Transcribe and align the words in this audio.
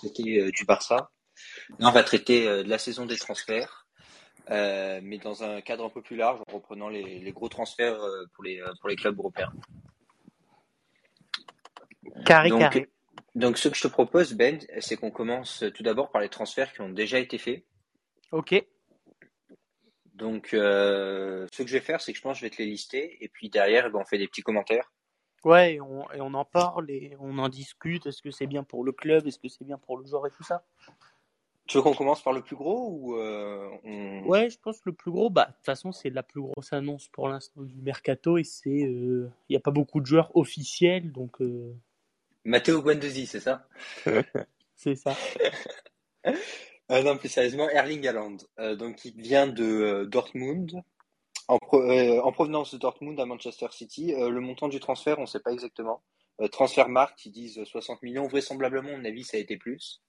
traiter 0.00 0.50
du 0.50 0.64
Barça. 0.64 1.10
Là, 1.78 1.88
on 1.88 1.92
va 1.92 2.02
traiter 2.02 2.44
de 2.44 2.68
la 2.68 2.78
saison 2.78 3.06
des 3.06 3.16
transferts, 3.16 3.86
mais 4.48 5.18
dans 5.22 5.42
un 5.42 5.60
cadre 5.60 5.84
un 5.84 5.90
peu 5.90 6.02
plus 6.02 6.16
large, 6.16 6.40
en 6.48 6.54
reprenant 6.54 6.88
les, 6.88 7.18
les 7.18 7.32
gros 7.32 7.48
transferts 7.48 8.00
pour 8.34 8.44
les, 8.44 8.62
pour 8.80 8.88
les 8.88 8.96
clubs 8.96 9.18
européens. 9.18 9.52
Carré, 12.24 12.50
carré. 12.50 12.88
Donc, 13.34 13.58
ce 13.58 13.68
que 13.68 13.76
je 13.76 13.82
te 13.82 13.88
propose, 13.88 14.32
Ben, 14.34 14.58
c'est 14.80 14.96
qu'on 14.96 15.12
commence 15.12 15.64
tout 15.74 15.82
d'abord 15.82 16.10
par 16.10 16.20
les 16.20 16.28
transferts 16.28 16.72
qui 16.72 16.80
ont 16.80 16.88
déjà 16.88 17.18
été 17.18 17.38
faits. 17.38 17.64
Ok. 18.32 18.54
Donc, 20.14 20.52
euh, 20.52 21.46
ce 21.52 21.62
que 21.62 21.68
je 21.68 21.74
vais 21.74 21.80
faire, 21.80 22.00
c'est 22.00 22.12
que 22.12 22.18
je 22.18 22.22
pense 22.22 22.34
que 22.34 22.40
je 22.40 22.46
vais 22.46 22.50
te 22.50 22.60
les 22.60 22.68
lister 22.68 23.22
et 23.24 23.28
puis 23.28 23.48
derrière, 23.48 23.86
eh 23.86 23.90
ben, 23.90 24.00
on 24.00 24.04
fait 24.04 24.18
des 24.18 24.26
petits 24.26 24.42
commentaires. 24.42 24.92
Ouais, 25.44 25.74
et 25.74 25.80
on, 25.80 26.10
et 26.12 26.20
on 26.20 26.34
en 26.34 26.44
parle 26.44 26.90
et 26.90 27.16
on 27.20 27.38
en 27.38 27.48
discute. 27.48 28.06
Est-ce 28.06 28.22
que 28.22 28.30
c'est 28.30 28.46
bien 28.46 28.62
pour 28.62 28.84
le 28.84 28.92
club? 28.92 29.26
Est-ce 29.26 29.38
que 29.38 29.48
c'est 29.48 29.64
bien 29.64 29.78
pour 29.78 29.96
le 29.96 30.06
joueur 30.06 30.26
et 30.26 30.30
tout 30.30 30.42
ça? 30.42 30.64
Tu 31.66 31.76
veux 31.76 31.82
qu'on 31.82 31.94
commence 31.94 32.22
par 32.22 32.32
le 32.32 32.42
plus 32.42 32.56
gros 32.56 32.88
ou 32.90 33.16
euh, 33.16 33.68
on... 33.84 34.24
Ouais, 34.24 34.50
je 34.50 34.58
pense 34.58 34.78
que 34.80 34.90
le 34.90 34.94
plus 34.94 35.12
gros, 35.12 35.30
bah, 35.30 35.46
de 35.46 35.52
toute 35.52 35.64
façon, 35.64 35.92
c'est 35.92 36.10
la 36.10 36.24
plus 36.24 36.40
grosse 36.40 36.72
annonce 36.72 37.08
pour 37.08 37.28
l'instant 37.28 37.62
du 37.62 37.80
mercato 37.80 38.38
et 38.38 38.44
c'est. 38.44 38.70
Il 38.70 39.30
n'y 39.48 39.56
a 39.56 39.60
pas 39.60 39.70
beaucoup 39.70 40.00
de 40.00 40.06
joueurs 40.06 40.36
officiels 40.36 41.12
donc. 41.12 41.40
Euh... 41.40 41.74
Matteo 42.44 42.82
Guendouzi, 42.82 43.26
c'est 43.26 43.40
ça? 43.40 43.68
C'est 44.82 44.96
ça. 44.96 45.14
Euh, 46.26 46.32
non, 47.04 47.18
plus 47.18 47.28
sérieusement, 47.28 47.68
Erling 47.68 48.06
Haaland, 48.08 48.38
euh, 48.58 48.76
donc 48.76 49.04
il 49.04 49.12
vient 49.20 49.46
de 49.46 49.62
euh, 49.62 50.06
Dortmund, 50.06 50.82
en, 51.50 51.58
en, 52.24 52.32
provenance 52.32 52.72
de 52.72 52.78
Dortmund 52.78 53.18
à 53.20 53.26
Manchester 53.26 53.66
City. 53.70 54.14
le 54.16 54.40
montant 54.40 54.68
du 54.68 54.80
transfert, 54.80 55.18
on 55.18 55.22
ne 55.22 55.26
sait 55.26 55.40
pas 55.40 55.52
exactement. 55.52 56.02
transfert 56.52 56.88
marque, 56.88 57.24
ils 57.26 57.32
disent 57.32 57.62
60 57.64 58.02
millions. 58.02 58.26
Vraisemblablement, 58.28 58.90
à 58.90 58.96
mon 58.96 59.04
avis, 59.04 59.24
ça 59.24 59.36
a 59.36 59.40
été 59.40 59.56
plus. 59.56 60.02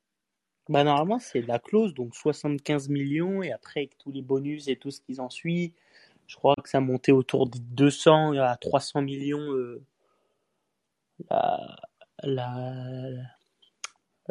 Bah 0.69 0.83
normalement, 0.83 1.19
c'est 1.19 1.41
la 1.41 1.59
clause, 1.59 1.93
donc 1.93 2.15
75 2.15 2.89
millions, 2.89 3.41
et 3.41 3.51
après, 3.51 3.81
avec 3.81 3.97
tous 3.97 4.11
les 4.11 4.21
bonus 4.21 4.67
et 4.67 4.75
tout 4.75 4.91
ce 4.91 5.01
qui 5.01 5.19
en 5.19 5.29
suit, 5.29 5.73
je 6.27 6.35
crois 6.35 6.55
que 6.63 6.69
ça 6.69 6.79
montait 6.79 7.11
autour 7.11 7.49
de 7.49 7.57
200 7.59 8.37
à 8.37 8.55
300 8.55 9.01
millions 9.01 9.79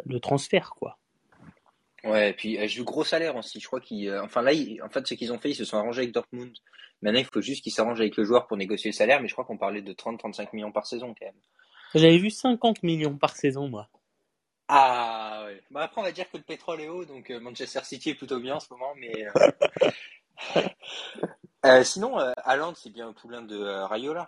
le 0.05 0.19
transfert, 0.19 0.71
quoi. 0.71 0.97
Ouais, 2.03 2.31
et 2.31 2.33
puis 2.33 2.57
j'ai 2.67 2.81
eu 2.81 2.83
gros 2.83 3.03
salaire 3.03 3.35
aussi. 3.35 3.59
Je 3.59 3.67
crois 3.67 3.79
qu'ils, 3.79 4.09
euh, 4.09 4.23
enfin 4.23 4.41
là, 4.41 4.51
en 4.83 4.89
fait, 4.89 5.05
ce 5.05 5.13
qu'ils 5.13 5.31
ont 5.31 5.37
fait, 5.37 5.51
ils 5.51 5.55
se 5.55 5.65
sont 5.65 5.77
arrangés 5.77 6.01
avec 6.01 6.13
Dortmund. 6.13 6.51
Maintenant, 7.01 7.19
il 7.19 7.25
faut 7.25 7.41
juste 7.41 7.63
qu'ils 7.63 7.71
s'arrangent 7.71 7.99
avec 7.99 8.17
le 8.17 8.23
joueur 8.23 8.47
pour 8.47 8.57
négocier 8.57 8.91
le 8.91 8.95
salaire, 8.95 9.21
mais 9.21 9.27
je 9.27 9.33
crois 9.33 9.45
qu'on 9.45 9.57
parlait 9.57 9.81
de 9.81 9.93
30-35 9.93 10.49
millions 10.53 10.71
par 10.71 10.85
saison 10.85 11.13
quand 11.17 11.25
même. 11.25 11.35
J'avais 11.93 12.17
vu 12.17 12.29
50 12.29 12.83
millions 12.83 13.17
par 13.17 13.35
saison, 13.35 13.67
moi. 13.67 13.89
Ah 14.67 15.43
ouais. 15.45 15.61
Bah, 15.69 15.81
après, 15.83 16.01
on 16.01 16.03
va 16.03 16.11
dire 16.11 16.29
que 16.31 16.37
le 16.37 16.43
pétrole 16.43 16.81
est 16.81 16.87
haut, 16.87 17.05
donc 17.05 17.29
euh, 17.29 17.39
Manchester 17.39 17.81
City 17.83 18.11
est 18.11 18.15
plutôt 18.15 18.39
bien 18.39 18.55
en 18.55 18.59
ce 18.59 18.71
moment, 18.71 18.93
mais. 18.95 19.27
Euh... 20.55 20.61
euh 21.65 21.83
sinon, 21.83 22.17
Haaland, 22.17 22.73
c'est 22.75 22.91
bien 22.91 23.07
au 23.07 23.13
poulain 23.13 23.41
de 23.41 23.59
Rayola. 23.59 24.27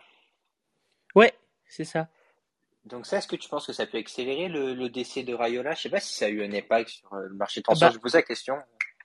Ouais, 1.15 1.33
c'est 1.67 1.85
ça. 1.85 2.07
Donc 2.85 3.05
ça, 3.05 3.17
est-ce 3.17 3.27
que 3.27 3.35
tu 3.35 3.47
penses 3.47 3.65
que 3.65 3.73
ça 3.73 3.85
peut 3.85 3.97
accélérer 3.97 4.49
le, 4.49 4.89
décès 4.89 5.23
de 5.23 5.33
Rayola 5.33 5.73
Je 5.73 5.83
sais 5.83 5.89
pas 5.89 5.99
si 5.99 6.13
ça 6.13 6.25
a 6.25 6.29
eu 6.29 6.43
un 6.43 6.51
impact 6.53 6.89
sur 6.89 7.13
euh, 7.13 7.27
le 7.27 7.35
marché 7.35 7.61
de 7.61 7.63
transfert. 7.63 7.87
Ah 7.87 7.91
bah, 7.91 7.95
je 7.95 8.01
pose 8.01 8.13
la 8.13 8.23
question. 8.23 8.55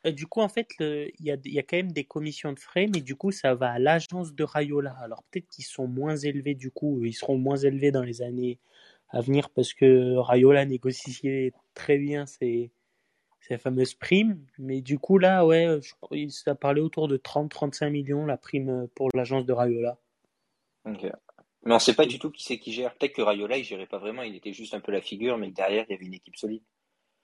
Euh, 0.06 0.10
du 0.10 0.26
coup, 0.26 0.40
en 0.40 0.48
fait, 0.48 0.68
il 0.80 1.12
y 1.20 1.30
a, 1.30 1.36
y 1.44 1.58
a, 1.58 1.62
quand 1.62 1.76
même 1.76 1.92
des 1.92 2.04
commissions 2.04 2.52
de 2.52 2.58
frais, 2.58 2.86
mais 2.92 3.00
du 3.00 3.14
coup, 3.14 3.30
ça 3.30 3.54
va 3.54 3.72
à 3.72 3.78
l'agence 3.78 4.34
de 4.34 4.44
Rayola. 4.44 4.96
Alors 5.00 5.22
peut-être 5.30 5.48
qu'ils 5.48 5.64
sont 5.64 5.86
moins 5.86 6.16
élevés, 6.16 6.54
du 6.54 6.70
coup, 6.70 7.04
ils 7.04 7.14
seront 7.14 7.38
moins 7.38 7.56
élevés 7.56 7.92
dans 7.92 8.02
les 8.02 8.22
années 8.22 8.58
à 9.10 9.20
venir 9.20 9.48
parce 9.50 9.72
que 9.72 10.16
Rayola 10.16 10.64
négociait 10.66 11.52
très 11.74 11.98
bien 11.98 12.26
ses, 12.26 12.70
ses 13.40 13.58
fameuses 13.58 13.94
primes. 13.94 14.44
Mais 14.58 14.82
du 14.82 14.98
coup, 14.98 15.18
là, 15.18 15.46
ouais, 15.46 15.80
je, 15.80 16.28
ça 16.28 16.54
parlait 16.54 16.80
autour 16.80 17.08
de 17.08 17.16
30-35 17.16 17.90
millions 17.90 18.26
la 18.26 18.36
prime 18.36 18.88
pour 18.94 19.08
l'agence 19.14 19.46
de 19.46 19.52
Rayola. 19.52 19.98
Ok. 20.84 21.06
Mais 21.64 21.74
on 21.74 21.78
sait 21.78 21.94
pas 21.94 22.06
du 22.06 22.18
tout 22.18 22.30
qui 22.30 22.42
c'est 22.42 22.58
qui 22.58 22.72
gère. 22.72 22.94
Peut-être 22.94 23.14
que 23.14 23.22
Rayola, 23.22 23.56
il 23.58 23.64
gérait 23.64 23.86
pas 23.86 23.98
vraiment, 23.98 24.22
il 24.22 24.36
était 24.36 24.52
juste 24.52 24.74
un 24.74 24.80
peu 24.80 24.92
la 24.92 25.00
figure, 25.00 25.38
mais 25.38 25.50
derrière, 25.50 25.84
il 25.88 25.92
y 25.92 25.94
avait 25.96 26.06
une 26.06 26.14
équipe 26.14 26.36
solide. 26.36 26.62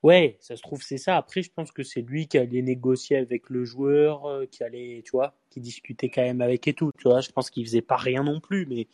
Ouais, 0.03 0.37
ça 0.41 0.55
se 0.55 0.61
trouve, 0.61 0.83
c'est 0.83 0.99
ça. 0.99 1.17
Après, 1.17 1.43
je 1.43 1.51
pense 1.51 1.73
que 1.73 1.83
c'est 1.83 2.03
lui 2.03 2.29
qui 2.29 2.37
allait 2.37 2.61
négocier 2.61 3.17
avec 3.17 3.49
le 3.49 3.65
joueur, 3.65 4.27
euh, 4.27 4.45
qui 4.45 4.63
allait, 4.63 5.03
tu 5.03 5.13
vois, 5.13 5.35
qui 5.49 5.61
discutait 5.61 6.11
quand 6.11 6.21
même 6.21 6.43
avec 6.43 6.69
et 6.69 6.75
tout. 6.75 6.91
Tu 6.99 7.09
vois, 7.09 7.23
je 7.23 7.31
pense 7.31 7.49
qu'il 7.49 7.65
faisait 7.65 7.81
pas 7.81 7.97
rien 7.97 8.23
non 8.23 8.39
plus, 8.39 8.67
mais 8.67 8.87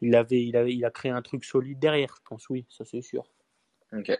il 0.00 0.14
avait, 0.14 0.44
il 0.44 0.56
avait, 0.56 0.72
il 0.72 0.84
a 0.84 0.92
créé 0.92 1.10
un 1.10 1.22
truc 1.22 1.44
solide 1.44 1.80
derrière, 1.80 2.14
je 2.16 2.22
pense, 2.28 2.48
oui, 2.50 2.66
ça 2.68 2.84
c'est 2.84 3.02
sûr. 3.02 3.24
Ok. 3.92 4.16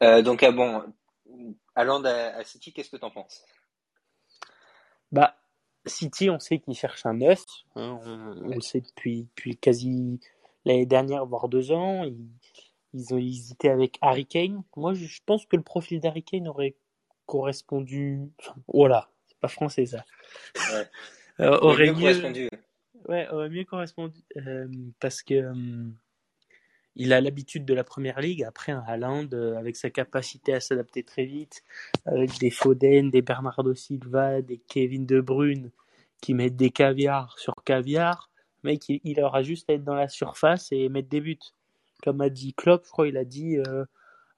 Euh, 0.00 0.22
donc, 0.22 0.42
ah 0.42 0.52
bon, 0.52 0.82
allant 1.74 2.02
à, 2.04 2.28
à 2.36 2.44
City, 2.44 2.72
qu'est-ce 2.72 2.90
que 2.90 2.96
tu 2.96 3.04
en 3.04 3.10
penses? 3.10 3.44
Bah, 5.10 5.36
City, 5.86 6.30
on 6.30 6.38
sait 6.38 6.58
qu'ils 6.58 6.74
cherchent 6.74 7.06
un 7.06 7.14
neuf. 7.14 7.44
Hein, 7.76 7.98
on, 8.04 8.48
le 8.48 8.60
sait 8.60 8.80
depuis, 8.80 9.24
depuis 9.24 9.56
quasi 9.56 10.20
l'année 10.64 10.86
dernière, 10.86 11.26
voire 11.26 11.48
deux 11.48 11.72
ans. 11.72 12.04
Ils, 12.94 13.14
ont 13.14 13.18
hésité 13.18 13.70
avec 13.70 13.98
Harry 14.00 14.26
Kane. 14.26 14.62
Moi, 14.76 14.94
je, 14.94 15.20
pense 15.24 15.46
que 15.46 15.56
le 15.56 15.62
profil 15.62 16.00
d'Harry 16.00 16.22
Kane 16.22 16.46
aurait 16.46 16.74
correspondu. 17.26 18.20
voilà, 18.68 19.08
c'est 19.26 19.38
pas 19.38 19.48
français 19.48 19.86
ça. 19.86 20.04
Ouais. 20.56 20.86
Euh, 21.40 21.58
aurait 21.60 21.90
mieux, 21.90 21.94
correspondu. 21.94 22.48
Ouais, 23.08 23.26
aurait 23.30 23.48
mieux 23.48 23.64
correspondu. 23.64 24.20
Euh, 24.36 24.68
parce 25.00 25.22
que. 25.22 25.34
Euh, 25.34 25.54
il 26.96 27.12
a 27.12 27.20
l'habitude 27.20 27.64
de 27.64 27.74
la 27.74 27.84
première 27.84 28.20
ligue. 28.20 28.44
Après, 28.44 28.72
un 28.72 28.84
Haaland, 28.86 29.28
euh, 29.32 29.56
avec 29.56 29.76
sa 29.76 29.90
capacité 29.90 30.52
à 30.54 30.60
s'adapter 30.60 31.02
très 31.02 31.24
vite, 31.24 31.62
avec 32.04 32.38
des 32.38 32.50
Foden, 32.50 33.10
des 33.10 33.22
Bernardo 33.22 33.74
Silva, 33.74 34.42
des 34.42 34.58
Kevin 34.58 35.06
De 35.06 35.20
Bruyne 35.20 35.70
qui 36.20 36.34
mettent 36.34 36.56
des 36.56 36.70
caviars 36.70 37.36
sur 37.38 37.64
caviar, 37.64 38.30
mec, 38.62 38.84
il, 38.88 39.20
aura 39.20 39.42
juste 39.42 39.68
à 39.70 39.74
être 39.74 39.84
dans 39.84 39.94
la 39.94 40.08
surface 40.08 40.70
et 40.70 40.88
mettre 40.88 41.08
des 41.08 41.20
buts. 41.20 41.38
Comme 42.02 42.20
a 42.20 42.28
dit 42.28 42.54
Klopp, 42.54 42.84
je 42.84 42.90
crois, 42.90 43.08
il 43.08 43.16
a 43.16 43.24
dit 43.24 43.58
euh, 43.58 43.84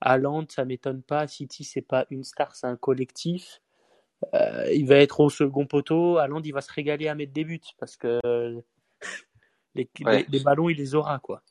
Haaland, 0.00 0.46
ça 0.48 0.64
m'étonne 0.64 1.02
pas. 1.02 1.26
City, 1.26 1.64
c'est 1.64 1.82
pas 1.82 2.06
une 2.10 2.24
star, 2.24 2.54
c'est 2.56 2.66
un 2.66 2.76
collectif. 2.76 3.60
Euh, 4.34 4.72
il 4.72 4.86
va 4.86 4.96
être 4.96 5.20
au 5.20 5.28
second 5.28 5.66
poteau. 5.66 6.18
Haaland, 6.18 6.40
il 6.42 6.52
va 6.52 6.62
se 6.62 6.72
régaler 6.72 7.08
à 7.08 7.14
mettre 7.14 7.32
des 7.32 7.44
buts 7.44 7.60
parce 7.78 7.96
que 7.96 8.18
les, 9.74 9.88
les 10.28 10.40
ballons, 10.40 10.68
il 10.70 10.78
les 10.78 10.94
aura, 10.94 11.18
quoi. 11.18 11.42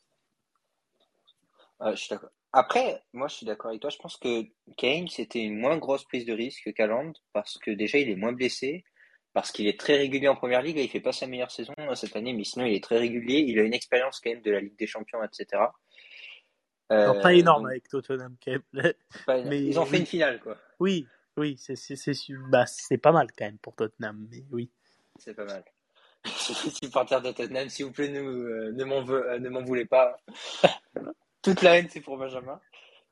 Je 1.91 1.95
suis 1.95 2.09
d'accord. 2.09 2.29
Après, 2.53 3.03
moi, 3.13 3.27
je 3.27 3.35
suis 3.35 3.45
d'accord 3.45 3.69
avec 3.69 3.81
toi. 3.81 3.89
Je 3.89 3.97
pense 3.97 4.15
que 4.17 4.43
Kane, 4.77 5.07
c'était 5.07 5.39
une 5.39 5.57
moins 5.57 5.77
grosse 5.77 6.05
prise 6.05 6.25
de 6.25 6.33
risque 6.33 6.71
qu'Aland 6.73 7.13
parce 7.33 7.57
que 7.57 7.71
déjà, 7.71 7.97
il 7.97 8.09
est 8.09 8.15
moins 8.15 8.31
blessé, 8.31 8.83
parce 9.33 9.51
qu'il 9.51 9.67
est 9.67 9.79
très 9.79 9.97
régulier 9.97 10.27
en 10.27 10.35
première 10.35 10.61
ligue. 10.61 10.77
il 10.77 10.87
fait 10.87 10.99
pas 10.99 11.11
sa 11.11 11.25
meilleure 11.25 11.49
saison 11.49 11.73
euh, 11.79 11.95
cette 11.95 12.15
année, 12.15 12.33
mais 12.33 12.43
sinon, 12.43 12.65
il 12.65 12.75
est 12.75 12.83
très 12.83 12.99
régulier. 12.99 13.39
Il 13.39 13.59
a 13.59 13.63
une 13.63 13.73
expérience 13.73 14.19
quand 14.19 14.29
même 14.29 14.43
de 14.43 14.51
la 14.51 14.59
Ligue 14.59 14.77
des 14.77 14.85
Champions, 14.85 15.23
etc. 15.23 15.63
Euh, 16.91 17.19
pas 17.21 17.33
énorme 17.33 17.65
avec 17.65 17.89
Tottenham, 17.89 18.35
quand 18.43 18.51
même. 18.51 18.93
mais 19.49 19.63
ils 19.63 19.79
ont 19.79 19.85
fait 19.85 19.97
une 19.97 20.05
finale, 20.05 20.39
quoi. 20.39 20.57
Oui, 20.79 21.07
oui, 21.37 21.57
c'est 21.57 21.97
bah, 22.51 22.65
pas 23.01 23.11
mal 23.11 23.27
quand 23.35 23.45
même 23.45 23.57
pour 23.57 23.75
Tottenham, 23.75 24.27
mais 24.29 24.43
oui. 24.51 24.69
C'est 25.17 25.33
pas 25.33 25.45
mal. 25.45 25.63
Supporters 26.25 27.21
de 27.21 27.31
Tottenham, 27.31 27.67
s'il 27.69 27.85
vous 27.85 27.91
plaît, 27.91 28.09
ne, 28.09 28.21
euh, 28.21 28.71
ne 28.71 29.49
m'en 29.49 29.63
voulez 29.63 29.85
pas. 29.85 30.15
Toute 31.43 31.61
la 31.61 31.77
haine, 31.77 31.87
c'est 31.89 32.01
pour 32.01 32.17
Benjamin. 32.17 32.59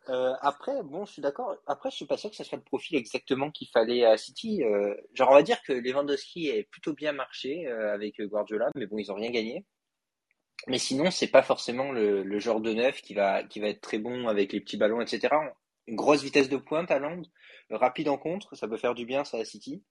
Euh, 0.10 0.34
après, 0.42 0.82
bon, 0.84 1.06
je 1.06 1.14
suis 1.14 1.22
d'accord. 1.22 1.56
Après, 1.68 1.92
je 1.92 1.98
suis 1.98 2.06
pas 2.06 2.18
sûr 2.18 2.30
que 2.30 2.36
ce 2.36 2.44
soit 2.44 2.58
le 2.58 2.64
profil 2.64 2.96
exactement 2.98 3.52
qu'il 3.52 3.68
fallait 3.68 4.06
à 4.06 4.18
City. 4.18 4.64
Euh, 4.64 4.96
genre, 5.14 5.30
on 5.30 5.36
va 5.36 5.44
dire 5.44 5.62
que 5.64 5.74
Lewandowski 5.74 6.48
est 6.48 6.64
plutôt 6.64 6.94
bien 6.94 7.12
marché 7.12 7.68
euh, 7.68 7.94
avec 7.94 8.20
Guardiola, 8.22 8.70
mais 8.76 8.88
bon, 8.88 8.98
ils 8.98 9.12
ont 9.12 9.16
rien 9.16 9.30
gagné. 9.30 9.66
Mais 10.68 10.78
sinon, 10.78 11.12
c'est 11.12 11.28
pas 11.28 11.44
forcément 11.44 11.92
le, 11.92 12.40
genre 12.40 12.62
de 12.62 12.74
neuf 12.74 13.02
qui 13.02 13.14
va 13.14 13.44
qui 13.44 13.60
va 13.60 13.68
être 13.68 13.82
très 13.82 13.98
bon 14.00 14.28
avec 14.28 14.54
les 14.54 14.62
petits 14.62 14.78
ballons, 14.78 15.02
etc. 15.02 15.36
Une 15.88 15.96
grosse 15.96 16.24
vitesse 16.24 16.50
de 16.50 16.58
pointe 16.58 16.92
à 16.92 17.00
Land, 17.00 17.24
rapide 17.70 18.10
en 18.10 18.18
contre, 18.18 18.56
ça 18.56 18.68
peut 18.68 18.78
faire 18.78 18.96
du 18.96 19.06
bien 19.06 19.24
ça 19.24 19.38
à 19.38 19.46
City. 19.46 19.84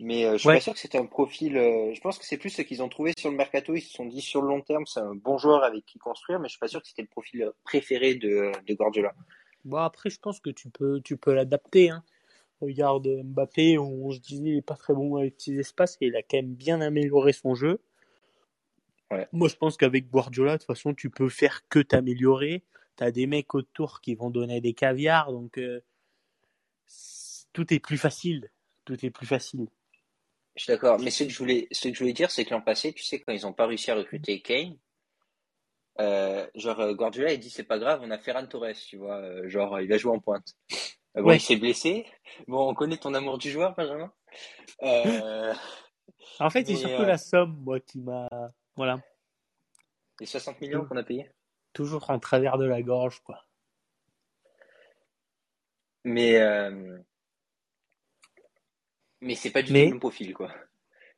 Mais 0.00 0.24
euh, 0.24 0.32
je 0.32 0.38
suis 0.38 0.48
pas 0.48 0.60
sûr 0.60 0.74
que 0.74 0.78
c'était 0.78 0.98
un 0.98 1.06
profil. 1.06 1.56
Euh, 1.56 1.92
je 1.92 2.00
pense 2.00 2.18
que 2.18 2.24
c'est 2.24 2.36
plus 2.36 2.50
ce 2.50 2.62
qu'ils 2.62 2.82
ont 2.82 2.88
trouvé 2.88 3.12
sur 3.18 3.30
le 3.30 3.36
mercato. 3.36 3.74
Ils 3.74 3.80
se 3.80 3.92
sont 3.92 4.06
dit 4.06 4.20
sur 4.20 4.42
le 4.42 4.48
long 4.48 4.60
terme, 4.60 4.86
c'est 4.86 5.00
un 5.00 5.14
bon 5.14 5.38
joueur 5.38 5.64
avec 5.64 5.84
qui 5.86 5.98
construire, 5.98 6.38
mais 6.38 6.48
je 6.48 6.52
suis 6.52 6.60
pas 6.60 6.68
sûr 6.68 6.80
que 6.80 6.88
c'était 6.88 7.02
le 7.02 7.08
profil 7.08 7.50
préféré 7.64 8.14
de, 8.14 8.52
de 8.66 8.74
Guardiola. 8.74 9.14
Bon 9.64 9.78
après, 9.78 10.10
je 10.10 10.20
pense 10.20 10.40
que 10.40 10.50
tu 10.50 10.70
peux, 10.70 11.00
tu 11.00 11.16
peux 11.16 11.34
l'adapter. 11.34 11.90
Hein. 11.90 12.04
Regarde 12.60 13.08
Mbappé, 13.24 13.78
on 13.78 14.10
se 14.10 14.18
disait 14.18 14.50
il 14.50 14.56
est 14.58 14.62
pas 14.62 14.76
très 14.76 14.94
bon 14.94 15.16
avec 15.16 15.36
petits 15.36 15.56
espaces 15.58 15.96
et 16.00 16.06
il 16.06 16.16
a 16.16 16.22
quand 16.22 16.38
même 16.38 16.54
bien 16.54 16.80
amélioré 16.80 17.32
son 17.32 17.54
jeu. 17.54 17.80
Ouais. 19.10 19.26
Moi, 19.32 19.48
je 19.48 19.56
pense 19.56 19.76
qu'avec 19.76 20.10
Guardiola, 20.10 20.54
de 20.54 20.58
toute 20.58 20.66
façon, 20.66 20.94
tu 20.94 21.08
peux 21.08 21.28
faire 21.28 21.66
que 21.68 21.78
t'améliorer. 21.78 22.64
Tu 22.96 23.04
as 23.04 23.10
des 23.10 23.26
mecs 23.26 23.54
autour 23.54 24.00
qui 24.00 24.14
vont 24.14 24.30
donner 24.30 24.60
des 24.60 24.74
caviars, 24.74 25.32
donc 25.32 25.58
euh, 25.58 25.80
tout 27.52 27.72
est 27.72 27.78
plus 27.78 27.96
facile. 27.96 28.50
Tout 28.84 29.04
est 29.04 29.10
plus 29.10 29.26
facile. 29.26 29.68
Je 30.58 30.64
suis 30.64 30.72
d'accord, 30.72 30.98
mais 30.98 31.10
ce 31.10 31.22
que 31.24 31.30
je 31.30 31.38
voulais, 31.38 31.68
ce 31.70 31.88
que 31.88 31.94
je 31.94 31.98
voulais 32.00 32.12
dire, 32.12 32.30
c'est 32.32 32.44
que 32.44 32.50
l'an 32.50 32.60
passé, 32.60 32.92
tu 32.92 33.04
sais, 33.04 33.20
quand 33.20 33.32
ils 33.32 33.42
n'ont 33.42 33.52
pas 33.52 33.66
réussi 33.66 33.90
à 33.90 33.94
recruter 33.94 34.40
Kane, 34.42 34.76
Euh, 36.00 36.46
genre 36.54 36.78
euh, 36.80 36.94
Guardiola 36.94 37.32
il 37.32 37.40
dit 37.40 37.50
c'est 37.50 37.64
pas 37.64 37.78
grave, 37.78 38.00
on 38.04 38.10
a 38.12 38.18
Ferran 38.18 38.46
Torres, 38.46 38.72
tu 38.88 38.96
vois, 38.98 39.16
euh, 39.16 39.48
genre 39.48 39.80
il 39.80 39.88
va 39.88 39.98
jouer 39.98 40.12
en 40.14 40.20
pointe. 40.20 40.46
Euh, 41.16 41.22
bon, 41.22 41.28
Ouais. 41.28 41.36
il 41.38 41.40
s'est 41.40 41.56
blessé. 41.56 42.06
Bon, 42.46 42.68
on 42.70 42.74
connaît 42.74 42.98
ton 42.98 43.14
amour 43.14 43.36
du 43.38 43.50
joueur, 43.50 43.74
Benjamin. 43.74 44.12
Euh, 44.82 45.54
En 46.40 46.50
fait, 46.50 46.64
c'est 46.66 46.76
surtout 46.76 47.02
la 47.02 47.18
somme, 47.18 47.56
moi, 47.64 47.80
qui 47.80 47.98
m'a, 48.00 48.28
voilà, 48.76 49.00
les 50.20 50.26
60 50.26 50.60
millions 50.60 50.84
qu'on 50.84 50.96
a 50.96 51.02
payés. 51.02 51.28
toujours 51.72 52.10
en 52.10 52.18
travers 52.20 52.58
de 52.58 52.64
la 52.64 52.80
gorge, 52.82 53.20
quoi. 53.24 53.44
Mais 56.04 56.36
euh, 56.40 56.98
mais 59.20 59.34
c'est 59.34 59.50
pas 59.50 59.62
du 59.62 59.72
Mais- 59.72 59.80
tout 59.80 59.86
le 59.86 59.90
même 59.92 60.00
profil, 60.00 60.34
quoi. 60.34 60.52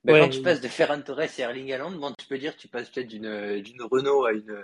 Ouais, 0.06 0.19
quand 0.20 0.31
tu 0.31 0.41
passes 0.41 0.62
de 0.62 0.69
Ferran 0.69 1.02
Torres 1.02 1.20
et 1.38 1.43
Erling 1.43 1.73
Haaland, 1.73 1.91
bon, 1.93 2.14
tu 2.19 2.26
peux 2.26 2.38
dire 2.38 2.56
que 2.56 2.61
tu 2.62 2.69
passes 2.69 2.88
peut-être 2.88 3.08
d'une 3.08 3.61
d'une 3.61 3.82
Renault 3.82 4.25
à 4.25 4.32
une 4.32 4.62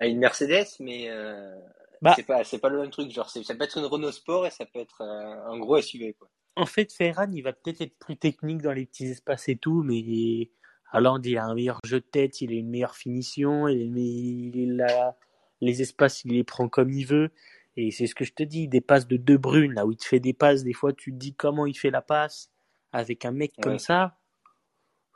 à 0.00 0.06
une 0.06 0.18
Mercedes, 0.18 0.66
mais 0.80 1.08
euh, 1.08 1.54
Bah. 2.02 2.12
c'est 2.14 2.26
pas 2.26 2.44
c'est 2.44 2.58
pas 2.58 2.68
le 2.68 2.78
même 2.80 2.90
truc. 2.90 3.10
Genre, 3.10 3.28
ça 3.30 3.40
peut 3.54 3.64
être 3.64 3.78
une 3.78 3.86
Renault 3.86 4.12
Sport 4.12 4.46
et 4.46 4.50
ça 4.50 4.66
peut 4.66 4.80
être 4.80 5.00
euh, 5.00 5.50
un 5.52 5.58
gros 5.58 5.80
SUV, 5.80 6.12
quoi. 6.12 6.28
En 6.56 6.66
fait, 6.66 6.92
Ferran, 6.92 7.30
il 7.32 7.42
va 7.42 7.54
peut-être 7.54 7.80
être 7.80 7.96
plus 7.98 8.16
technique 8.18 8.60
dans 8.60 8.72
les 8.72 8.84
petits 8.84 9.06
espaces 9.06 9.48
et 9.48 9.56
tout, 9.56 9.82
mais 9.82 10.50
Haaland, 10.92 11.22
il 11.22 11.38
a 11.38 11.44
un 11.46 11.54
meilleur 11.54 11.78
jeu 11.86 12.00
de 12.00 12.04
tête, 12.04 12.42
il 12.42 12.50
a 12.50 12.56
une 12.56 12.68
meilleure 12.68 12.96
finition, 12.96 13.66
il 13.68 14.84
a 14.86 15.16
les 15.62 15.80
espaces, 15.80 16.24
il 16.26 16.32
les 16.34 16.44
prend 16.44 16.68
comme 16.68 16.90
il 16.90 17.06
veut. 17.06 17.30
Et 17.76 17.90
c'est 17.90 18.06
ce 18.06 18.14
que 18.14 18.24
je 18.24 18.32
te 18.32 18.42
dis, 18.42 18.68
des 18.68 18.80
passes 18.80 19.06
de 19.06 19.16
De 19.16 19.36
Bruyne, 19.36 19.72
là 19.74 19.86
où 19.86 19.92
il 19.92 19.96
te 19.96 20.04
fait 20.04 20.20
des 20.20 20.32
passes, 20.32 20.64
des 20.64 20.72
fois 20.72 20.92
tu 20.92 21.12
te 21.12 21.16
dis 21.16 21.34
comment 21.34 21.66
il 21.66 21.74
fait 21.78 21.90
la 21.90 22.02
passe 22.02 22.50
avec 22.92 23.24
un 23.24 23.30
mec 23.30 23.52
comme 23.62 23.78
ça, 23.78 24.16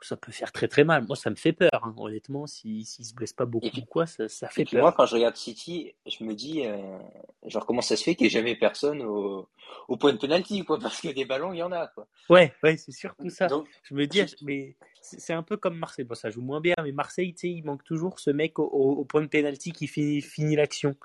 ça 0.01 0.15
peut 0.17 0.31
faire 0.31 0.51
très 0.51 0.67
très 0.67 0.83
mal. 0.83 1.03
Moi, 1.07 1.15
ça 1.15 1.29
me 1.31 1.35
fait 1.35 1.51
peur, 1.53 1.69
hein. 1.83 1.93
honnêtement, 1.97 2.45
s'il 2.45 2.85
s'il 2.85 3.05
se 3.05 3.13
blesse 3.15 3.33
pas 3.33 3.45
beaucoup 3.45 3.67
puis- 3.69 3.81
ou 3.81 3.85
quoi, 3.85 4.05
ça, 4.05 4.29
ça 4.29 4.47
Et 4.47 4.53
fait 4.53 4.63
puis 4.65 4.73
peur. 4.73 4.81
moi, 4.83 4.93
quand 4.93 5.05
je 5.07 5.15
regarde 5.15 5.35
City, 5.35 5.93
je 6.05 6.23
me 6.23 6.35
dis, 6.35 6.65
euh, 6.65 6.97
genre, 7.45 7.65
comment 7.65 7.81
ça 7.81 7.95
se 7.95 8.03
fait 8.03 8.13
qu'il 8.13 8.25
n'y 8.25 8.27
ait 8.27 8.29
jamais 8.31 8.55
personne 8.55 9.01
au, 9.01 9.49
au 9.87 9.97
point 9.97 10.13
de 10.13 10.17
penalty, 10.19 10.63
quoi, 10.63 10.77
parce 10.99 11.01
que 11.01 11.07
des 11.09 11.25
ballons, 11.25 11.53
il 11.53 11.57
y 11.57 11.63
en 11.63 11.71
a, 11.71 11.87
quoi. 11.87 12.07
Ouais, 12.29 12.53
ouais, 12.63 12.77
c'est 12.77 12.91
surtout 12.91 13.29
ça. 13.29 13.47
Donc, 13.47 13.67
Je 13.83 13.95
me 13.95 14.05
dis, 14.05 14.21
mais 14.43 14.75
c'est 15.01 15.33
un 15.33 15.43
peu 15.43 15.57
comme 15.57 15.77
Marseille. 15.77 16.05
Bon, 16.05 16.13
ça 16.15 16.29
joue 16.29 16.41
moins 16.41 16.61
bien, 16.61 16.75
mais 16.83 16.91
Marseille, 16.91 17.33
tu 17.33 17.39
sais, 17.41 17.49
il 17.49 17.63
manque 17.63 17.83
toujours 17.83 18.19
ce 18.19 18.29
mec 18.29 18.59
au, 18.59 18.65
au- 18.65 18.93
au 18.99 19.05
point 19.05 19.21
de 19.21 19.27
pénalty 19.27 19.71
qui 19.71 19.87
fi- 19.87 20.21
finit 20.21 20.55
l'action. 20.55 20.95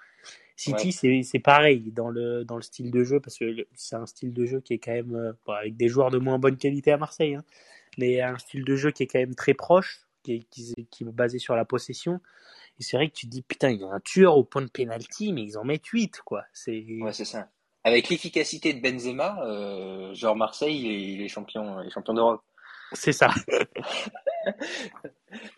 City, 0.61 0.95
Ouais. 1.03 1.23
c'est 1.23 1.39
pareil 1.39 1.91
dans 1.93 2.09
le, 2.11 2.45
dans 2.45 2.57
le 2.57 2.63
style 2.63 2.91
de 2.91 3.03
jeu, 3.05 3.19
parce 3.21 3.39
que 3.39 3.67
c'est 3.75 3.97
un 3.97 4.07
style 4.07 4.33
de 4.35 4.45
jeu 4.45 4.61
qui 4.61 4.75
est 4.75 4.79
quand 4.79 4.93
même, 4.93 5.15
euh, 5.15 5.33
bon, 5.47 5.53
avec 5.55 5.77
des 5.77 5.89
joueurs 5.89 6.11
de 6.11 6.19
moins 6.19 6.39
bonne 6.39 6.57
qualité 6.57 6.93
à 6.93 6.99
Marseille, 6.99 7.35
hein, 7.35 7.45
mais 7.99 8.21
un 8.21 8.37
style 8.39 8.65
de 8.65 8.77
jeu 8.77 8.91
qui 8.91 9.05
est 9.05 9.07
quand 9.07 9.19
même 9.19 9.35
très 9.35 9.55
proche, 9.55 10.01
qui 10.23 10.35
est, 10.35 10.39
qui, 10.51 10.75
est- 10.77 10.85
qui 10.91 11.05
est 11.05 11.07
basé 11.07 11.39
sur 11.39 11.57
la 11.57 11.65
possession. 11.65 12.21
Et 12.79 12.83
c'est 12.83 12.97
vrai 12.97 13.09
que 13.09 13.15
tu 13.15 13.27
te 13.27 13.31
dis, 13.31 13.43
putain, 13.43 13.71
il 13.71 13.81
y 13.81 13.85
a 13.85 13.89
un 13.89 14.01
tueur 14.01 14.37
au 14.37 14.45
point 14.45 14.63
de 14.63 14.69
pénalty, 14.71 15.33
mais 15.33 15.43
ils 15.43 15.57
en 15.59 15.65
mettent 15.65 15.87
8, 15.87 16.21
quoi. 16.25 16.45
Ouais, 16.67 17.13
c'est 17.13 17.25
ça. 17.25 17.49
Avec 17.85 18.11
l'efficacité 18.11 18.75
de 18.75 18.81
Benzema, 18.83 19.43
euh, 19.47 20.13
genre 20.15 20.37
Marseille, 20.37 20.79
il 20.79 20.91
est, 20.91 21.03
il 21.15 21.23
est 21.23 21.29
champion, 21.29 21.81
il 21.81 21.87
est 21.87 21.91
champion 21.91 22.13
d'Europe. 22.15 22.43
c'est 22.93 23.13
ça. 23.13 23.31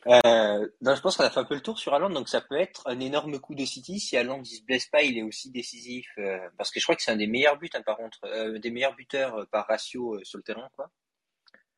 Euh, 0.07 0.69
non, 0.83 0.95
je 0.95 1.01
pense 1.01 1.17
qu'on 1.17 1.25
a 1.25 1.31
fait 1.31 1.41
un 1.41 1.45
peu 1.45 1.55
le 1.55 1.61
tour 1.61 1.79
sur 1.79 1.95
Haaland, 1.95 2.11
donc 2.11 2.29
ça 2.29 2.41
peut 2.41 2.59
être 2.59 2.83
un 2.87 3.01
énorme 3.01 3.39
coup 3.39 3.55
de 3.55 3.65
City 3.65 4.01
si 4.01 4.17
Haaland 4.17 4.43
il 4.43 4.57
se 4.57 4.63
blesse 4.65 4.87
pas, 4.87 5.03
il 5.03 5.17
est 5.17 5.23
aussi 5.23 5.51
décisif, 5.51 6.09
euh, 6.19 6.39
parce 6.59 6.71
que 6.71 6.79
je 6.81 6.85
crois 6.85 6.97
que 6.97 7.03
c'est 7.03 7.13
un 7.13 7.17
des 7.17 7.27
meilleurs 7.27 7.59
buts, 7.59 7.71
hein, 7.75 7.83
par 7.83 7.97
contre, 7.97 8.19
euh, 8.25 8.59
des 8.59 8.71
meilleurs 8.71 8.95
buteurs 8.95 9.47
par 9.51 9.67
ratio 9.67 10.23
sur 10.25 10.39
le 10.39 10.43
terrain, 10.43 10.69
quoi. 10.77 10.91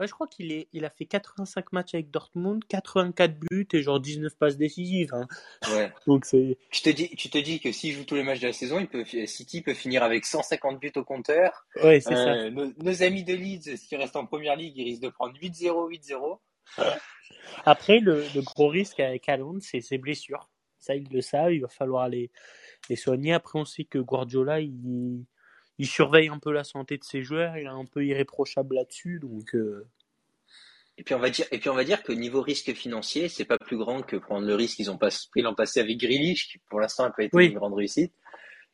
Ouais, 0.01 0.09
je 0.09 0.13
crois 0.13 0.27
qu'il 0.27 0.51
est, 0.51 0.67
il 0.73 0.85
a 0.85 0.91
fait 0.91 1.05
85 1.05 1.73
matchs 1.73 1.95
avec 1.95 2.11
Dortmund, 2.11 2.65
84 2.67 3.39
buts 3.39 3.69
et 3.73 3.81
genre 3.81 4.01
19 4.01 4.35
passes 4.37 4.57
décisives. 4.57 5.15
hein. 5.15 5.29
Ouais. 5.73 5.93
Donc 6.09 6.25
c'est. 6.25 6.59
Tu 6.73 6.83
te 6.83 6.91
dis, 6.91 7.11
tu 7.11 7.31
te 7.31 7.39
dis 7.39 7.61
que 7.61 7.71
s'il 7.71 7.93
joue 7.93 8.05
tous 8.05 8.17
les 8.17 8.25
matchs 8.25 8.41
de 8.41 8.49
la 8.49 8.53
saison, 8.53 8.81
il 8.81 8.89
peut, 8.89 9.05
City 9.27 9.63
peut 9.63 9.73
finir 9.73 10.03
avec 10.03 10.27
150 10.27 10.81
buts 10.81 10.91
au 10.97 11.05
compteur. 11.05 11.65
Ouais, 11.81 12.01
c'est 12.01 12.17
ça. 12.17 12.51
Nos, 12.51 12.73
nos 12.77 13.03
amis 13.05 13.23
de 13.23 13.35
Leeds, 13.35 13.79
qui 13.89 13.95
restent 13.95 14.17
en 14.17 14.27
première 14.27 14.57
ligue, 14.57 14.77
ils 14.77 14.83
risquent 14.83 15.03
de 15.03 15.11
prendre 15.11 15.39
8-0, 15.39 15.89
8-0. 15.89 16.41
Après, 17.65 17.99
le, 18.01 18.25
le 18.35 18.43
gros 18.43 18.69
risque 18.69 19.01
avec 19.01 19.29
Haaland, 19.29 19.59
c'est 19.61 19.81
ses 19.81 19.99
blessures. 19.99 20.49
Ça, 20.79 20.95
ils 20.95 21.09
le 21.11 21.21
savent, 21.23 21.53
il 21.53 21.61
va 21.63 21.69
falloir 21.69 22.09
les, 22.09 22.31
les 22.91 22.97
soigner. 22.97 23.33
Après, 23.33 23.59
on 23.59 23.65
sait 23.65 23.85
que 23.85 23.99
Guardiola, 23.99 24.61
il, 24.61 25.25
il 25.79 25.87
surveille 25.87 26.29
un 26.29 26.39
peu 26.39 26.53
la 26.53 26.65
santé 26.65 26.99
de 26.99 27.05
ses 27.05 27.23
joueurs, 27.23 27.57
il 27.57 27.65
est 27.65 27.69
un 27.69 27.87
peu 27.87 28.05
irréprochable 28.05 28.75
là-dessus. 28.77 29.19
Donc, 29.21 29.55
euh, 29.55 29.87
Et 30.99 31.03
puis 31.05 31.15
on 31.15 31.19
va 31.21 31.31
dire, 31.31 31.47
et 31.53 31.59
puis 31.59 31.71
on 31.71 31.75
va 31.75 31.85
dire 31.85 32.03
que 32.03 32.13
niveau 32.13 32.43
risque 32.43 32.73
financier, 32.75 33.29
c'est 33.29 33.47
pas 33.47 33.59
plus 33.59 33.79
grand 33.79 34.03
que 34.03 34.17
prendre 34.17 34.47
le 34.47 34.55
risque 34.55 34.77
qu'ils 34.77 34.91
ont 34.91 34.99
pas 34.99 35.09
pris 35.31 35.41
l'an 35.43 35.55
passé 35.55 35.81
avec 35.81 35.97
Grealish, 35.99 36.49
qui 36.49 36.59
pour 36.69 36.81
l'instant 36.81 37.05
n'a 37.05 37.11
pas 37.11 37.25
été 37.25 37.37
Oui. 37.37 37.47
une 37.47 37.55
grande 37.55 37.75
réussite. 37.75 38.13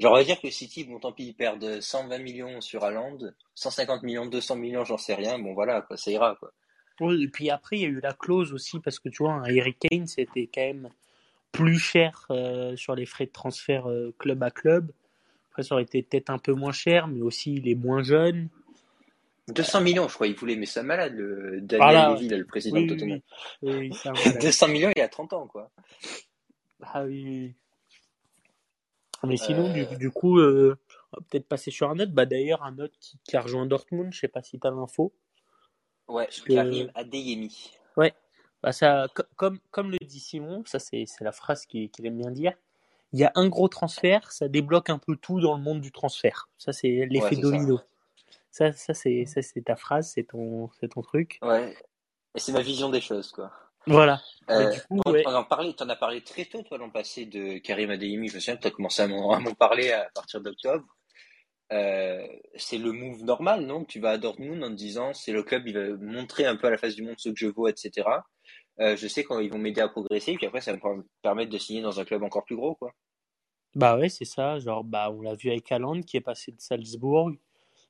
Genre 0.00 0.12
on 0.12 0.16
va 0.16 0.24
dire 0.24 0.40
que 0.40 0.50
City, 0.50 0.84
bon 0.84 0.98
tant 0.98 1.12
pis, 1.12 1.26
ils 1.26 1.34
perdent 1.34 1.80
120 1.80 2.18
millions 2.18 2.60
sur 2.60 2.82
Haaland, 2.84 3.18
150 3.54 4.02
millions, 4.02 4.26
200 4.26 4.56
millions, 4.56 4.84
j'en 4.84 4.96
sais 4.98 5.14
rien. 5.14 5.38
Bon 5.38 5.52
voilà, 5.54 5.82
quoi, 5.82 5.96
ça 5.96 6.10
ira 6.10 6.36
quoi. 6.40 6.52
Oui, 7.00 7.24
et 7.24 7.28
puis 7.28 7.50
après, 7.50 7.76
il 7.78 7.82
y 7.82 7.84
a 7.86 7.88
eu 7.88 8.00
la 8.00 8.12
clause 8.12 8.52
aussi, 8.52 8.78
parce 8.80 8.98
que 8.98 9.08
tu 9.08 9.22
vois, 9.22 9.32
un 9.32 9.42
Harry 9.44 9.74
Kane, 9.74 10.06
c'était 10.06 10.48
quand 10.52 10.60
même 10.62 10.88
plus 11.52 11.78
cher 11.78 12.26
euh, 12.30 12.76
sur 12.76 12.94
les 12.94 13.06
frais 13.06 13.26
de 13.26 13.32
transfert 13.32 13.88
euh, 13.90 14.14
club 14.18 14.42
à 14.42 14.50
club. 14.50 14.92
Après, 15.50 15.62
ça 15.64 15.74
aurait 15.74 15.82
été 15.84 16.02
peut-être 16.02 16.30
un 16.30 16.38
peu 16.38 16.52
moins 16.52 16.72
cher, 16.72 17.08
mais 17.08 17.22
aussi 17.22 17.54
il 17.54 17.68
est 17.68 17.74
moins 17.74 18.02
jeune. 18.02 18.48
200 19.48 19.80
millions, 19.80 20.06
je 20.06 20.14
crois, 20.14 20.28
il 20.28 20.34
voulait, 20.36 20.54
mais 20.54 20.66
un 20.78 20.82
malade, 20.84 21.14
le 21.14 21.60
Daniel 21.60 22.12
Levy, 22.14 22.28
là, 22.28 22.36
le 22.38 22.44
président 22.44 22.76
Oui, 22.76 22.86
de 22.86 22.94
Tottenham. 22.94 23.20
oui. 23.62 23.72
Oui, 23.90 23.90
c'est 24.00 24.08
un 24.10 24.12
malade. 24.12 24.42
200 24.42 24.68
millions, 24.68 24.92
il 24.94 25.02
a 25.02 25.08
30 25.08 25.32
ans, 25.32 25.46
quoi. 25.48 25.70
Ah 26.82 27.02
oui. 27.04 27.52
Mais 29.24 29.36
sinon, 29.36 29.66
Euh, 29.68 29.72
du, 29.72 29.96
du 29.96 30.10
coup, 30.10 30.40
on 30.40 30.68
va 30.68 31.18
peut-être 31.28 31.46
passer 31.46 31.70
sur 31.70 31.90
un 31.90 31.98
autre. 31.98 32.12
Bah, 32.12 32.26
d'ailleurs, 32.26 32.62
un 32.62 32.78
autre 32.78 32.94
qui, 33.00 33.18
qui 33.24 33.36
a 33.36 33.40
rejoint 33.40 33.66
Dortmund, 33.66 34.12
je 34.14 34.20
sais 34.20 34.28
pas 34.28 34.42
si 34.42 34.58
tu 34.60 34.66
as 34.66 34.70
l'info. 34.70 35.12
Ouais, 36.10 36.26
que- 36.44 36.52
Karim 36.52 36.90
Adeyemi. 36.94 37.72
Bah, 38.62 38.72
ça, 38.72 39.06
co- 39.14 39.22
comme, 39.36 39.58
comme 39.70 39.90
le 39.90 39.96
dit 40.02 40.20
Simon, 40.20 40.62
ça 40.66 40.78
c'est 40.78 41.06
la 41.20 41.32
phrase 41.32 41.64
qu'il 41.64 41.88
aime 42.04 42.18
bien 42.18 42.30
dire. 42.30 42.52
Il 43.14 43.18
y 43.18 43.24
a 43.24 43.32
un 43.34 43.48
gros 43.48 43.68
transfert, 43.68 44.30
ça 44.32 44.48
débloque 44.48 44.90
un 44.90 44.98
peu 44.98 45.16
tout 45.16 45.40
dans 45.40 45.56
le 45.56 45.62
monde 45.62 45.80
du 45.80 45.90
transfert. 45.90 46.46
Ça, 46.58 46.74
c'est 46.74 47.06
l'effet 47.08 47.36
Ouais, 47.36 47.40
domino. 47.40 47.80
Ça, 48.50 48.70
ça 48.72 48.92
c'est 48.92 49.24
ça, 49.24 49.40
c'est 49.40 49.62
ta 49.64 49.76
phrase, 49.76 50.10
c'est 50.14 50.24
ton, 50.24 50.68
ton 50.90 51.00
truc. 51.00 51.38
Ouais. 51.40 51.74
Et 52.34 52.38
c'est 52.38 52.52
ma 52.52 52.60
vision 52.60 52.90
des 52.90 53.00
choses, 53.00 53.32
quoi. 53.32 53.50
Voilà. 53.86 54.20
Euh, 54.50 54.70
du 54.74 54.80
coup, 54.82 55.00
on, 55.06 55.10
ouais. 55.10 55.22
on 55.26 55.34
en 55.34 55.44
parlait, 55.44 55.72
t'en 55.72 55.88
as 55.88 55.96
parlé 55.96 56.20
très 56.22 56.44
tôt, 56.44 56.60
toi, 56.62 56.76
l'an 56.76 56.90
passé, 56.90 57.24
de 57.24 57.56
Karim 57.58 57.88
Adeyemi. 57.90 58.28
Je 58.28 58.34
me 58.34 58.40
souviens 58.40 58.56
que 58.58 58.62
t'as 58.62 58.70
commencé 58.70 59.00
à 59.00 59.06
m'en 59.08 59.32
à 59.32 59.38
m'en 59.40 59.54
parler 59.54 59.90
à 59.90 60.10
partir 60.14 60.42
d'octobre. 60.42 60.84
Euh, 61.72 62.26
c'est 62.56 62.78
le 62.78 62.92
move 62.92 63.22
normal, 63.24 63.64
non? 63.64 63.84
Tu 63.84 64.00
vas 64.00 64.10
à 64.10 64.18
Dortmund 64.18 64.62
en 64.64 64.68
te 64.68 64.74
disant, 64.74 65.12
c'est 65.14 65.32
le 65.32 65.42
club, 65.42 65.68
il 65.68 65.74
va 65.74 65.96
montrer 65.96 66.44
un 66.46 66.56
peu 66.56 66.66
à 66.66 66.70
la 66.70 66.78
face 66.78 66.96
du 66.96 67.02
monde 67.02 67.14
ce 67.18 67.28
que 67.28 67.36
je 67.36 67.46
vaux, 67.46 67.68
etc. 67.68 68.08
Euh, 68.80 68.96
je 68.96 69.06
sais 69.06 69.24
qu'ils 69.24 69.50
vont 69.50 69.58
m'aider 69.58 69.80
à 69.80 69.88
progresser, 69.88 70.34
puis 70.34 70.46
après, 70.46 70.60
ça 70.60 70.72
va 70.72 70.78
me 70.94 71.04
permettre 71.22 71.50
de 71.50 71.58
signer 71.58 71.82
dans 71.82 72.00
un 72.00 72.04
club 72.04 72.22
encore 72.22 72.44
plus 72.44 72.56
gros, 72.56 72.74
quoi. 72.74 72.92
Bah 73.74 73.96
ouais, 73.98 74.08
c'est 74.08 74.24
ça. 74.24 74.58
Genre, 74.58 74.82
bah, 74.84 75.10
on 75.12 75.20
l'a 75.22 75.34
vu 75.34 75.50
avec 75.50 75.70
Haaland 75.70 76.00
qui 76.02 76.16
est 76.16 76.20
passé 76.20 76.52
de 76.52 76.60
Salzbourg. 76.60 77.30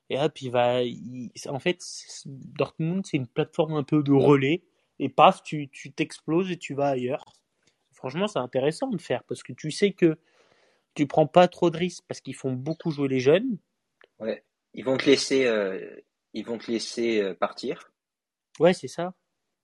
Et 0.09 0.19
hop, 0.19 0.41
il 0.41 0.51
va. 0.51 0.81
En 1.47 1.59
fait, 1.59 1.79
Dortmund, 2.25 3.05
c'est 3.05 3.17
une 3.17 3.27
plateforme 3.27 3.73
un 3.75 3.83
peu 3.83 4.03
de 4.03 4.11
relais. 4.11 4.63
Et 4.99 5.09
paf, 5.09 5.41
tu 5.43 5.69
tu 5.69 5.91
t'exploses 5.91 6.51
et 6.51 6.57
tu 6.57 6.75
vas 6.75 6.89
ailleurs. 6.89 7.25
Franchement, 7.93 8.27
c'est 8.27 8.39
intéressant 8.39 8.89
de 8.89 9.01
faire 9.01 9.23
parce 9.23 9.43
que 9.43 9.53
tu 9.53 9.71
sais 9.71 9.93
que 9.93 10.19
tu 10.95 11.07
prends 11.07 11.27
pas 11.27 11.47
trop 11.47 11.69
de 11.69 11.77
risques 11.77 12.03
parce 12.07 12.21
qu'ils 12.21 12.35
font 12.35 12.53
beaucoup 12.53 12.91
jouer 12.91 13.07
les 13.07 13.19
jeunes. 13.19 13.57
Ouais. 14.21 14.43
Ils 14.73 14.85
vont 14.85 14.97
te 14.97 15.05
laisser, 15.05 15.45
euh, 15.45 15.99
ils 16.33 16.45
vont 16.45 16.57
te 16.57 16.71
laisser 16.71 17.21
euh, 17.21 17.33
partir. 17.33 17.91
Ouais, 18.59 18.73
c'est 18.73 18.87
ça. 18.87 19.13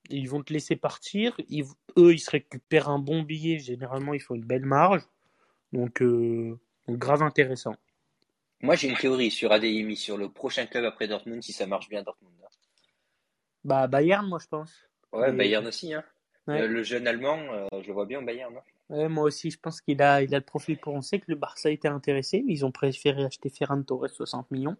Ils 0.09 0.29
vont 0.29 0.43
te 0.43 0.51
laisser 0.51 0.75
partir. 0.75 1.35
Ils- 1.49 1.65
eux, 1.97 2.13
ils 2.13 2.19
se 2.19 2.31
récupèrent 2.31 2.89
un 2.89 2.99
bon 2.99 3.21
billet. 3.23 3.59
Généralement, 3.59 4.13
ils 4.13 4.19
font 4.21 4.35
une 4.35 4.45
belle 4.45 4.65
marge. 4.65 5.01
Donc, 5.73 6.01
euh, 6.01 6.57
grave 6.89 7.21
intéressant. 7.23 7.75
Moi, 8.61 8.75
j'ai 8.75 8.87
une 8.89 8.97
théorie 8.97 9.29
sur 9.31 9.51
Adeyemi, 9.51 9.95
sur 9.95 10.17
le 10.17 10.29
prochain 10.29 10.65
club 10.65 10.83
après 10.85 11.07
Dortmund, 11.07 11.43
si 11.43 11.53
ça 11.53 11.67
marche 11.67 11.89
bien 11.89 12.03
Dortmund. 12.03 12.33
Bah, 13.63 13.87
Bayern, 13.87 14.27
moi, 14.27 14.39
je 14.41 14.47
pense. 14.47 14.73
Ouais, 15.11 15.29
Et- 15.29 15.33
Bayern 15.33 15.67
aussi, 15.67 15.93
hein. 15.93 16.03
Ouais. 16.47 16.61
Euh, 16.61 16.67
le 16.67 16.83
jeune 16.83 17.07
Allemand, 17.07 17.39
je 17.81 17.87
le 17.87 17.93
vois 17.93 18.05
bien 18.05 18.19
au 18.19 18.25
Bayern, 18.25 18.53
non? 18.53 18.61
Ouais, 18.89 19.09
moi 19.09 19.25
aussi, 19.25 19.51
je 19.51 19.59
pense 19.59 19.81
qu'il 19.81 20.01
a, 20.01 20.21
il 20.21 20.33
a 20.33 20.37
le 20.37 20.43
profil 20.45 20.77
pour. 20.77 20.93
On 20.93 21.01
sait 21.01 21.19
que 21.19 21.25
le 21.27 21.35
Barça 21.35 21.69
était 21.69 21.89
intéressé, 21.89 22.41
mais 22.45 22.53
ils 22.53 22.65
ont 22.65 22.71
préféré 22.71 23.25
acheter 23.25 23.49
Ferran 23.49 23.81
Torres 23.83 24.09
60 24.09 24.49
millions. 24.51 24.77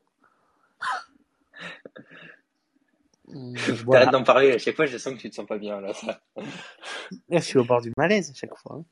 Hum, 3.33 3.53
T'arrêtes 3.55 3.83
Voilà. 3.83 4.05
d'en 4.07 4.23
parler, 4.23 4.53
à 4.53 4.57
chaque 4.57 4.75
fois, 4.75 4.85
je 4.85 4.97
sens 4.97 5.13
que 5.15 5.19
tu 5.19 5.29
te 5.29 5.35
sens 5.35 5.45
pas 5.45 5.57
bien, 5.57 5.81
là, 5.81 5.93
ça. 5.93 6.21
Je 7.29 7.39
suis 7.39 7.57
au 7.59 7.65
bord 7.65 7.81
du 7.81 7.91
malaise 7.97 8.31
à 8.31 8.33
chaque 8.33 8.55
fois. 8.57 8.77
hein. 8.77 8.85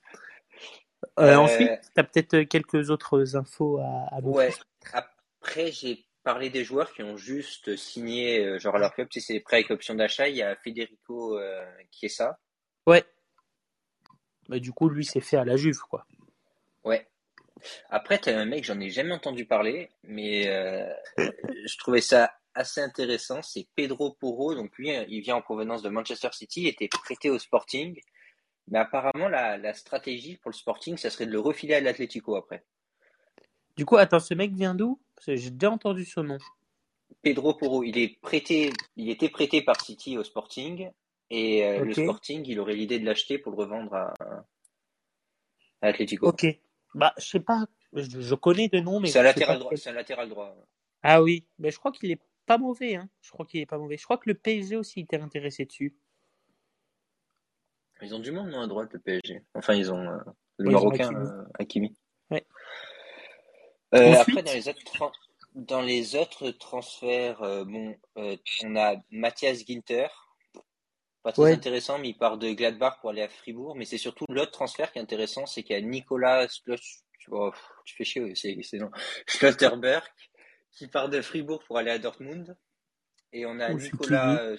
Euh, 1.20 1.32
Euh, 1.34 1.38
Ensuite, 1.38 1.72
tu 1.94 2.00
as 2.02 2.04
peut-être 2.04 2.42
quelques 2.50 2.90
autres 2.90 3.36
infos 3.38 3.80
à, 3.80 4.08
à 4.16 4.22
nous 4.22 4.32
Ouais. 4.32 4.52
Après, 4.92 5.72
j'ai 5.72 6.06
parlé 6.24 6.50
des 6.50 6.64
joueurs 6.66 6.92
qui 6.94 7.04
ont 7.04 7.16
juste 7.16 7.76
signé, 7.78 8.44
euh, 8.44 8.60
genre, 8.60 8.76
à 8.76 8.80
leur 8.80 8.94
club, 8.94 9.08
tu 9.10 9.20
sais, 9.22 9.28
c'est 9.28 9.34
des 9.34 9.40
prêts 9.40 9.58
avec 9.58 9.72
option 9.72 9.96
d'achat. 9.96 10.28
Il 10.28 10.36
y 10.36 10.42
a 10.42 10.56
Federico, 10.58 11.38
euh, 11.40 11.66
Chiesa. 11.92 12.38
Ouais. 12.88 13.06
Bah, 14.50 14.60
du 14.60 14.72
coup, 14.72 14.90
lui, 14.90 15.06
c'est 15.06 15.22
fait 15.22 15.38
à 15.38 15.46
la 15.46 15.58
Juve, 15.58 15.80
quoi. 15.90 16.06
Ouais. 16.84 17.08
Après, 17.90 18.20
t'as 18.20 18.38
un 18.38 18.46
mec, 18.46 18.64
j'en 18.64 18.80
ai 18.80 18.90
jamais 18.90 19.14
entendu 19.14 19.46
parler, 19.46 19.90
mais 20.04 20.48
euh, 20.48 20.88
je 21.18 21.78
trouvais 21.78 22.02
ça 22.02 22.34
assez 22.54 22.82
intéressant. 22.82 23.42
C'est 23.42 23.68
Pedro 23.76 24.14
Porro. 24.14 24.56
Donc 24.56 24.78
lui, 24.78 24.92
il 25.10 25.22
vient 25.22 25.38
en 25.38 25.42
provenance 25.42 25.82
de 25.82 25.90
Manchester 25.90 26.30
City, 26.32 26.64
il 26.64 26.68
était 26.68 26.88
prêté 26.88 27.30
au 27.30 27.40
Sporting. 27.40 28.00
Mais 28.68 28.80
apparemment, 28.80 29.28
la, 29.28 29.58
la 29.58 29.74
stratégie 29.74 30.38
pour 30.38 30.50
le 30.50 30.56
Sporting, 30.56 30.98
ça 30.98 31.10
serait 31.10 31.28
de 31.28 31.32
le 31.32 31.40
refiler 31.40 31.76
à 31.76 31.82
l'Atlético 31.82 32.36
après. 32.36 32.64
Du 33.78 33.86
coup, 33.86 33.98
attends, 33.98 34.20
ce 34.20 34.34
mec 34.34 34.54
vient 34.54 34.74
d'où? 34.74 35.00
J'ai 35.28 35.50
déjà 35.50 35.72
entendu 35.72 36.06
ce 36.06 36.20
nom. 36.20 36.38
Pedro 37.22 37.54
Porro, 37.56 37.84
il 37.84 37.98
est 37.98 38.20
prêté, 38.22 38.72
il 38.96 39.10
était 39.10 39.30
prêté 39.30 39.62
par 39.62 39.82
City 39.82 40.18
au 40.18 40.24
Sporting 40.24 40.90
et 41.30 41.66
euh, 41.66 41.86
le. 41.86 41.94
Sporting, 41.94 42.44
il 42.46 42.60
aurait 42.60 42.76
l'idée 42.76 43.00
de 43.00 43.06
l'acheter 43.06 43.38
pour 43.38 43.52
le 43.54 43.58
revendre 43.58 43.94
à, 43.94 44.14
à 45.82 45.88
Atlético. 45.88 46.28
Ok. 46.28 46.46
Bah, 46.94 47.14
je 47.18 47.26
sais 47.26 47.40
pas, 47.40 47.66
je, 47.94 48.22
je 48.22 48.36
connais 48.36 48.68
de 48.70 48.80
nom, 48.80 49.00
mais 49.00 49.10
C'est 49.10 49.20
un 49.20 49.24
latéral 49.24 49.60
droit. 49.60 49.70
quel- 49.70 49.78
C'est 49.80 49.90
un 49.90 49.94
latéral 49.94 50.30
droit. 50.30 50.56
Ah 51.04 51.22
oui, 51.22 51.46
mais 51.60 51.72
je 51.72 51.78
crois 51.78 51.92
qu'il 51.92 52.10
est 52.12 52.22
pas 52.46 52.58
mauvais, 52.58 52.96
hein. 52.96 53.10
Je 53.22 53.32
crois 53.32 53.46
qu'il 53.46 53.60
est 53.60 53.66
pas 53.66 53.78
mauvais. 53.78 53.98
Je 53.98 54.04
crois 54.04 54.18
que 54.18 54.30
le 54.30 54.36
PSG 54.36 54.76
aussi 54.78 55.02
était 55.02 55.18
intéressé 55.20 55.66
dessus. 55.66 55.96
Ils 58.02 58.14
ont 58.14 58.20
du 58.20 58.32
monde 58.32 58.50
non 58.50 58.62
à 58.62 58.68
droite 58.68 58.90
le 58.94 59.00
PSG. 59.00 59.44
Enfin, 59.54 59.74
ils 59.74 59.92
ont 59.92 59.98
euh, 60.08 60.18
le 60.58 60.68
Ouais, 60.68 60.74
ils 60.74 60.76
ont 60.78 60.84
Marocain 60.84 61.08
Hakimi. 61.10 61.28
euh, 61.30 61.44
Hakimi. 61.60 61.96
Ouais. 62.32 62.46
Ensuite- 63.94 64.38
après, 64.38 64.44
dans 64.44 64.54
les 64.54 64.68
autres 64.70 65.12
dans 65.56 65.82
les 65.82 66.16
autres 66.18 66.52
transferts, 66.52 67.40
bon, 67.66 67.96
on 68.16 68.76
a 68.76 68.96
Mathias 69.12 69.66
Ginter. 69.66 70.08
Pas 71.26 71.32
très 71.32 71.42
Ouais. 71.42 71.54
intéressant, 71.54 71.98
mais 71.98 72.10
il 72.10 72.14
part 72.14 72.38
de 72.38 72.52
Gladbach 72.52 73.00
pour 73.02 73.10
aller 73.10 73.24
à 73.24 73.28
Fribourg. 73.28 73.76
Mais 73.76 73.86
c'est 73.86 73.98
surtout 73.98 74.26
l'autre 74.30 74.52
transfert 74.52 74.92
qui 74.92 75.00
est 75.00 75.02
intéressant, 75.02 75.48
c'est 75.48 75.64
qu'il 75.64 75.76
y 75.76 75.80
a 75.80 75.82
Nicolas 75.82 76.46
tu, 76.48 77.32
vois, 77.32 77.52
pff, 77.52 77.64
tu 77.84 77.96
fais 77.96 78.04
chier, 78.04 78.36
c'est 78.36 78.78
long. 78.78 78.92
Schlotterberg 79.28 80.04
qui 80.72 80.88
part 80.88 81.10
de 81.10 81.20
Fribourg 81.22 81.64
pour 81.66 81.80
aller 81.80 81.90
à 81.90 81.98
Dortmund. 81.98 82.56
Et 83.34 83.48
on 83.48 83.60
a 83.60 83.72
Oh, 83.72 83.80
Nicolas, 83.80 84.40
euh, 84.44 84.58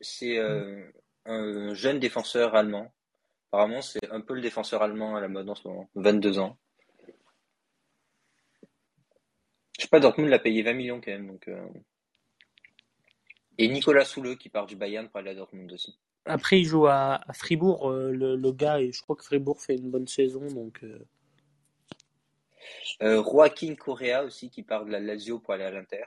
c'est 0.00 0.36
euh, 0.36 0.82
un 1.26 1.74
jeune 1.74 2.00
défenseur 2.00 2.56
allemand. 2.56 2.92
Apparemment, 3.52 3.80
c'est 3.80 4.10
un 4.10 4.20
peu 4.20 4.34
le 4.34 4.40
défenseur 4.40 4.82
allemand 4.82 5.14
à 5.14 5.20
la 5.20 5.28
mode 5.28 5.48
en 5.48 5.54
ce 5.54 5.68
moment, 5.68 5.88
22 5.94 6.40
ans. 6.40 6.58
Je 9.78 9.82
sais 9.82 9.88
pas, 9.88 10.00
Dortmund 10.00 10.28
l'a 10.28 10.40
payé 10.40 10.64
20 10.64 10.72
millions 10.72 11.00
quand 11.00 11.12
même. 11.12 11.28
Donc, 11.28 11.46
euh. 11.46 11.68
Et 13.58 13.68
Nicolas 13.68 14.04
Souleux 14.04 14.34
qui 14.34 14.48
part 14.48 14.66
du 14.66 14.76
Bayern 14.76 15.08
pour 15.08 15.18
aller 15.18 15.30
à 15.30 15.34
Dortmund 15.34 15.72
aussi. 15.72 15.98
Après, 16.26 16.60
il 16.60 16.64
joue 16.64 16.86
à, 16.86 17.20
à 17.26 17.32
Fribourg, 17.32 17.90
euh, 17.90 18.10
le, 18.10 18.36
le 18.36 18.52
gars, 18.52 18.80
et 18.80 18.92
je 18.92 19.02
crois 19.02 19.16
que 19.16 19.24
Fribourg 19.24 19.60
fait 19.60 19.76
une 19.76 19.90
bonne 19.90 20.08
saison, 20.08 20.46
donc. 20.46 20.82
euh, 20.82 20.98
Euh, 23.02 23.22
Joaquin 23.22 23.74
Correa 23.74 24.24
aussi 24.24 24.50
qui 24.50 24.62
part 24.62 24.84
de 24.84 24.90
la 24.90 25.00
Lazio 25.00 25.38
pour 25.38 25.54
aller 25.54 25.64
à 25.64 25.70
l'Inter. 25.70 26.04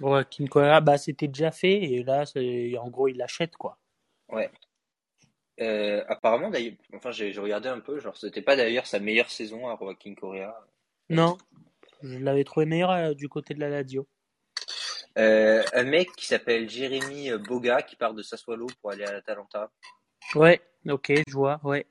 Ouais, 0.00 0.24
Kim 0.30 0.48
Korea, 0.48 0.80
bah, 0.80 0.98
c'était 0.98 1.28
déjà 1.28 1.50
fait, 1.50 1.82
et 1.82 2.02
là, 2.02 2.24
en 2.80 2.90
gros, 2.90 3.08
il 3.08 3.16
l'achète, 3.16 3.56
quoi. 3.56 3.78
Ouais. 4.28 4.50
Euh, 5.60 6.04
apparemment, 6.08 6.50
d'ailleurs, 6.50 6.74
enfin, 6.94 7.12
j'ai 7.12 7.32
j'ai 7.32 7.40
regardé 7.40 7.68
un 7.68 7.80
peu, 7.80 8.00
genre, 8.00 8.16
c'était 8.16 8.42
pas 8.42 8.56
d'ailleurs 8.56 8.86
sa 8.86 8.98
meilleure 8.98 9.30
saison 9.30 9.68
à 9.68 9.76
Joaquin 9.78 10.14
Correa. 10.14 10.66
Non, 11.08 11.38
je 12.02 12.18
l'avais 12.18 12.44
trouvé 12.44 12.66
meilleur 12.66 12.90
euh, 12.90 13.14
du 13.14 13.28
côté 13.28 13.54
de 13.54 13.60
la 13.60 13.68
Lazio. 13.68 14.06
Euh, 15.18 15.62
un 15.72 15.84
mec 15.84 16.10
qui 16.16 16.26
s'appelle 16.26 16.68
Jérémy 16.68 17.30
Boga 17.38 17.82
qui 17.82 17.94
part 17.96 18.14
de 18.14 18.22
Sassuolo 18.22 18.66
pour 18.80 18.90
aller 18.90 19.04
à 19.04 19.12
l'Atalanta. 19.12 19.70
Ouais, 20.34 20.60
ok, 20.88 21.12
je 21.28 21.32
vois, 21.34 21.60
ouais. 21.62 21.86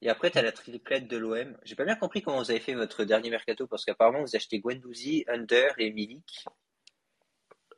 Et 0.00 0.08
après, 0.08 0.30
t'as 0.30 0.42
la 0.42 0.52
triplette 0.52 1.08
de 1.08 1.16
l'OM. 1.16 1.56
J'ai 1.64 1.74
pas 1.76 1.84
bien 1.84 1.94
compris 1.96 2.22
comment 2.22 2.38
vous 2.38 2.50
avez 2.50 2.60
fait 2.60 2.74
votre 2.74 3.04
dernier 3.04 3.30
mercato 3.30 3.66
parce 3.66 3.84
qu'apparemment, 3.84 4.20
vous 4.22 4.34
achetez 4.36 4.58
Guendouzi, 4.60 5.24
Under 5.28 5.72
et 5.78 5.92
Milik. 5.92 6.44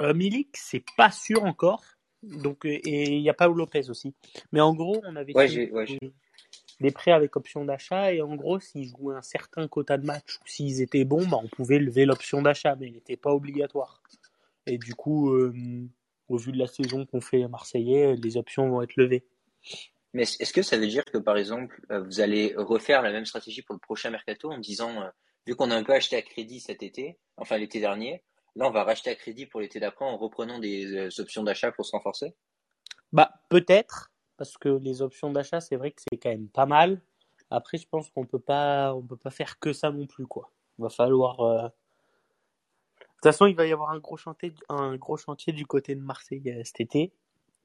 Euh, 0.00 0.14
Milik, 0.14 0.56
c'est 0.56 0.84
pas 0.96 1.10
sûr 1.10 1.44
encore. 1.44 1.82
Donc, 2.22 2.64
euh, 2.64 2.70
et 2.84 3.12
il 3.16 3.20
y 3.22 3.28
a 3.28 3.34
Paolo 3.34 3.54
Lopez 3.54 3.90
aussi. 3.90 4.14
Mais 4.52 4.60
en 4.60 4.74
gros, 4.74 5.00
on 5.04 5.16
avait 5.16 5.34
Ouais, 5.34 5.46
fait 5.48 5.54
j'ai, 5.54 5.70
ouais, 5.70 5.86
j'ai- 5.86 5.98
des, 6.00 6.12
des 6.80 6.90
prêts 6.90 7.12
avec 7.12 7.36
option 7.36 7.64
d'achat. 7.66 8.12
Et 8.14 8.22
en 8.22 8.34
gros, 8.36 8.58
s'ils 8.58 8.88
jouaient 8.88 9.16
un 9.16 9.22
certain 9.22 9.68
quota 9.68 9.98
de 9.98 10.06
match 10.06 10.36
ou 10.42 10.46
s'ils 10.46 10.80
étaient 10.80 11.04
bons, 11.04 11.26
bah, 11.26 11.38
on 11.42 11.48
pouvait 11.48 11.78
lever 11.78 12.06
l'option 12.06 12.40
d'achat, 12.40 12.74
mais 12.76 12.86
il 12.86 12.94
n'était 12.94 13.18
pas 13.18 13.32
obligatoire. 13.32 14.02
Et 14.66 14.78
du 14.78 14.94
coup, 14.94 15.30
euh, 15.30 15.52
au 16.28 16.36
vu 16.36 16.52
de 16.52 16.58
la 16.58 16.66
saison 16.66 17.04
qu'on 17.06 17.20
fait 17.20 17.42
à 17.42 17.48
Marseillais, 17.48 18.16
les 18.16 18.36
options 18.36 18.68
vont 18.68 18.82
être 18.82 18.96
levées. 18.96 19.26
Mais 20.12 20.22
est-ce 20.22 20.52
que 20.52 20.62
ça 20.62 20.78
veut 20.78 20.86
dire 20.86 21.04
que, 21.04 21.18
par 21.18 21.36
exemple, 21.36 21.84
euh, 21.90 22.00
vous 22.02 22.20
allez 22.20 22.54
refaire 22.56 23.02
la 23.02 23.10
même 23.10 23.26
stratégie 23.26 23.62
pour 23.62 23.74
le 23.74 23.80
prochain 23.80 24.10
mercato 24.10 24.50
en 24.50 24.58
disant, 24.58 25.02
euh, 25.02 25.08
vu 25.46 25.56
qu'on 25.56 25.70
a 25.70 25.76
un 25.76 25.84
peu 25.84 25.92
acheté 25.92 26.16
à 26.16 26.22
crédit 26.22 26.60
cet 26.60 26.82
été, 26.82 27.18
enfin 27.36 27.58
l'été 27.58 27.80
dernier, 27.80 28.22
là, 28.54 28.68
on 28.68 28.70
va 28.70 28.84
racheter 28.84 29.10
à 29.10 29.16
crédit 29.16 29.46
pour 29.46 29.60
l'été 29.60 29.80
d'après 29.80 30.04
en 30.04 30.16
reprenant 30.16 30.58
des 30.58 30.94
euh, 30.94 31.08
options 31.18 31.42
d'achat 31.42 31.72
pour 31.72 31.84
se 31.84 31.90
renforcer? 31.92 32.34
Bah, 33.12 33.32
peut-être, 33.48 34.12
parce 34.36 34.56
que 34.56 34.68
les 34.68 35.02
options 35.02 35.32
d'achat, 35.32 35.60
c'est 35.60 35.76
vrai 35.76 35.90
que 35.90 36.00
c'est 36.08 36.16
quand 36.16 36.30
même 36.30 36.48
pas 36.48 36.66
mal. 36.66 37.02
Après, 37.50 37.76
je 37.76 37.86
pense 37.86 38.08
qu'on 38.10 38.24
peut 38.24 38.38
pas, 38.38 38.94
on 38.94 39.02
peut 39.02 39.16
pas 39.16 39.30
faire 39.30 39.58
que 39.58 39.72
ça 39.72 39.90
non 39.90 40.06
plus, 40.06 40.26
quoi. 40.26 40.52
Il 40.78 40.82
va 40.82 40.90
falloir. 40.90 41.40
euh, 41.40 41.68
toute 43.24 43.32
façon, 43.32 43.46
il 43.46 43.56
va 43.56 43.66
y 43.66 43.72
avoir 43.72 43.90
un 43.90 43.98
gros 43.98 44.16
chantier, 44.16 44.54
un 44.68 44.96
gros 44.96 45.16
chantier 45.16 45.52
du 45.52 45.66
côté 45.66 45.94
de 45.94 46.00
Marseille 46.00 46.42
euh, 46.50 46.62
cet 46.64 46.80
été, 46.80 47.12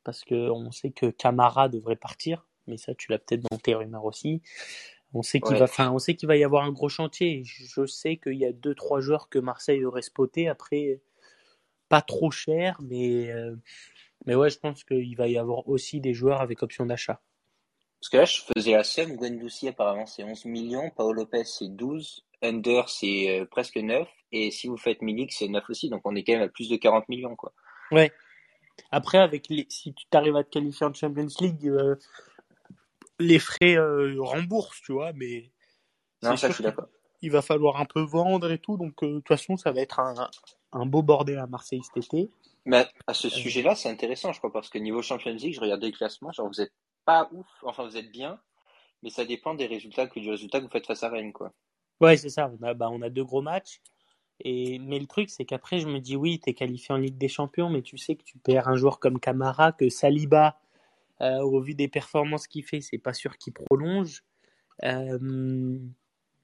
parce 0.04 0.24
que 0.24 0.50
on 0.50 0.72
sait 0.72 0.92
que 0.92 1.08
Camara 1.08 1.70
devrait 1.70 1.96
partir, 1.96 2.46
mais 2.68 2.78
ça, 2.78 2.96
tu 2.96 3.12
l'as 3.12 3.20
peut-être 3.20 3.42
dans 3.52 3.58
tes 3.58 3.76
rumeurs 3.76 4.06
aussi. 4.06 4.42
On 5.14 5.22
sait 5.24 5.42
qu'il 5.42 5.54
Ouais. 5.54 5.60
va, 5.60 5.66
enfin, 5.66 5.92
on 5.92 6.00
sait 6.00 6.16
qu'il 6.16 6.28
va 6.28 6.38
y 6.38 6.44
avoir 6.44 6.64
un 6.64 6.72
gros 6.72 6.90
chantier. 6.90 7.42
Je 7.44 7.86
sais 7.86 8.18
qu'il 8.18 8.36
y 8.36 8.46
a 8.46 8.52
deux, 8.52 8.76
trois 8.76 9.00
joueurs 9.02 9.28
que 9.28 9.40
Marseille 9.40 9.84
aurait 9.84 10.04
spoté. 10.04 10.48
Après, 10.48 11.02
pas 11.90 12.02
trop 12.02 12.30
cher, 12.32 12.80
mais, 12.82 13.32
euh, 13.32 13.56
mais 14.26 14.36
ouais, 14.36 14.50
je 14.50 14.60
pense 14.60 14.84
qu'il 14.84 15.18
va 15.18 15.28
y 15.28 15.38
avoir 15.38 15.68
aussi 15.68 16.00
des 16.00 16.14
joueurs 16.14 16.42
avec 16.42 16.62
option 16.64 16.86
d'achat. 16.86 17.22
Parce 18.00 18.10
que 18.10 18.18
là, 18.18 18.26
je 18.26 18.42
faisais 18.56 18.72
la 18.72 18.84
somme. 18.84 19.18
Guendouzi, 19.18 19.68
apparemment, 19.68 20.06
c'est 20.06 20.24
11 20.24 20.46
millions. 20.46 20.90
Paolo 20.92 21.14
Lopez, 21.14 21.44
c'est 21.44 21.68
12. 21.68 22.26
Under, 22.42 22.88
c'est 22.90 23.42
euh, 23.42 23.46
presque 23.46 23.78
9. 23.78 24.08
Et 24.32 24.52
si 24.52 24.68
vous 24.68 24.78
faites 24.78 25.02
Milik, 25.02 25.32
c'est 25.32 25.48
9 25.48 25.70
aussi. 25.70 25.90
Donc, 25.90 26.02
on 26.06 26.16
est 26.16 26.24
quand 26.24 26.34
même 26.34 26.44
à 26.44 26.50
plus 26.50 26.70
de 26.70 26.76
40 26.76 27.10
millions, 27.10 27.36
quoi. 27.36 27.54
Ouais. 27.92 28.12
Après, 28.92 29.18
avec 29.18 29.48
les, 29.50 29.66
si 29.70 29.94
tu 29.94 30.06
t'arrives 30.10 30.36
à 30.36 30.44
te 30.44 30.50
qualifier 30.50 30.86
en 30.86 30.94
Champions 30.94 31.28
League, 31.40 31.68
euh, 31.68 31.96
les 33.20 33.40
frais 33.40 33.76
euh, 33.76 34.16
remboursent, 34.20 34.82
tu 34.82 34.94
vois, 34.94 35.12
mais 35.14 35.52
Non, 36.24 36.38
ça, 36.38 36.50
je 36.50 36.54
suis 36.54 36.64
d'accord. 36.64 36.88
il 37.22 37.32
va 37.32 37.42
falloir 37.42 37.78
un 37.78 37.86
peu 37.86 38.02
vendre 38.02 38.52
et 38.52 38.60
tout. 38.60 38.78
Donc, 38.78 39.04
euh, 39.04 39.08
de 39.08 39.16
toute 39.16 39.28
façon, 39.28 39.58
ça 39.58 39.72
va 39.72 39.82
être 39.82 40.00
un, 40.00 40.30
un 40.72 40.86
beau 40.86 41.02
bordel 41.02 41.38
à 41.40 41.48
Marseille 41.48 41.82
cet 41.84 42.06
été. 42.06 42.32
Mais 42.66 42.86
à 43.08 43.14
ce 43.14 43.30
sujet-là, 43.30 43.76
c'est 43.76 43.90
intéressant, 43.90 44.32
je 44.32 44.38
crois, 44.38 44.52
parce 44.52 44.70
que 44.70 44.78
niveau 44.78 45.02
Champions 45.02 45.34
League, 45.34 45.54
je 45.54 45.62
regardais 45.62 45.88
le 45.88 45.94
classement, 45.94 46.32
genre, 46.32 46.48
vous 46.48 46.62
êtes 46.62 46.74
pas 47.06 47.30
ouf. 47.32 47.48
Enfin, 47.64 47.84
vous 47.86 47.98
êtes 47.98 48.12
bien. 48.12 48.40
Mais 49.02 49.10
ça 49.10 49.26
dépend 49.26 49.54
des 49.56 49.66
résultats 49.66 50.08
que 50.08 50.20
du 50.20 50.30
résultat 50.30 50.60
que 50.60 50.66
vous 50.66 50.72
faites 50.72 50.86
face 50.86 51.04
à 51.04 51.10
Rennes, 51.10 51.34
quoi. 51.34 51.54
Ouais, 52.02 52.18
c'est 52.18 52.30
ça. 52.30 52.52
On 52.60 52.64
a, 52.64 52.74
bah, 52.74 52.90
on 52.92 53.02
a 53.02 53.10
deux 53.10 53.24
gros 53.24 53.42
matchs. 53.42 53.82
Et, 54.42 54.80
mais 54.80 55.00
le 55.00 55.06
truc, 55.06 55.30
c'est 55.30 55.46
qu'après, 55.46 55.80
je 55.80 55.88
me 55.88 56.00
dis, 56.00 56.16
oui, 56.16 56.40
t'es 56.40 56.54
qualifié 56.54 56.96
en 56.96 56.98
Ligue 56.98 57.18
des 57.18 57.28
Champions, 57.28 57.70
mais 57.70 57.82
tu 57.82 57.98
sais 57.98 58.16
que 58.16 58.24
tu 58.24 58.38
perds 58.38 58.70
un 58.70 58.78
joueur 58.78 59.00
comme 59.00 59.20
Camara, 59.20 59.74
que 59.74 59.90
Saliba, 59.90 60.60
euh, 61.22 61.40
au 61.42 61.60
vu 61.60 61.76
des 61.76 61.90
performances 61.90 62.48
qu'il 62.48 62.64
fait, 62.64 62.80
c'est 62.80 62.98
pas 62.98 63.14
sûr 63.14 63.38
qu'il 63.38 63.54
prolonge. 63.54 64.24
Euh, 64.84 65.78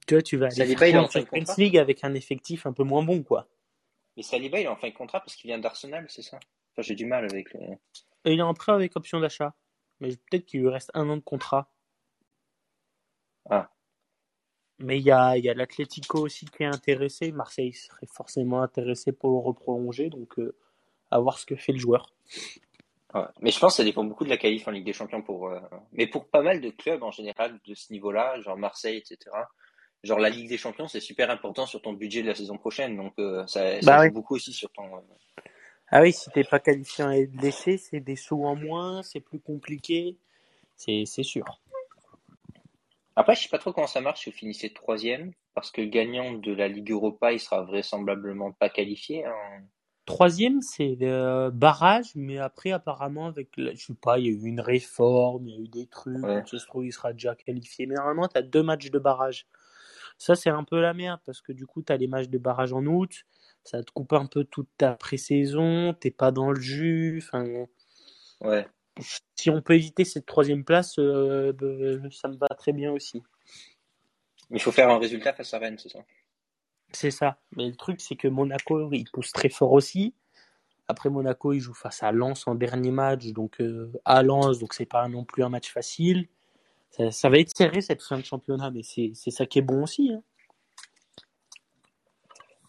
tu 0.07 0.13
vois, 0.13 0.21
tu 0.21 0.35
vas 0.35 0.47
aller 0.47 0.55
Saliba, 0.55 0.89
il 0.89 0.97
en 0.97 1.07
fin 1.07 1.21
de? 1.21 1.61
League 1.61 1.77
avec 1.77 2.03
un 2.03 2.13
effectif 2.13 2.65
un 2.65 2.73
peu 2.73 2.83
moins 2.83 3.03
bon, 3.03 3.23
quoi. 3.23 3.47
Mais 4.17 4.23
Saliba, 4.23 4.59
il 4.59 4.63
est 4.63 4.67
en 4.67 4.75
fin 4.75 4.89
de 4.89 4.93
contrat 4.93 5.21
parce 5.21 5.35
qu'il 5.35 5.47
vient 5.47 5.59
d'Arsenal, 5.59 6.05
c'est 6.09 6.21
ça? 6.21 6.37
Enfin, 6.73 6.81
j'ai 6.81 6.95
du 6.95 7.05
mal 7.05 7.23
avec. 7.23 7.55
Et 8.25 8.33
il 8.33 8.39
est 8.39 8.43
en 8.43 8.53
prêt 8.53 8.73
avec 8.73 8.95
option 8.97 9.21
d'achat. 9.21 9.55
Mais 10.01 10.09
peut-être 10.09 10.45
qu'il 10.45 10.61
lui 10.61 10.69
reste 10.69 10.91
un 10.93 11.07
an 11.09 11.15
de 11.15 11.21
contrat. 11.21 11.71
Ah. 13.49 13.69
Mais 14.79 14.99
il 14.99 15.05
y 15.05 15.11
a, 15.11 15.37
y 15.37 15.49
a 15.49 15.53
l'Atlético 15.53 16.19
aussi 16.19 16.45
qui 16.45 16.63
est 16.63 16.67
intéressé. 16.67 17.31
Marseille 17.31 17.73
serait 17.73 18.07
forcément 18.07 18.61
intéressé 18.61 19.11
pour 19.11 19.31
le 19.31 19.37
reprolonger. 19.37 20.09
Donc, 20.09 20.37
euh, 20.39 20.55
à 21.11 21.19
voir 21.19 21.39
ce 21.39 21.45
que 21.45 21.55
fait 21.55 21.71
le 21.71 21.79
joueur. 21.79 22.13
Ouais. 23.13 23.21
Mais 23.39 23.51
je 23.51 23.59
pense 23.59 23.73
que 23.73 23.77
ça 23.77 23.83
dépend 23.83 24.03
beaucoup 24.03 24.25
de 24.25 24.29
la 24.29 24.37
qualif 24.37 24.67
en 24.67 24.71
Ligue 24.71 24.85
des 24.85 24.93
Champions 24.93 25.21
pour, 25.21 25.47
euh, 25.47 25.59
mais 25.93 26.07
pour 26.07 26.27
pas 26.27 26.41
mal 26.41 26.59
de 26.59 26.69
clubs 26.69 27.01
en 27.01 27.11
général 27.11 27.57
de 27.65 27.73
ce 27.73 27.93
niveau-là, 27.93 28.41
genre 28.41 28.57
Marseille, 28.57 28.97
etc. 28.97 29.17
Genre 30.03 30.19
la 30.19 30.29
Ligue 30.29 30.49
des 30.49 30.57
Champions, 30.57 30.87
c'est 30.87 30.99
super 30.99 31.29
important 31.29 31.65
sur 31.65 31.81
ton 31.81 31.93
budget 31.93 32.21
de 32.21 32.27
la 32.27 32.35
saison 32.35 32.57
prochaine, 32.57 32.97
donc 32.97 33.13
euh, 33.19 33.47
ça, 33.47 33.81
ça 33.81 33.85
Bah 33.85 34.07
joue 34.07 34.13
beaucoup 34.13 34.35
aussi 34.35 34.51
sur 34.51 34.69
ton. 34.71 34.83
Ah 35.87 36.01
oui, 36.01 36.11
si 36.11 36.29
t'es 36.31 36.43
pas 36.43 36.59
qualifié 36.59 37.05
et 37.13 37.27
blessé, 37.27 37.77
c'est 37.77 38.01
des 38.01 38.17
sous 38.17 38.43
en 38.43 38.55
moins, 38.55 39.01
c'est 39.01 39.21
plus 39.21 39.39
compliqué. 39.39 40.17
C'est 40.75 41.05
c'est 41.05 41.23
sûr. 41.23 41.45
Après, 43.15 43.35
je 43.35 43.43
sais 43.43 43.49
pas 43.49 43.57
trop 43.59 43.71
comment 43.73 43.87
ça 43.87 44.01
marche 44.01 44.23
si 44.23 44.29
vous 44.29 44.35
finissez 44.35 44.73
troisième, 44.73 45.31
parce 45.53 45.71
que 45.71 45.81
le 45.81 45.87
gagnant 45.87 46.33
de 46.33 46.51
la 46.53 46.67
Ligue 46.67 46.91
Europa, 46.91 47.31
il 47.31 47.39
sera 47.39 47.63
vraisemblablement 47.63 48.51
pas 48.51 48.69
qualifié. 48.69 49.25
hein. 49.25 49.33
Troisième, 50.05 50.61
c'est 50.61 50.95
le 50.99 51.49
barrage, 51.49 52.11
mais 52.15 52.37
après, 52.37 52.71
apparemment, 52.71 53.25
avec, 53.25 53.49
je 53.57 53.73
sais 53.75 53.93
pas, 53.95 54.19
il 54.19 54.25
y 54.25 54.27
a 54.27 54.31
eu 54.31 54.45
une 54.45 54.59
réforme, 54.59 55.47
il 55.47 55.55
y 55.55 55.57
a 55.57 55.61
eu 55.63 55.67
des 55.67 55.87
trucs, 55.87 56.17
Ouais. 56.23 56.35
donc 56.35 56.47
ça 56.47 56.59
se 56.59 56.65
trouve, 56.67 56.85
il 56.85 56.91
sera 56.91 57.11
déjà 57.13 57.33
qualifié. 57.35 57.87
Mais 57.87 57.95
normalement, 57.95 58.27
tu 58.27 58.37
as 58.37 58.43
deux 58.43 58.61
matchs 58.61 58.91
de 58.91 58.99
barrage. 58.99 59.47
Ça, 60.19 60.35
c'est 60.35 60.51
un 60.51 60.63
peu 60.63 60.79
la 60.79 60.93
merde, 60.93 61.21
parce 61.25 61.41
que 61.41 61.51
du 61.53 61.65
coup, 61.65 61.81
tu 61.81 61.91
as 61.91 61.97
les 61.97 62.07
matchs 62.07 62.29
de 62.29 62.37
barrage 62.37 62.73
en 62.73 62.85
août, 62.85 63.25
ça 63.63 63.83
te 63.83 63.91
coupe 63.91 64.13
un 64.13 64.27
peu 64.27 64.43
toute 64.43 64.69
ta 64.77 64.93
pré-saison, 64.93 65.93
t'es 65.99 66.11
pas 66.11 66.31
dans 66.31 66.51
le 66.51 66.59
jus. 66.61 67.21
Enfin, 67.25 67.65
Ouais. 68.41 68.65
Si 69.35 69.49
on 69.49 69.61
peut 69.61 69.75
éviter 69.75 70.05
cette 70.05 70.25
troisième 70.25 70.63
place, 70.63 70.97
euh, 70.99 71.53
ben, 71.53 72.09
ça 72.11 72.27
me 72.27 72.37
va 72.37 72.47
très 72.57 72.73
bien 72.73 72.91
aussi. 72.91 73.21
Il 74.51 74.61
faut 74.61 74.71
faire 74.71 74.89
un 74.89 74.99
résultat 74.99 75.33
face 75.33 75.53
à 75.53 75.59
Rennes, 75.59 75.77
c'est 75.77 75.89
ça? 75.89 75.99
C'est 76.91 77.11
ça. 77.11 77.37
Mais 77.55 77.67
le 77.67 77.75
truc, 77.75 77.99
c'est 77.99 78.15
que 78.15 78.27
Monaco, 78.27 78.91
il 78.93 79.09
pousse 79.11 79.31
très 79.31 79.49
fort 79.49 79.73
aussi. 79.73 80.13
Après, 80.87 81.09
Monaco, 81.09 81.51
il 81.51 81.59
joue 81.59 81.73
face 81.73 82.03
à 82.03 82.11
Lens 82.11 82.47
en 82.47 82.55
dernier 82.55 82.91
match, 82.91 83.25
donc 83.27 83.59
euh, 83.59 83.91
à 84.05 84.21
Lens, 84.23 84.59
donc 84.59 84.73
c'est 84.73 84.85
pas 84.85 85.07
non 85.07 85.25
plus 85.25 85.43
un 85.43 85.49
match 85.49 85.71
facile. 85.71 86.27
Ça, 86.91 87.11
ça 87.11 87.29
va 87.29 87.39
être 87.39 87.55
serré 87.55 87.81
cette 87.81 88.03
fin 88.03 88.17
de 88.19 88.25
championnat, 88.25 88.69
mais 88.71 88.83
c'est 88.83 89.11
c'est 89.15 89.31
ça 89.31 89.45
qui 89.45 89.59
est 89.59 89.63
bon 89.63 89.83
aussi. 89.83 90.13
hein. 90.13 90.23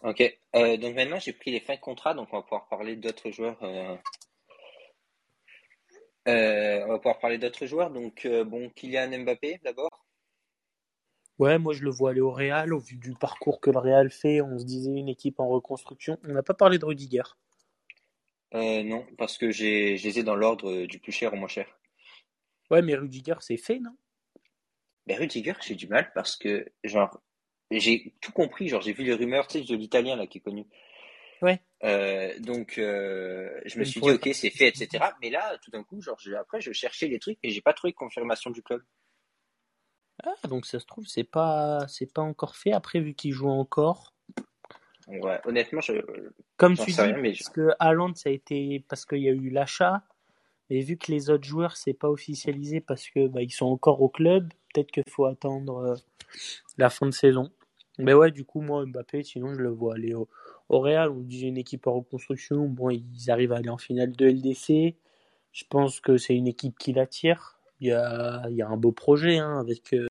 Ok. 0.01 0.21
Euh, 0.55 0.77
donc 0.77 0.95
maintenant, 0.95 1.19
j'ai 1.19 1.33
pris 1.33 1.51
les 1.51 1.59
fins 1.59 1.75
de 1.75 1.79
contrat, 1.79 2.13
donc 2.13 2.29
on 2.31 2.37
va 2.37 2.43
pouvoir 2.43 2.67
parler 2.67 2.95
d'autres 2.95 3.29
joueurs. 3.31 3.57
euh, 3.63 3.95
euh, 6.27 6.83
on 6.85 6.89
va 6.89 6.97
pouvoir 6.97 7.19
parler 7.19 7.37
d'autres 7.37 7.65
joueurs. 7.65 7.89
Donc, 7.89 8.25
euh, 8.25 8.43
bon, 8.43 8.69
Kylian 8.69 9.23
Mbappé 9.23 9.59
d'abord. 9.63 10.05
Ouais, 11.39 11.59
moi 11.59 11.73
je 11.73 11.83
le 11.83 11.91
vois 11.91 12.11
aller 12.11 12.21
au 12.21 12.31
Real, 12.31 12.73
au 12.73 12.79
vu 12.79 12.95
du 12.95 13.13
parcours 13.13 13.61
que 13.61 13.69
le 13.69 13.77
Real 13.77 14.09
fait, 14.09 14.41
on 14.41 14.57
se 14.57 14.65
disait 14.65 14.91
une 14.91 15.07
équipe 15.07 15.39
en 15.39 15.47
reconstruction. 15.47 16.17
On 16.23 16.33
n'a 16.33 16.41
pas 16.41 16.55
parlé 16.55 16.79
de 16.79 16.85
Rudiger. 16.85 17.21
Euh, 18.55 18.81
non, 18.83 19.05
parce 19.17 19.37
que 19.37 19.51
j'ai, 19.51 19.97
je 19.97 20.07
les 20.07 20.19
ai 20.19 20.23
dans 20.23 20.35
l'ordre 20.35 20.85
du 20.85 20.99
plus 20.99 21.11
cher 21.11 21.33
au 21.33 21.35
moins 21.35 21.47
cher. 21.47 21.67
Ouais, 22.71 22.81
mais 22.81 22.95
Rudiger, 22.95 23.35
c'est 23.41 23.57
fait, 23.57 23.79
non? 23.79 23.95
Ben 25.05 25.17
Rudiger, 25.17 25.53
j'ai 25.61 25.75
du 25.75 25.87
mal 25.87 26.11
parce 26.13 26.35
que, 26.35 26.65
genre, 26.83 27.21
j'ai 27.71 28.13
tout 28.21 28.31
compris. 28.31 28.67
Genre, 28.67 28.81
j'ai 28.81 28.93
vu 28.93 29.03
les 29.03 29.13
rumeurs, 29.13 29.47
tu 29.47 29.59
sais, 29.59 29.65
de 29.65 29.75
l'italien 29.75 30.15
là 30.15 30.27
qui 30.27 30.39
est 30.39 30.41
connu. 30.41 30.65
Ouais. 31.41 31.61
Euh, 31.83 32.37
donc, 32.39 32.77
euh, 32.79 33.49
je 33.65 33.77
me 33.79 33.83
suis 33.83 34.01
dit, 34.01 34.09
ok, 34.09 34.29
c'est 34.33 34.49
fait, 34.49 34.69
etc. 34.69 35.13
Mais 35.21 35.29
là, 35.29 35.57
tout 35.61 35.69
d'un 35.71 35.83
coup, 35.83 36.01
genre, 36.01 36.17
je- 36.19 36.33
après, 36.33 36.59
je 36.59 36.71
cherchais 36.71 37.07
les 37.07 37.19
trucs 37.19 37.37
et 37.43 37.49
j'ai 37.49 37.61
pas 37.61 37.73
trouvé 37.73 37.93
confirmation 37.93 38.49
du 38.49 38.63
club. 38.63 38.83
Ah, 40.23 40.47
donc 40.47 40.65
ça 40.65 40.79
se 40.79 40.85
trouve, 40.85 41.05
c'est 41.05 41.23
pas, 41.23 41.87
c'est 41.87 42.11
pas 42.11 42.23
encore 42.23 42.55
fait. 42.55 42.71
Après, 42.71 42.99
vu 42.99 43.13
qu'il 43.13 43.31
joue 43.33 43.49
encore. 43.49 44.15
Ouais, 45.07 45.39
honnêtement, 45.45 45.79
je, 45.81 45.93
Comme 46.57 46.75
tu 46.75 46.91
dis, 46.91 46.99
rien, 46.99 47.17
mais 47.17 47.33
je- 47.33 47.43
parce 47.43 47.53
que 47.53 47.69
Haaland, 47.79 48.15
ça 48.15 48.29
a 48.29 48.33
été 48.33 48.83
parce 48.89 49.05
qu'il 49.05 49.19
y 49.21 49.29
a 49.29 49.31
eu 49.33 49.49
l'achat, 49.51 50.01
mais 50.69 50.81
vu 50.81 50.97
que 50.97 51.11
les 51.11 51.29
autres 51.29 51.45
joueurs, 51.45 51.77
c'est 51.77 51.93
pas 51.93 52.09
officialisé 52.09 52.81
parce 52.81 53.07
que 53.09 53.27
bah, 53.27 53.43
ils 53.43 53.51
sont 53.51 53.67
encore 53.67 54.01
au 54.01 54.09
club, 54.09 54.51
peut-être 54.73 54.91
qu'il 54.91 55.03
faut 55.09 55.25
attendre 55.25 55.77
euh, 55.77 55.95
la 56.77 56.89
fin 56.89 57.05
de 57.05 57.11
saison. 57.11 57.51
Mais 57.99 58.13
ouais, 58.13 58.31
du 58.31 58.43
coup, 58.43 58.61
moi, 58.61 58.85
Mbappé, 58.85 59.23
sinon, 59.23 59.53
je 59.53 59.59
le 59.61 59.69
vois 59.69 59.95
aller 59.95 60.13
au, 60.13 60.27
au 60.69 60.79
Real. 60.79 61.09
On 61.11 61.21
dit 61.21 61.47
une 61.47 61.57
équipe 61.57 61.87
en 61.87 61.93
reconstruction. 61.93 62.67
Bon, 62.67 62.89
ils 62.89 63.29
arrivent 63.31 63.53
à 63.53 63.57
aller 63.57 63.69
en 63.69 63.77
finale 63.77 64.13
de 64.15 64.25
LDC. 64.27 64.95
Je 65.51 65.63
pense 65.69 65.99
que 65.99 66.17
c'est 66.17 66.35
une 66.35 66.47
équipe 66.47 66.77
qui 66.77 66.93
l'attire. 66.93 67.59
Il 67.79 67.87
y 67.87 67.91
a, 67.91 68.43
il 68.49 68.55
y 68.55 68.61
a 68.61 68.67
un 68.67 68.77
beau 68.77 68.91
projet 68.91 69.37
hein, 69.37 69.59
avec 69.59 69.93
euh, 69.93 70.07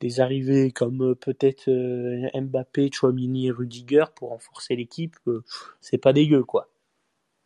des 0.00 0.20
arrivées 0.20 0.70
comme 0.72 1.02
euh, 1.10 1.14
peut-être 1.14 1.68
euh, 1.68 2.28
Mbappé, 2.34 2.90
Chouamini 2.92 3.46
et 3.48 3.50
Rudiger 3.50 4.04
pour 4.14 4.30
renforcer 4.30 4.76
l'équipe. 4.76 5.16
Euh, 5.26 5.42
c'est 5.80 5.98
pas 5.98 6.12
dégueu, 6.12 6.42
quoi. 6.44 6.68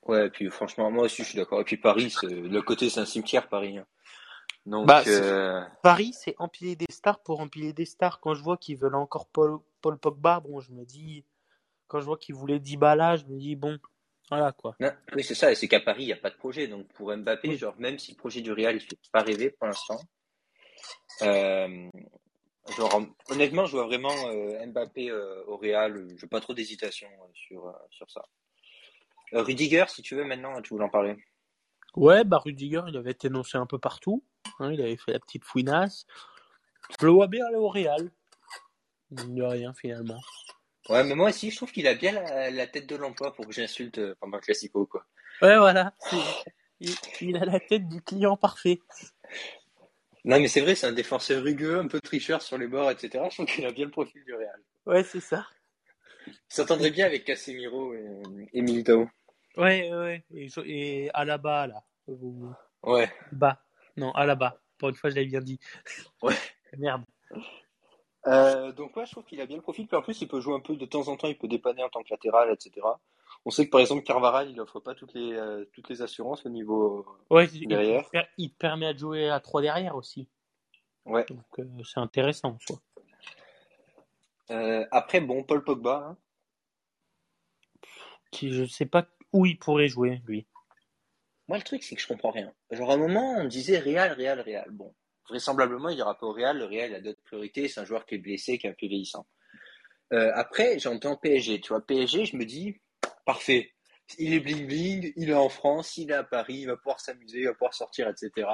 Ouais, 0.06 0.26
et 0.26 0.30
puis 0.30 0.49
franchement, 0.50 0.90
moi 0.90 1.04
aussi, 1.04 1.23
je 1.23 1.28
suis 1.28 1.37
d'accord. 1.38 1.61
Et 1.61 1.64
puis 1.64 1.76
Paris, 1.76 2.14
le 2.23 2.61
côté, 2.62 2.88
c'est 2.90 3.00
un 3.00 3.04
cimetière, 3.04 3.49
Paris. 3.49 3.78
hein. 3.78 3.87
Donc, 4.66 4.87
Bah, 4.87 5.02
euh, 5.06 5.62
Paris, 5.82 6.12
c'est 6.14 6.35
empiler 6.38 6.76
des 6.76 6.87
stars 6.90 7.20
pour 7.20 7.40
empiler 7.40 7.73
des 7.73 7.85
stars. 7.85 8.20
Quand 8.20 8.35
je 8.35 8.42
vois 8.42 8.56
qu'ils 8.56 8.76
veulent 8.76 8.94
encore 8.94 9.26
Paul, 9.26 9.59
Paul 9.80 9.99
Pogba, 9.99 10.40
bon, 10.40 10.61
je 10.61 10.73
me 10.73 10.85
dis, 10.85 11.25
quand 11.90 12.00
je 12.00 12.06
vois 12.06 12.16
qu'ils 12.16 12.35
voulaient 12.37 12.61
Dybala, 12.61 13.16
je 13.16 13.25
me 13.26 13.37
dis, 13.37 13.56
bon, 13.56 13.78
voilà 14.30 14.52
quoi. 14.52 14.76
non, 14.78 14.92
oui, 15.16 15.25
c'est 15.25 15.35
ça. 15.35 15.52
C'est 15.56 15.66
qu'à 15.66 15.80
Paris, 15.80 16.05
il 16.05 16.07
n'y 16.07 16.12
a 16.12 16.16
pas 16.16 16.31
de 16.31 16.37
projet. 16.37 16.68
Donc, 16.68 16.87
pour 16.94 17.14
Mbappé, 17.14 17.48
Oui. 17.48 17.59
genre, 17.59 17.74
même 17.79 17.98
si 17.98 18.12
le 18.12 18.16
projet 18.16 18.40
du 18.42 18.53
Real, 18.53 18.76
il 18.76 18.81
fait 18.81 18.96
pas 19.12 19.22
rêver 19.22 19.50
pour 19.50 19.66
l'instant. 19.66 19.98
Euh, 21.22 21.88
genre, 22.76 23.03
honnêtement, 23.29 23.66
je 23.66 23.72
vois 23.72 23.87
vraiment 23.87 24.14
euh, 24.29 24.64
Mbappé 24.66 25.11
euh, 25.11 25.42
au 25.46 25.57
Real. 25.57 26.07
Je 26.16 26.24
n'ai 26.24 26.29
pas 26.29 26.40
trop 26.40 26.55
d'hésitation 26.55 27.09
sur, 27.35 27.74
sur 27.90 28.09
ça. 28.11 28.22
Rudiger, 29.33 29.85
si 29.88 30.03
tu 30.03 30.14
veux, 30.14 30.24
maintenant, 30.24 30.61
tu 30.62 30.70
voulais 30.74 30.85
en 30.85 30.90
parler. 30.90 31.16
Ouais, 31.96 32.22
bah 32.22 32.38
Rudiger, 32.38 32.83
il 32.87 32.96
avait 32.96 33.11
été 33.11 33.26
énoncé 33.26 33.59
un 33.59 33.66
peu 33.66 33.79
partout. 33.79 34.24
hein, 34.61 34.72
il 34.72 34.81
avait 34.81 34.96
fait 34.96 35.12
la 35.12 35.18
petite 35.20 35.44
fouinasse. 35.44 36.07
Je 37.00 37.07
le 37.07 37.12
vois 37.12 37.26
bien 37.26 37.44
aller 37.46 37.57
au 37.57 37.68
Real. 37.68 38.11
Il 39.11 39.33
n'y 39.35 39.42
a 39.42 39.48
rien 39.48 39.74
finalement. 39.74 40.20
Ouais, 40.90 41.05
mais 41.05 41.14
moi 41.14 41.29
aussi, 41.29 41.50
je 41.50 41.57
trouve 41.57 41.72
qu'il 41.72 41.87
a 41.87 41.94
bien 41.94 42.12
la, 42.12 42.50
la 42.50 42.66
tête 42.66 42.87
de 42.87 42.96
l'emploi 42.96 43.33
pour 43.35 43.46
que 43.46 43.53
j'insulte 43.53 43.98
euh, 43.98 44.14
pendant 44.20 44.37
le 44.38 44.42
Classico, 44.42 44.87
quoi. 44.87 45.07
Ouais, 45.40 45.57
voilà. 45.57 45.94
Il, 46.81 46.94
il 47.20 47.37
a 47.37 47.44
la 47.44 47.61
tête 47.61 47.88
du 47.88 48.03
client 48.03 48.37
parfait. 48.37 48.81
Non, 50.24 50.38
mais 50.40 50.48
c'est 50.48 50.61
vrai, 50.61 50.74
c'est 50.74 50.87
un 50.87 50.92
défenseur 50.92 51.42
rugueux, 51.42 51.79
un 51.79 51.87
peu 51.88 52.00
tricheur 52.00 52.42
sur 52.42 52.59
les 52.59 52.66
bords, 52.66 52.90
etc. 52.90 53.24
Je 53.31 53.37
trouve 53.37 53.46
qu'il 53.46 53.64
a 53.64 53.72
bien 53.72 53.87
le 53.87 53.90
profil 53.90 54.22
du 54.24 54.35
Real. 54.35 54.61
Ouais, 54.87 55.05
c'est 55.05 55.20
ça. 55.20 55.46
Il 56.26 56.35
s'entendrait 56.48 56.90
bien 56.90 57.07
avec 57.07 57.24
Casemiro 57.24 57.94
et, 57.94 58.22
et 58.53 58.61
Militao. 58.62 59.09
Ouais, 59.57 59.90
ouais, 59.90 59.96
ouais. 59.96 60.24
Et, 60.35 60.48
et 60.66 61.11
Alaba, 61.14 61.66
là. 61.68 61.85
Ou- 62.07 62.53
Ouais. 62.83 63.11
Bas. 63.33 63.62
Non, 63.96 64.12
Alaba. 64.12 64.61
Pour 64.79 64.88
une 64.88 64.94
fois, 64.96 65.11
je 65.11 65.14
l'avais 65.16 65.26
bien 65.29 65.40
dit. 65.40 65.59
Ouais. 66.22 66.37
Merde. 66.79 67.05
Euh, 68.26 68.72
donc 68.72 68.96
ouais, 68.96 69.06
je 69.06 69.12
trouve 69.12 69.24
qu'il 69.24 69.40
a 69.40 69.46
bien 69.46 69.56
le 69.56 69.62
profil. 69.62 69.87
Puis 69.87 69.96
en 69.96 70.02
plus, 70.02 70.20
il 70.20 70.28
peut 70.28 70.40
jouer 70.40 70.54
un 70.54 70.61
peu 70.61 70.76
de 70.76 70.87
temps 70.87 71.09
en 71.09 71.16
temps, 71.16 71.28
il 71.28 71.38
peut 71.38 71.48
dépanner 71.48 71.83
en 71.83 71.88
tant 71.88 72.02
que 72.02 72.11
latéral, 72.11 72.52
etc. 72.52 72.87
On 73.46 73.50
sait 73.50 73.64
que 73.64 73.70
par 73.70 73.80
exemple, 73.80 74.02
Carvaral, 74.02 74.50
il 74.50 74.61
offre 74.61 74.80
pas 74.80 74.94
toutes 74.94 75.14
les, 75.14 75.33
euh, 75.33 75.64
toutes 75.72 75.88
les 75.88 76.02
assurances 76.02 76.44
au 76.44 76.50
niveau. 76.50 77.06
Ouais, 77.30 77.46
il, 77.46 77.66
Derrière. 77.68 78.06
il 78.12 78.26
il 78.37 78.50
te 78.52 78.56
permet 78.59 78.92
de 78.92 78.98
jouer 78.98 79.30
à 79.30 79.40
3 79.40 79.62
derrière 79.62 79.96
aussi. 79.96 80.28
Ouais. 81.06 81.24
Donc, 81.30 81.59
euh, 81.59 81.64
c'est 81.85 82.00
intéressant 82.00 82.50
en 82.50 82.59
soi. 82.59 82.76
Euh, 84.50 84.85
après, 84.90 85.20
bon, 85.20 85.42
Paul 85.44 85.64
Pogba. 85.64 86.09
hein. 86.11 86.16
Qui, 88.30 88.52
je 88.52 88.64
sais 88.64 88.87
pas 88.87 89.06
où 89.33 89.46
il 89.46 89.59
pourrait 89.59 89.88
jouer, 89.88 90.20
lui. 90.26 90.46
Moi, 91.48 91.56
le 91.59 91.64
truc, 91.64 91.83
c'est 91.83 91.96
que 91.96 92.02
je 92.02 92.06
comprends 92.06 92.30
rien. 92.30 92.52
Genre, 92.70 92.90
à 92.90 92.94
un 92.94 92.98
moment, 92.98 93.37
on 93.38 93.44
disait 93.46 93.78
Real, 93.78 94.12
Real, 94.12 94.40
Real. 94.40 94.70
Bon, 94.70 94.94
vraisemblablement, 95.31 95.88
il 95.88 95.99
ira 95.99 96.16
pas 96.19 96.27
au 96.27 96.33
Real. 96.33 96.59
Le 96.59 96.64
Real 96.66 96.95
a 96.95 97.01
d'autres 97.01 97.23
priorités. 97.23 97.69
C'est 97.69 97.81
un 97.81 97.85
joueur 97.85 98.05
qui 98.05 98.16
est 98.16 98.19
blessé, 98.19 98.59
qui 98.59 98.66
est 98.66 98.71
un 98.71 98.75
peu 98.79 98.87
vieillissant. 98.87 99.27
Euh, 100.12 100.31
après, 100.35 100.79
j'entends 100.79 101.16
PSG. 101.16 101.61
Tu 101.61 101.69
vois, 101.69 101.81
PSG, 101.81 102.27
je 102.27 102.37
me 102.37 102.45
dis, 102.45 102.77
parfait. 103.25 103.73
Il 104.19 104.35
est 104.35 104.40
bling 104.40 104.66
bling, 104.66 105.12
il 105.14 105.31
est 105.31 105.35
en 105.35 105.49
France, 105.49 105.97
il 105.97 106.11
est 106.11 106.14
à 106.14 106.25
Paris, 106.25 106.59
il 106.62 106.66
va 106.66 106.77
pouvoir 106.77 106.99
s'amuser, 106.99 107.40
il 107.40 107.47
va 107.47 107.53
pouvoir 107.53 107.75
sortir, 107.75 108.09
etc. 108.09 108.49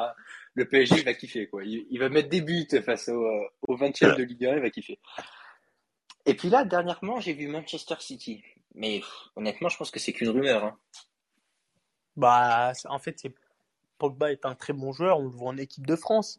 Le 0.53 0.69
PSG, 0.69 0.97
il 0.99 1.05
va 1.05 1.15
kiffer, 1.15 1.49
quoi. 1.49 1.65
Il, 1.65 1.99
va 1.99 2.11
mettre 2.11 2.29
des 2.29 2.43
buts 2.43 2.69
face 2.85 3.09
au, 3.09 3.25
euh, 3.25 3.49
au 3.67 3.77
20e 3.77 4.17
de 4.17 4.23
Ligue 4.23 4.45
1, 4.45 4.57
il 4.57 4.61
va 4.61 4.69
kiffer. 4.69 4.99
Et 6.27 6.35
puis 6.35 6.51
là, 6.51 6.65
dernièrement, 6.65 7.21
j'ai 7.21 7.33
vu 7.33 7.47
Manchester 7.47 7.95
City. 8.01 8.45
Mais 8.75 9.01
honnêtement, 9.35 9.71
je 9.71 9.79
pense 9.79 9.91
que 9.91 9.99
c'est 9.99 10.12
qu'une 10.12 10.29
rumeur. 10.29 10.65
Hein. 10.65 10.79
Bah, 12.17 12.73
en 12.85 12.99
fait, 12.99 13.23
Pogba 13.99 14.33
est 14.33 14.45
un 14.45 14.55
très 14.55 14.73
bon 14.73 14.93
joueur, 14.93 15.19
on 15.19 15.25
le 15.25 15.31
voit 15.31 15.49
en 15.49 15.57
équipe 15.57 15.87
de 15.87 15.97
France. 15.97 16.39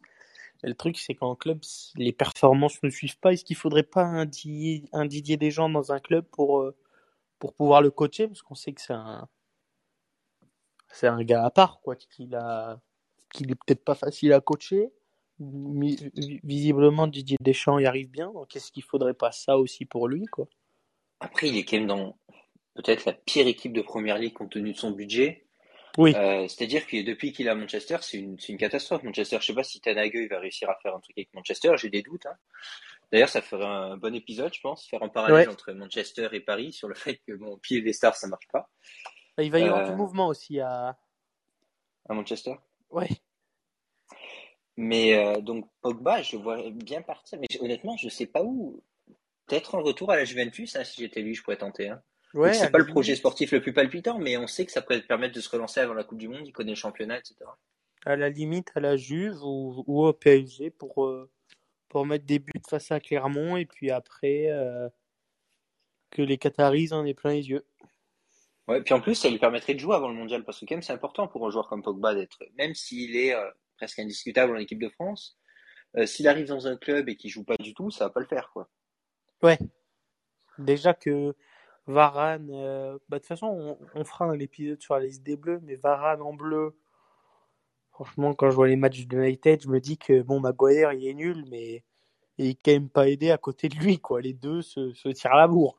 Le 0.64 0.74
truc, 0.74 0.98
c'est 0.98 1.14
qu'en 1.14 1.36
club, 1.36 1.60
les 1.96 2.12
performances 2.12 2.82
ne 2.82 2.90
suivent 2.90 3.18
pas. 3.18 3.32
Est-ce 3.32 3.44
qu'il 3.44 3.56
faudrait 3.56 3.84
pas 3.84 4.02
un 4.02 4.26
Didier, 4.26 4.84
un 4.92 5.06
Didier 5.06 5.36
Deschamps 5.36 5.70
dans 5.70 5.92
un 5.92 6.00
club 6.00 6.24
pour, 6.24 6.60
euh, 6.60 6.76
pour 7.38 7.54
pouvoir 7.54 7.80
le 7.80 7.90
coacher? 7.90 8.26
Parce 8.26 8.42
qu'on 8.42 8.56
sait 8.56 8.72
que 8.72 8.80
c'est 8.80 8.92
un, 8.92 9.28
c'est 10.88 11.06
un 11.06 11.22
gars 11.22 11.44
à 11.44 11.50
part, 11.50 11.80
quoi, 11.80 11.94
qu'il 11.94 12.34
a, 12.34 12.80
qu'il 13.32 13.50
est 13.50 13.54
peut-être 13.54 13.84
pas 13.84 13.94
facile 13.94 14.32
à 14.32 14.40
coacher. 14.40 14.90
Visiblement, 15.38 17.06
Didier 17.06 17.36
Deschamps 17.40 17.78
y 17.78 17.86
arrive 17.86 18.10
bien. 18.10 18.32
Donc, 18.32 18.56
est-ce 18.56 18.72
qu'il 18.72 18.82
faudrait 18.82 19.14
pas 19.14 19.30
ça 19.30 19.58
aussi 19.58 19.84
pour 19.84 20.08
lui, 20.08 20.26
quoi? 20.26 20.48
Après, 21.20 21.48
il 21.48 21.56
est 21.56 21.64
quand 21.64 21.76
même 21.76 21.86
dans 21.86 22.18
peut-être 22.74 23.04
la 23.04 23.12
pire 23.12 23.46
équipe 23.46 23.72
de 23.72 23.82
première 23.82 24.18
ligue 24.18 24.34
compte 24.34 24.50
tenu 24.50 24.72
de 24.72 24.76
son 24.76 24.90
budget. 24.90 25.47
Oui. 25.96 26.14
Euh, 26.14 26.46
c'est-à-dire 26.48 26.86
que 26.86 27.02
depuis 27.04 27.32
qu'il 27.32 27.46
est 27.46 27.50
à 27.50 27.54
Manchester, 27.54 27.98
c'est 28.02 28.18
une, 28.18 28.36
catastrophe. 28.58 29.02
Manchester, 29.02 29.38
je 29.40 29.46
sais 29.46 29.54
pas 29.54 29.64
si 29.64 29.80
Tanague 29.80 30.12
il 30.14 30.28
va 30.28 30.38
réussir 30.38 30.68
à 30.70 30.76
faire 30.82 30.94
un 30.94 31.00
truc 31.00 31.16
avec 31.18 31.32
Manchester, 31.34 31.72
j'ai 31.76 31.90
des 31.90 32.02
doutes. 32.02 32.26
Hein. 32.26 32.36
D'ailleurs, 33.10 33.28
ça 33.28 33.40
ferait 33.40 33.64
un 33.64 33.96
bon 33.96 34.14
épisode, 34.14 34.52
je 34.52 34.60
pense, 34.60 34.86
faire 34.86 35.02
un 35.02 35.08
parallèle 35.08 35.48
Ouais. 35.48 35.52
entre 35.52 35.72
Manchester 35.72 36.28
et 36.32 36.40
Paris 36.40 36.72
sur 36.72 36.88
le 36.88 36.94
fait 36.94 37.20
que 37.26 37.32
bon, 37.32 37.56
pied 37.58 37.80
des 37.80 37.92
stars, 37.92 38.16
ça 38.16 38.28
marche 38.28 38.46
pas 38.52 38.68
Il 39.38 39.50
va 39.50 39.58
y 39.58 39.64
avoir 39.64 39.86
Euh, 39.86 39.90
du 39.90 39.96
mouvement 39.96 40.28
aussi 40.28 40.60
à. 40.60 40.96
à 42.08 42.14
Manchester. 42.14 42.54
Ouais. 42.90 43.08
Mais 44.76 45.14
euh, 45.14 45.40
donc 45.40 45.68
Pogba, 45.80 46.22
je 46.22 46.36
vois 46.36 46.58
bien 46.70 47.02
partir, 47.02 47.38
mais 47.40 47.48
honnêtement, 47.60 47.96
je 47.96 48.08
sais 48.08 48.26
pas 48.26 48.42
où. 48.44 48.82
Peut-être 49.46 49.76
un 49.76 49.80
retour 49.80 50.10
à 50.12 50.16
la 50.16 50.24
Juventus, 50.26 50.76
hein, 50.76 50.84
si 50.84 51.00
j'étais 51.00 51.22
lui, 51.22 51.34
je 51.34 51.42
pourrais 51.42 51.56
tenter. 51.56 51.88
Hein. 51.88 52.02
Ouais, 52.34 52.52
c'est 52.52 52.70
pas 52.70 52.78
le 52.78 52.86
projet 52.86 53.16
sportif 53.16 53.52
le 53.52 53.62
plus 53.62 53.72
palpitant, 53.72 54.18
mais 54.18 54.36
on 54.36 54.46
sait 54.46 54.66
que 54.66 54.72
ça 54.72 54.82
peut 54.82 55.00
permettre 55.00 55.34
de 55.34 55.40
se 55.40 55.48
relancer 55.48 55.80
avant 55.80 55.94
la 55.94 56.04
Coupe 56.04 56.18
du 56.18 56.28
Monde. 56.28 56.46
Il 56.46 56.52
connaît 56.52 56.72
le 56.72 56.76
championnat, 56.76 57.18
etc. 57.18 57.36
à 58.04 58.16
la 58.16 58.28
limite 58.28 58.70
à 58.74 58.80
la 58.80 58.96
Juve 58.96 59.42
ou, 59.42 59.84
ou 59.86 60.04
au 60.04 60.12
PSG 60.12 60.70
pour, 60.70 61.06
euh, 61.06 61.30
pour 61.88 62.04
mettre 62.06 62.26
des 62.26 62.38
buts 62.38 62.52
face 62.68 62.90
à 62.92 63.00
Clermont 63.00 63.56
et 63.56 63.66
puis 63.66 63.90
après 63.90 64.46
euh, 64.50 64.88
que 66.10 66.22
les 66.22 66.38
Qataris 66.38 66.92
en 66.92 67.04
aient 67.06 67.14
plein 67.14 67.32
les 67.32 67.48
yeux. 67.48 67.64
Ouais, 68.66 68.82
puis 68.82 68.92
en 68.92 69.00
plus, 69.00 69.14
ça 69.14 69.30
lui 69.30 69.38
permettrait 69.38 69.72
de 69.72 69.78
jouer 69.78 69.94
avant 69.94 70.08
le 70.08 70.14
mondial, 70.14 70.44
parce 70.44 70.60
que 70.60 70.66
quand 70.66 70.74
même, 70.74 70.82
c'est 70.82 70.92
important 70.92 71.26
pour 71.26 71.46
un 71.46 71.50
joueur 71.50 71.68
comme 71.68 71.82
Pogba 71.82 72.14
d'être, 72.14 72.44
même 72.58 72.74
s'il 72.74 73.16
est 73.16 73.34
euh, 73.34 73.50
presque 73.78 73.98
indiscutable 73.98 74.54
en 74.54 74.58
équipe 74.58 74.80
de 74.80 74.90
France, 74.90 75.38
s'il 76.04 76.28
arrive 76.28 76.46
dans 76.46 76.66
un 76.66 76.76
club 76.76 77.08
et 77.08 77.16
qu'il 77.16 77.30
joue 77.30 77.44
pas 77.44 77.56
du 77.56 77.72
tout, 77.72 77.90
ça 77.90 78.04
va 78.04 78.10
pas 78.10 78.20
le 78.20 78.26
faire, 78.26 78.50
quoi. 78.52 78.68
Ouais, 79.42 79.58
déjà 80.58 80.92
que 80.92 81.34
Varane, 81.88 82.50
euh, 82.52 82.98
bah, 83.08 83.16
de 83.16 83.22
toute 83.22 83.28
façon, 83.28 83.46
on, 83.46 83.78
on 83.94 84.04
fera 84.04 84.26
un 84.26 84.38
épisode 84.38 84.80
sur 84.80 84.94
la 84.94 85.04
liste 85.04 85.22
des 85.22 85.36
Bleus, 85.36 85.60
mais 85.62 85.74
Varane 85.74 86.22
en 86.22 86.34
bleu, 86.34 86.76
franchement, 87.90 88.34
quand 88.34 88.50
je 88.50 88.54
vois 88.54 88.68
les 88.68 88.76
matchs 88.76 89.06
de 89.06 89.16
United, 89.16 89.62
je 89.62 89.68
me 89.68 89.80
dis 89.80 89.98
que 89.98 90.22
bon, 90.22 90.38
Maguire, 90.38 90.92
il 90.92 91.08
est 91.08 91.14
nul, 91.14 91.44
mais 91.50 91.82
il 92.36 92.50
est 92.50 92.58
quand 92.62 92.72
même 92.72 92.90
pas 92.90 93.08
aidé 93.08 93.30
à 93.30 93.38
côté 93.38 93.68
de 93.68 93.76
lui, 93.76 93.98
quoi. 93.98 94.20
Les 94.20 94.34
deux 94.34 94.62
se, 94.62 94.92
se 94.92 95.08
tirent 95.08 95.34
la 95.34 95.48
bourre. 95.48 95.78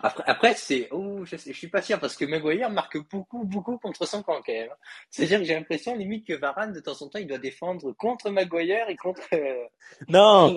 Après, 0.00 0.24
après 0.26 0.54
c'est, 0.54 0.88
oh, 0.90 1.24
je, 1.24 1.36
suis 1.36 1.68
pas 1.68 1.80
sûr, 1.80 1.98
parce 1.98 2.16
que 2.16 2.26
Maguire 2.26 2.68
marque 2.68 2.98
beaucoup, 3.08 3.44
beaucoup 3.44 3.78
contre 3.78 4.06
son 4.06 4.22
camp, 4.22 4.42
quand 4.44 4.52
même. 4.52 4.68
C'est-à-dire 5.10 5.38
que 5.38 5.44
j'ai 5.44 5.54
l'impression, 5.54 5.94
limite, 5.94 6.26
que 6.26 6.34
Varane, 6.34 6.72
de 6.72 6.80
temps 6.80 7.00
en 7.00 7.08
temps, 7.08 7.18
il 7.18 7.26
doit 7.26 7.38
défendre 7.38 7.92
contre 7.92 8.28
Maguire 8.30 8.88
et 8.90 8.96
contre 8.96 9.22
euh, 9.32 9.64
Non. 10.08 10.54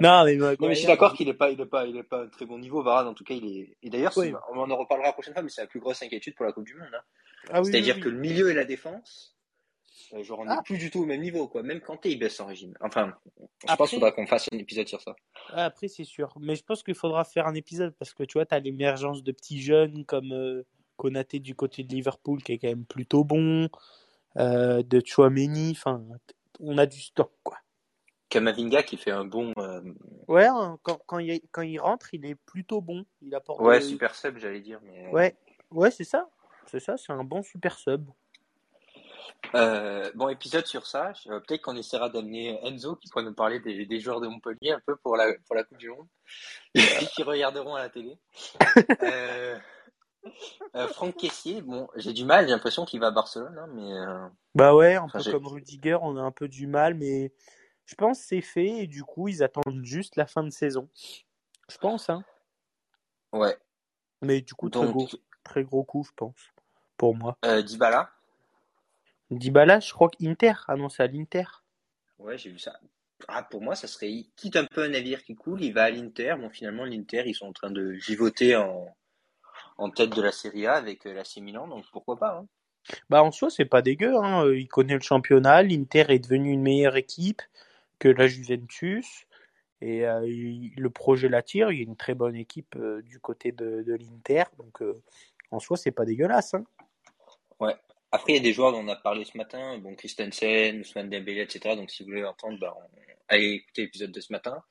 Non, 0.00 0.24
mais 0.24 0.36
Non, 0.36 0.54
mais 0.60 0.74
je 0.74 0.78
suis 0.80 0.86
d'accord 0.86 1.14
qu'il 1.14 1.28
est 1.28 1.34
pas, 1.34 1.50
il 1.50 1.60
est 1.60 1.66
pas, 1.66 1.86
il 1.86 1.96
est 1.96 2.02
pas 2.02 2.22
un 2.24 2.28
très 2.28 2.44
bon 2.46 2.58
niveau. 2.58 2.82
Varane, 2.82 3.06
en 3.08 3.14
tout 3.14 3.24
cas, 3.24 3.34
il 3.34 3.46
est. 3.46 3.76
Et 3.82 3.90
d'ailleurs, 3.90 4.12
Oui. 4.16 4.32
on 4.52 4.70
en 4.70 4.76
reparlera 4.76 5.08
la 5.08 5.12
prochaine 5.12 5.32
fois, 5.34 5.42
mais 5.42 5.48
c'est 5.48 5.62
la 5.62 5.66
plus 5.66 5.80
grosse 5.80 6.02
inquiétude 6.02 6.34
pour 6.34 6.44
la 6.46 6.52
Coupe 6.52 6.64
du 6.66 6.74
Monde. 6.74 6.88
hein. 6.94 7.00
ah 7.50 7.60
oui, 7.62 7.70
C'est-à-dire 7.70 7.96
oui, 7.96 8.02
que 8.02 8.08
le 8.08 8.18
milieu 8.18 8.50
et 8.50 8.54
la 8.54 8.64
défense, 8.64 9.36
euh, 10.12 10.22
genre, 10.22 10.40
on 10.40 10.44
n'est 10.44 10.50
Ah. 10.52 10.62
plus 10.64 10.78
du 10.78 10.90
tout 10.90 11.00
au 11.02 11.06
même 11.06 11.20
niveau, 11.22 11.48
quoi. 11.48 11.62
Même 11.62 11.80
Kanté, 11.80 12.10
il 12.10 12.18
baisse 12.18 12.38
en 12.40 12.46
régime. 12.46 12.74
Enfin, 12.80 13.14
je 13.38 13.44
Après- 13.64 13.76
pense 13.78 13.90
qu'il 13.90 13.96
faudra 13.98 14.12
qu'on 14.12 14.26
fasse 14.26 14.48
un 14.52 14.58
épisode 14.58 14.86
sur 14.88 15.00
ça. 15.00 15.14
Après, 15.52 15.88
c'est 15.88 16.04
sûr. 16.04 16.32
Mais 16.40 16.56
je 16.56 16.62
pense 16.64 16.82
qu'il 16.82 16.94
faudra 16.94 17.24
faire 17.24 17.46
un 17.46 17.54
épisode 17.54 17.94
parce 17.98 18.12
que 18.14 18.22
tu 18.24 18.34
vois, 18.34 18.46
tu 18.46 18.54
as 18.54 18.58
l'émergence 18.60 19.22
de 19.22 19.32
petits 19.32 19.60
jeunes 19.62 20.04
comme 20.04 20.32
euh, 20.32 20.64
Konaté 20.96 21.38
du 21.40 21.54
côté 21.54 21.84
de 21.84 21.92
Liverpool 21.94 22.42
qui 22.42 22.52
est 22.52 22.58
quand 22.58 22.68
même 22.68 22.84
plutôt 22.84 23.22
bon, 23.24 23.68
euh, 24.38 24.82
de 24.82 25.00
Chouameni. 25.04 25.70
Enfin, 25.72 26.02
on 26.60 26.78
a 26.78 26.86
du 26.86 27.00
stock, 27.00 27.30
quoi. 27.42 27.58
Kamavinga 28.28 28.82
qui 28.82 28.96
fait 28.96 29.10
un 29.12 29.24
bon. 29.24 29.52
euh, 29.58 29.80
Ouais, 30.28 30.46
hein, 30.46 30.78
quand, 30.82 30.98
quand, 31.06 31.18
il, 31.18 31.40
quand 31.52 31.62
il 31.62 31.78
rentre, 31.78 32.12
il 32.14 32.26
est 32.26 32.34
plutôt 32.34 32.80
bon. 32.80 33.04
Il 33.22 33.34
apporte. 33.34 33.60
Ouais, 33.60 33.76
euh, 33.76 33.80
super 33.80 34.14
sub, 34.14 34.38
j'allais 34.38 34.60
dire. 34.60 34.80
Mais... 34.82 35.08
Ouais, 35.10 35.36
ouais, 35.70 35.90
c'est 35.90 36.04
ça. 36.04 36.28
C'est 36.66 36.80
ça, 36.80 36.96
c'est 36.96 37.12
un 37.12 37.22
bon 37.24 37.42
super 37.42 37.78
sub. 37.78 38.08
Euh, 39.54 40.10
bon, 40.14 40.28
épisode 40.28 40.66
sur 40.66 40.86
ça. 40.86 41.12
Euh, 41.28 41.40
Peut-être 41.40 41.62
qu'on 41.62 41.76
essaiera 41.76 42.08
d'amener 42.08 42.58
Enzo 42.66 42.96
qui 42.96 43.08
pourra 43.08 43.22
nous 43.22 43.34
parler 43.34 43.60
des, 43.60 43.86
des 43.86 44.00
joueurs 44.00 44.20
de 44.20 44.26
Montpellier 44.26 44.72
un 44.72 44.80
peu 44.84 44.96
pour 44.96 45.16
la, 45.16 45.32
pour 45.46 45.54
la 45.54 45.62
Coupe 45.62 45.78
du 45.78 45.90
Monde. 45.90 46.06
qui 47.14 47.22
regarderont 47.22 47.74
à 47.74 47.80
la 47.82 47.88
télé. 47.88 48.18
Euh, 49.02 49.58
euh, 50.74 50.88
Franck 50.88 51.16
Caissier, 51.16 51.62
bon, 51.62 51.86
j'ai 51.94 52.12
du 52.12 52.24
mal, 52.24 52.46
j'ai 52.46 52.50
l'impression 52.50 52.84
qu'il 52.84 52.98
va 52.98 53.06
à 53.08 53.10
Barcelone, 53.12 53.56
hein, 53.56 53.68
mais 53.72 53.92
euh, 53.92 54.26
Bah 54.56 54.74
ouais, 54.74 54.96
un 54.96 55.02
Enfin, 55.04 55.20
peu 55.22 55.30
comme 55.30 55.46
Rudiger, 55.46 55.98
on 56.02 56.16
a 56.16 56.20
un 56.20 56.32
peu 56.32 56.48
du 56.48 56.66
mal, 56.66 56.94
mais 56.94 57.32
je 57.86 57.94
pense 57.94 58.20
que 58.20 58.26
c'est 58.26 58.40
fait 58.40 58.66
et 58.82 58.86
du 58.86 59.02
coup, 59.04 59.28
ils 59.28 59.42
attendent 59.42 59.84
juste 59.84 60.16
la 60.16 60.26
fin 60.26 60.42
de 60.44 60.50
saison. 60.50 60.88
Je 61.70 61.78
pense, 61.78 62.10
hein. 62.10 62.24
ouais. 63.32 63.56
Mais 64.22 64.40
du 64.40 64.54
coup, 64.54 64.70
très 64.70 64.84
Donc, 64.84 64.92
gros, 64.94 65.08
très 65.44 65.64
gros 65.64 65.84
coup, 65.84 66.04
je 66.04 66.12
pense, 66.16 66.38
pour 66.96 67.14
moi. 67.16 67.36
euh, 67.44 67.62
Dybala, 67.62 68.10
Dybala, 69.30 69.80
je 69.80 69.92
crois 69.92 70.08
qu'Inter, 70.10 70.52
annoncé 70.68 71.02
à 71.02 71.06
l'Inter. 71.06 71.44
ouais, 72.18 72.38
j'ai 72.38 72.50
vu 72.50 72.58
ça. 72.58 72.78
Ah, 73.28 73.42
pour 73.42 73.62
moi, 73.62 73.74
ça 73.74 73.86
serait, 73.88 74.10
il 74.10 74.30
quitte 74.36 74.56
un 74.56 74.66
peu 74.66 74.82
un 74.84 74.88
navire 74.88 75.22
qui 75.24 75.34
coule, 75.34 75.62
il 75.62 75.72
va 75.72 75.84
à 75.84 75.90
l'Inter. 75.90 76.34
Bon, 76.38 76.50
finalement, 76.50 76.84
l'Inter, 76.84 77.22
ils 77.26 77.34
sont 77.34 77.46
en 77.46 77.52
train 77.52 77.70
de 77.70 77.94
givoter 77.94 78.56
en, 78.56 78.94
en 79.78 79.90
tête 79.90 80.10
de 80.14 80.22
la 80.22 80.32
Serie 80.32 80.66
A 80.66 80.74
avec 80.74 81.06
euh, 81.06 81.14
l'AC 81.14 81.36
Milan, 81.38 81.66
donc 81.66 81.84
pourquoi 81.92 82.18
pas, 82.18 82.38
hein. 82.38 82.46
Bah 83.10 83.22
en 83.24 83.32
soi, 83.32 83.50
c'est 83.50 83.64
pas 83.64 83.82
dégueu, 83.82 84.14
hein. 84.16 84.44
Euh, 84.44 84.58
Il 84.58 84.68
connaît 84.68 84.94
le 84.94 85.00
championnat, 85.00 85.62
l'Inter 85.62 86.04
est 86.08 86.20
devenu 86.20 86.52
une 86.52 86.62
meilleure 86.62 86.96
équipe 86.96 87.42
que 87.98 88.08
la 88.08 88.26
Juventus. 88.26 89.26
Et 89.82 90.06
euh, 90.06 90.26
il- 90.26 90.72
le 90.76 90.90
projet 90.90 91.28
l'attire, 91.28 91.70
il 91.70 91.78
y 91.78 91.80
a 91.80 91.84
une 91.84 91.96
très 91.96 92.14
bonne 92.14 92.36
équipe 92.36 92.74
euh, 92.76 93.02
du 93.02 93.20
côté 93.20 93.52
de, 93.52 93.82
de 93.82 93.94
l'Inter. 93.94 94.44
Donc 94.58 94.80
euh, 94.82 95.02
en 95.50 95.58
soi, 95.60 95.76
c'est 95.76 95.90
pas 95.92 96.04
dégueulasse. 96.04 96.54
Hein. 96.54 96.64
Ouais. 97.60 97.74
Après, 98.12 98.32
il 98.32 98.36
y 98.36 98.38
a 98.38 98.42
des 98.42 98.52
joueurs 98.52 98.72
dont 98.72 98.78
on 98.78 98.88
a 98.88 98.96
parlé 98.96 99.24
ce 99.24 99.36
matin, 99.36 99.78
bon, 99.78 99.94
Christensen, 99.94 100.80
Ousmane 100.80 101.10
Dembélé, 101.10 101.42
etc. 101.42 101.76
Donc, 101.76 101.90
si 101.90 102.02
vous 102.02 102.10
voulez 102.10 102.24
entendre, 102.24 102.58
bah, 102.58 102.74
on- 102.78 102.88
allez 103.28 103.50
écouter 103.54 103.82
l'épisode 103.82 104.12
de 104.12 104.20
ce 104.20 104.32
matin. 104.32 104.62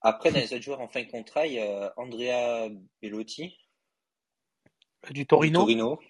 Après, 0.00 0.30
dans 0.30 0.38
les 0.38 0.52
autres 0.52 0.62
joueurs 0.62 0.80
en 0.80 0.88
fin 0.88 1.02
de 1.02 1.10
contrat, 1.10 1.46
il 1.46 1.54
y 1.54 1.60
a 1.60 1.92
Andrea 1.96 2.68
Bellotti, 3.00 3.56
Du 5.06 5.12
du 5.12 5.26
Torino, 5.26 5.60
Torino. 5.60 6.00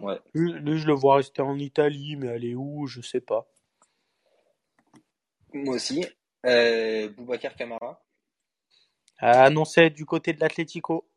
Ouais. 0.00 0.18
lui, 0.34 0.52
lui, 0.52 0.78
je 0.78 0.86
le 0.88 0.92
vois 0.94 1.16
rester 1.16 1.40
en 1.42 1.56
Italie, 1.58 2.16
mais 2.16 2.28
aller 2.28 2.54
où, 2.54 2.86
je 2.86 3.00
sais 3.00 3.20
pas. 3.20 3.48
Moi 5.54 5.76
aussi. 5.76 6.04
Euh, 6.46 7.08
Boubacar 7.10 7.54
Camara. 7.54 8.04
Annoncé 9.18 9.90
du 9.90 10.04
côté 10.04 10.32
de 10.32 10.40
l'Atlético. 10.40 11.08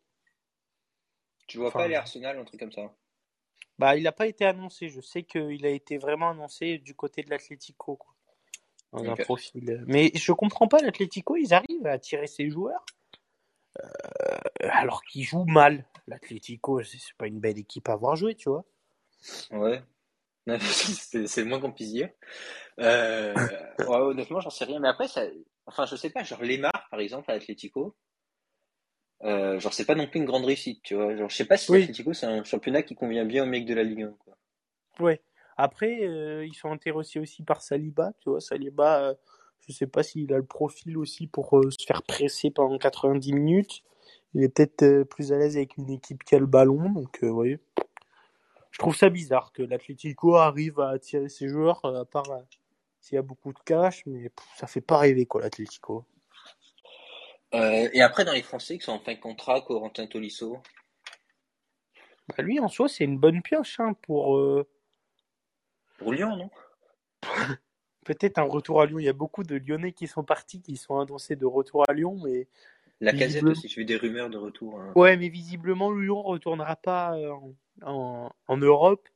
Tu 1.47 1.57
vois 1.57 1.67
Enfin, 1.67 1.79
pas 1.79 1.87
les 1.87 1.95
Arsenal, 1.95 2.37
un 2.37 2.43
truc 2.43 2.59
comme 2.59 2.71
ça. 2.71 2.93
Bah, 3.77 3.95
il 3.95 4.03
n'a 4.03 4.11
pas 4.11 4.27
été 4.27 4.45
annoncé. 4.45 4.89
Je 4.89 5.01
sais 5.01 5.23
qu'il 5.23 5.65
a 5.65 5.69
été 5.69 5.97
vraiment 5.97 6.29
annoncé 6.29 6.77
du 6.77 6.95
côté 6.95 7.23
de 7.23 7.29
l'Atlético. 7.29 7.99
un 8.93 9.15
profil. 9.15 9.83
Mais 9.87 10.11
je 10.13 10.31
comprends 10.31 10.67
pas, 10.67 10.79
l'Atlético, 10.81 11.35
ils 11.35 11.53
arrivent 11.53 11.85
à 11.85 11.91
attirer 11.91 12.27
ces 12.27 12.49
joueurs 12.49 12.85
euh, 13.83 14.37
alors 14.61 15.03
qu'ils 15.03 15.23
jouent 15.23 15.45
mal. 15.45 15.85
L'Atlético, 16.07 16.83
c'est 16.83 16.99
c'est 16.99 17.15
pas 17.17 17.27
une 17.27 17.39
belle 17.39 17.57
équipe 17.57 17.89
à 17.89 17.93
avoir 17.93 18.15
joué, 18.15 18.35
tu 18.35 18.49
vois. 18.49 18.63
Ouais. 19.51 19.81
C'est 20.59 21.41
le 21.41 21.45
moins 21.45 21.59
qu'on 21.59 21.71
puisse 21.71 21.91
dire. 21.91 22.09
Euh, 22.79 23.33
ouais, 23.79 23.97
honnêtement, 23.97 24.39
j'en 24.39 24.49
sais 24.49 24.65
rien. 24.65 24.79
Mais 24.79 24.89
après, 24.89 25.07
ça, 25.07 25.23
enfin, 25.65 25.85
je 25.85 25.95
sais 25.95 26.09
pas, 26.09 26.23
genre 26.23 26.43
Lemar, 26.43 26.87
par 26.91 26.99
exemple, 26.99 27.31
à 27.31 27.35
Atlético. 27.35 27.95
Euh, 29.23 29.59
genre, 29.59 29.73
c'est 29.73 29.85
pas 29.85 29.95
non 29.95 30.07
plus 30.07 30.19
une 30.19 30.25
grande 30.25 30.45
réussite, 30.45 30.81
tu 30.83 30.95
vois. 30.95 31.15
Genre, 31.15 31.29
je 31.29 31.35
sais 31.35 31.45
pas 31.45 31.57
si 31.57 31.71
Oui. 31.71 31.89
c'est 32.13 32.25
un 32.25 32.43
championnat 32.43 32.83
qui 32.83 32.95
convient 32.95 33.25
bien 33.25 33.43
aux 33.43 33.47
mecs 33.47 33.65
de 33.65 33.73
la 33.73 33.83
Ligue 33.83 34.03
1, 34.03 34.15
quoi. 34.19 34.37
Ouais. 34.99 35.21
Après, 35.57 35.99
euh, 36.03 36.45
ils 36.45 36.53
sont 36.53 36.69
intéressés 36.71 37.19
aussi 37.19 37.43
par 37.43 37.61
Saliba, 37.61 38.11
tu 38.19 38.29
vois. 38.29 38.41
Saliba, 38.41 39.01
euh, 39.09 39.13
je 39.67 39.73
sais 39.73 39.87
pas 39.87 40.03
s'il 40.03 40.31
a 40.33 40.37
le 40.37 40.45
profil 40.45 40.97
aussi 40.97 41.27
pour 41.27 41.57
euh, 41.57 41.71
se 41.71 41.85
faire 41.85 42.03
presser 42.03 42.51
pendant 42.51 42.77
90 42.77 43.33
minutes. 43.33 43.83
Il 44.33 44.43
est 44.43 44.49
peut-être 44.49 45.03
plus 45.03 45.31
à 45.31 45.37
l'aise 45.37 45.55
avec 45.55 45.77
une 45.77 45.89
équipe 45.89 46.23
qui 46.25 46.35
a 46.35 46.39
le 46.39 46.45
ballon, 46.45 46.89
donc 46.91 47.23
euh, 47.23 47.29
ouais. 47.29 47.57
Je 48.75 48.79
trouve 48.79 48.93
ça 48.93 49.09
bizarre 49.09 49.53
que 49.53 49.63
l'Atlético 49.63 50.35
arrive 50.35 50.81
à 50.81 50.89
attirer 50.89 51.29
ses 51.29 51.47
joueurs, 51.47 51.79
euh, 51.85 52.01
à 52.01 52.05
part 52.05 52.29
euh, 52.29 52.41
s'il 52.99 53.15
y 53.15 53.17
a 53.17 53.21
beaucoup 53.21 53.53
de 53.53 53.59
cash, 53.59 54.05
mais 54.05 54.29
ça 54.57 54.67
fait 54.67 54.81
pas 54.81 54.97
rêver 54.97 55.25
quoi 55.25 55.39
l'Atlético. 55.41 56.03
Euh, 57.53 57.87
et 57.93 58.01
après, 58.01 58.25
dans 58.25 58.33
les 58.33 58.41
Français 58.41 58.77
qui 58.77 58.83
sont 58.83 58.91
en 58.91 58.99
fin 58.99 59.13
de 59.13 59.19
contrat, 59.19 59.61
Corentin 59.61 60.07
Tolisso? 60.07 60.57
Bah, 62.27 62.43
lui 62.43 62.59
en 62.59 62.67
soi 62.67 62.89
c'est 62.89 63.05
une 63.05 63.17
bonne 63.17 63.41
pioche 63.41 63.79
hein, 63.79 63.93
pour 64.01 64.35
euh, 64.35 64.67
Pour 65.97 66.11
Lyon, 66.11 66.35
non? 66.35 66.49
peut-être 68.03 68.39
un 68.39 68.43
retour 68.43 68.81
à 68.81 68.87
Lyon. 68.87 68.99
Il 68.99 69.05
y 69.05 69.09
a 69.09 69.13
beaucoup 69.13 69.43
de 69.43 69.55
Lyonnais 69.55 69.93
qui 69.93 70.07
sont 70.07 70.25
partis, 70.25 70.61
qui 70.61 70.75
sont 70.75 70.99
annoncés 70.99 71.37
de 71.37 71.45
retour 71.45 71.89
à 71.89 71.93
Lyon, 71.93 72.19
mais 72.25 72.49
La 72.99 73.11
casette 73.13 73.27
Visiblement. 73.27 73.51
aussi, 73.53 73.69
j'ai 73.69 73.81
vu 73.81 73.85
des 73.85 73.95
rumeurs 73.95 74.29
de 74.29 74.37
retour. 74.37 74.81
hein. 74.81 74.91
Ouais, 74.97 75.15
mais 75.15 75.29
visiblement, 75.29 75.91
Lyon 75.93 76.21
retournera 76.23 76.75
pas 76.75 77.15
euh, 77.15 77.33
en, 77.81 78.31
Europe. 78.49 79.07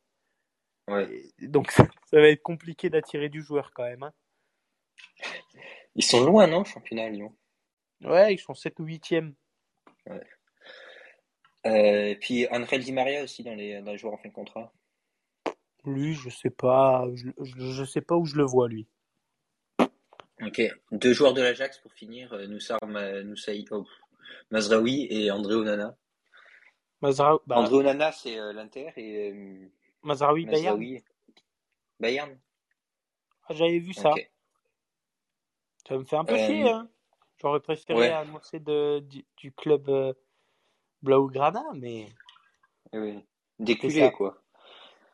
Ouais. 0.87 1.31
Donc, 1.41 1.71
ça, 1.71 1.87
ça 2.05 2.17
va 2.17 2.29
être 2.29 2.41
compliqué 2.41 2.89
d'attirer 2.89 3.29
du 3.29 3.41
joueur 3.41 3.71
quand 3.73 3.83
même. 3.83 4.03
hein. 4.03 4.13
Ils 5.95 6.03
sont 6.03 6.23
loin, 6.23 6.47
non, 6.47 6.63
championnat, 6.63 7.09
Lyon? 7.09 7.35
Ouais, 8.01 8.33
ils 8.33 8.39
sont 8.39 8.53
7 8.53 8.79
ou 8.79 8.85
8e. 8.85 9.33
Euh, 11.65 12.05
et 12.05 12.15
puis 12.15 12.47
Angel 12.51 12.81
Di 12.81 12.93
Maria 12.93 13.23
aussi 13.23 13.43
dans 13.43 13.53
les, 13.53 13.81
dans 13.81 13.91
les 13.91 13.97
joueurs 13.97 14.13
en 14.13 14.17
fin 14.17 14.29
de 14.29 14.33
contrat? 14.33 14.71
Lui, 15.85 16.13
je 16.13 16.29
sais 16.29 16.49
pas, 16.49 17.05
je, 17.15 17.83
sais 17.83 18.01
pas 18.01 18.15
où 18.15 18.25
je 18.25 18.37
le 18.37 18.45
vois, 18.45 18.67
lui. 18.67 18.87
Ok. 20.41 20.61
Deux 20.91 21.13
joueurs 21.13 21.33
de 21.33 21.41
l'Ajax 21.41 21.79
pour 21.79 21.93
finir, 21.93 22.31
euh, 22.33 22.47
Noussar 22.47 22.79
Noussaï, 23.25 23.65
oh, 23.71 23.85
Mazraoui 24.51 25.07
et 25.09 25.31
André 25.31 25.55
Onana. 25.55 25.97
Mazra- 27.01 27.39
bah, 27.47 27.57
André 27.57 27.75
Onana, 27.75 28.11
c'est 28.11 28.37
euh, 28.37 28.51
l'Inter 28.53 28.91
et 28.97 29.31
euh, 29.31 29.67
Mazraoui 30.03 30.45
Bayern. 30.45 30.77
Mazraoui, 30.77 31.03
Bayern. 31.99 32.37
Ah, 33.47 33.53
J'avais 33.53 33.79
vu 33.79 33.93
ça. 33.93 34.13
Ça 35.87 35.97
me 35.97 36.03
fait 36.03 36.17
un 36.17 36.25
peu 36.25 36.33
Euh, 36.35 36.45
chier. 36.45 36.69
Hein. 36.69 36.87
J'aurais 37.41 37.61
préféré 37.61 37.99
ouais. 37.99 38.09
annoncer 38.09 38.59
de, 38.59 38.99
du, 38.99 39.25
du 39.37 39.51
club 39.53 39.89
Blaugrana, 41.01 41.63
mais 41.73 42.07
Oui. 42.93 43.23
Déculé, 43.57 43.99
ça- 44.01 44.09
quoi. 44.11 44.37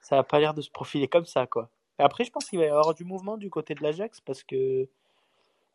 ça 0.01 0.19
a 0.19 0.23
pas 0.23 0.39
l'air 0.39 0.53
de 0.53 0.61
se 0.61 0.69
profiler 0.71 1.07
comme 1.07 1.25
ça, 1.25 1.45
quoi. 1.47 1.69
Et 1.99 2.03
après, 2.03 2.25
je 2.25 2.31
pense 2.31 2.45
qu'il 2.49 2.59
va 2.59 2.65
y 2.65 2.69
avoir 2.69 2.93
du 2.93 3.05
mouvement 3.05 3.37
du 3.37 3.49
côté 3.49 3.73
de 3.75 3.81
l'Ajax 3.83 4.19
parce 4.21 4.43
que 4.43 4.87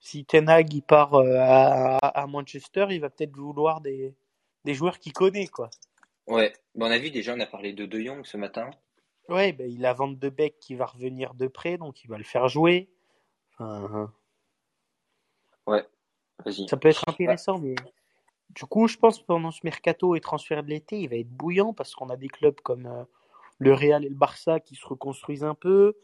si 0.00 0.24
Ten 0.24 0.48
Hag 0.48 0.72
il 0.72 0.82
part 0.82 1.14
à, 1.14 1.96
à 1.98 2.26
Manchester, 2.26 2.86
il 2.90 3.00
va 3.00 3.10
peut-être 3.10 3.34
vouloir 3.36 3.80
des, 3.80 4.14
des 4.64 4.74
joueurs 4.74 4.98
qu'il 4.98 5.12
connaît, 5.12 5.46
quoi. 5.46 5.70
Ouais. 6.30 6.52
Bon, 6.74 6.86
on 6.86 6.90
a 6.90 6.98
vu 6.98 7.10
déjà, 7.10 7.34
on 7.34 7.40
a 7.40 7.46
parlé 7.46 7.72
de 7.72 7.84
De 7.84 8.00
Jong 8.00 8.24
ce 8.24 8.36
matin. 8.36 8.70
Ouais, 9.28 9.52
ben, 9.52 9.70
il 9.70 9.84
a 9.84 9.92
Van 9.92 10.08
de 10.08 10.28
Beek 10.28 10.58
qui 10.60 10.74
va 10.74 10.86
revenir 10.86 11.34
de 11.34 11.46
près, 11.46 11.76
donc 11.76 12.02
il 12.04 12.08
va 12.08 12.18
le 12.18 12.24
faire 12.24 12.48
jouer. 12.48 12.88
Enfin, 13.58 14.12
Vas-y. 16.44 16.68
ça 16.68 16.76
peut 16.76 16.88
être 16.88 17.06
intéressant, 17.08 17.58
mais 17.58 17.74
du 18.50 18.64
coup, 18.64 18.88
je 18.88 18.96
pense 18.96 19.18
que 19.18 19.24
pendant 19.24 19.50
ce 19.50 19.60
mercato 19.62 20.16
et 20.16 20.20
transfert 20.20 20.62
de 20.62 20.70
l'été, 20.70 20.98
il 21.00 21.08
va 21.08 21.16
être 21.16 21.28
bouillant 21.28 21.72
parce 21.72 21.94
qu'on 21.94 22.08
a 22.08 22.16
des 22.16 22.28
clubs 22.28 22.60
comme 22.62 22.86
euh, 22.86 23.04
le 23.58 23.74
Real 23.74 24.04
et 24.04 24.08
le 24.08 24.14
Barça 24.14 24.58
qui 24.58 24.74
se 24.74 24.86
reconstruisent 24.86 25.44
un 25.44 25.54
peu. 25.54 25.94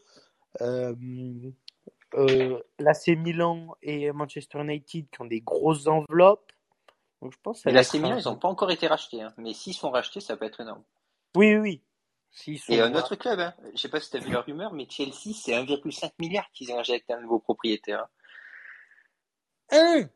Euh, 0.61 0.95
euh, 2.15 2.59
L'AC 2.79 3.07
Milan 3.09 3.75
et 3.81 4.11
Manchester 4.11 4.61
United 4.61 5.09
qui 5.09 5.21
ont 5.21 5.25
des 5.25 5.41
grosses 5.41 5.87
enveloppes. 5.87 6.51
Donc 7.21 7.31
je 7.33 7.37
pense 7.41 7.57
que 7.57 7.63
ça 7.63 7.69
la 7.71 7.79
un- 7.79 8.19
ils 8.19 8.23
n'ont 8.25 8.35
pas 8.37 8.47
encore 8.47 8.71
été 8.71 8.87
rachetés. 8.87 9.21
hein. 9.21 9.33
Mais 9.37 9.53
s'ils 9.53 9.73
sont 9.73 9.89
rachetés, 9.89 10.19
ça 10.19 10.37
peut 10.37 10.45
être 10.45 10.59
énorme. 10.61 10.83
Oui, 11.35 11.53
oui, 11.55 11.59
oui. 11.59 11.83
S'ils 12.31 12.59
sont- 12.59 12.73
Et 12.73 12.79
un 12.81 12.93
autre 12.93 13.15
club, 13.15 13.39
hein. 13.39 13.55
je 13.73 13.81
sais 13.81 13.89
pas 13.89 13.99
si 13.99 14.11
tu 14.11 14.17
as 14.17 14.19
vu 14.19 14.31
la 14.31 14.41
rumeur, 14.41 14.73
mais 14.73 14.87
Chelsea, 14.89 15.33
c'est 15.33 15.53
1,5 15.53 16.11
milliard 16.19 16.49
qu'ils 16.53 16.71
injectent 16.71 17.09
un 17.11 17.21
nouveau 17.21 17.39
propriétaire. 17.39 18.05
Un 19.71 20.09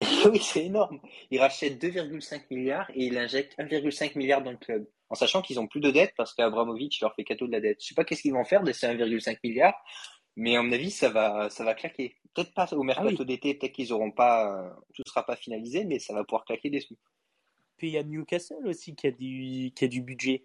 oui, 0.26 0.40
c'est 0.40 0.64
énorme. 0.66 1.00
Ils 1.30 1.38
rachètent 1.40 1.78
2,5 1.80 2.46
milliards 2.50 2.90
et 2.90 3.04
ils 3.04 3.16
injectent 3.16 3.54
1,5 3.58 4.16
milliard 4.16 4.42
dans 4.42 4.50
le 4.50 4.56
club. 4.56 4.86
En 5.08 5.14
sachant 5.14 5.40
qu'ils 5.40 5.60
ont 5.60 5.68
plus 5.68 5.80
de 5.80 5.90
dette 5.90 6.12
parce 6.16 6.34
qu'Abramovich 6.34 7.00
leur 7.00 7.14
fait 7.14 7.24
cadeau 7.24 7.46
de 7.46 7.52
la 7.52 7.60
dette. 7.60 7.80
Je 7.80 7.88
sais 7.88 7.94
pas 7.94 8.04
qu'est-ce 8.04 8.22
qu'ils 8.22 8.32
vont 8.32 8.44
faire 8.44 8.62
de 8.64 8.72
ces 8.72 8.86
1,5 8.86 9.38
milliards, 9.44 9.74
mais 10.36 10.56
à 10.56 10.62
mon 10.62 10.72
avis, 10.72 10.90
ça 10.90 11.08
va, 11.10 11.48
ça 11.48 11.64
va 11.64 11.74
claquer. 11.74 12.16
Peut-être 12.34 12.52
pas 12.54 12.66
au 12.72 12.82
mercato 12.82 13.08
Ah 13.10 13.14
oui. 13.20 13.26
d'été, 13.26 13.54
peut-être 13.54 13.72
qu'ils 13.72 13.92
auront 13.92 14.10
pas, 14.10 14.64
euh, 14.64 14.70
tout 14.94 15.02
sera 15.06 15.24
pas 15.24 15.36
finalisé, 15.36 15.84
mais 15.84 15.98
ça 15.98 16.12
va 16.14 16.24
pouvoir 16.24 16.44
claquer 16.44 16.68
des 16.70 16.80
sous. 16.80 16.96
Puis 17.76 17.88
il 17.88 17.92
y 17.92 17.98
a 17.98 18.02
Newcastle 18.02 18.66
aussi 18.66 18.94
qui 18.96 19.06
a 19.06 19.10
du, 19.12 19.72
qui 19.74 19.84
a 19.84 19.88
du 19.88 20.00
budget. 20.02 20.44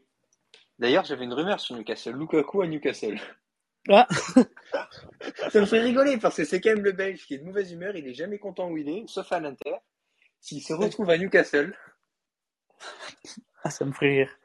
D'ailleurs, 0.78 1.04
j'avais 1.06 1.26
une 1.26 1.34
rumeur 1.34 1.60
sur 1.60 1.76
Newcastle. 1.76 2.12
Lukaku 2.16 2.62
à 2.62 2.68
Newcastle. 2.68 3.20
Ah. 3.90 4.08
Ça 5.52 5.60
me 5.62 5.66
fait 5.66 5.80
rigoler 5.82 6.18
parce 6.18 6.36
que 6.38 6.46
c'est 6.46 6.62
quand 6.62 6.70
même 6.70 6.84
le 6.84 6.92
Belge 6.92 7.26
qui 7.26 7.34
est 7.34 7.38
de 7.40 7.44
mauvaise 7.44 7.72
humeur. 7.72 7.96
Il 7.96 8.08
est 8.08 8.14
jamais 8.14 8.38
content 8.40 8.70
où 8.70 8.78
il 8.78 8.88
est, 8.90 9.08
sauf 9.08 9.32
à 9.32 9.40
l'Inter. 9.40 9.76
S'il 10.40 10.62
se 10.64 10.74
retrouve 10.74 11.10
à 11.10 11.18
Newcastle, 11.18 11.76
Ah, 13.64 13.70
ça 13.70 13.84
me 13.86 13.92
ferait 13.92 14.10
rire. 14.24 14.40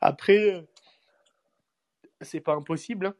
Après, 0.00 0.54
euh, 0.54 0.62
c'est 2.22 2.40
pas 2.40 2.54
impossible. 2.54 3.06
hein. 3.06 3.14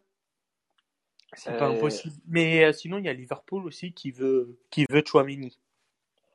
C'est 1.35 1.57
pas 1.57 1.67
Euh, 1.69 1.73
impossible. 1.77 2.15
Mais 2.27 2.65
euh, 2.65 2.73
sinon, 2.73 2.99
il 2.99 3.05
y 3.05 3.09
a 3.09 3.13
Liverpool 3.13 3.67
aussi 3.67 3.93
qui 3.93 4.11
veut, 4.11 4.59
qui 4.71 4.87
veut 4.91 5.03
Chouameni. 5.07 5.59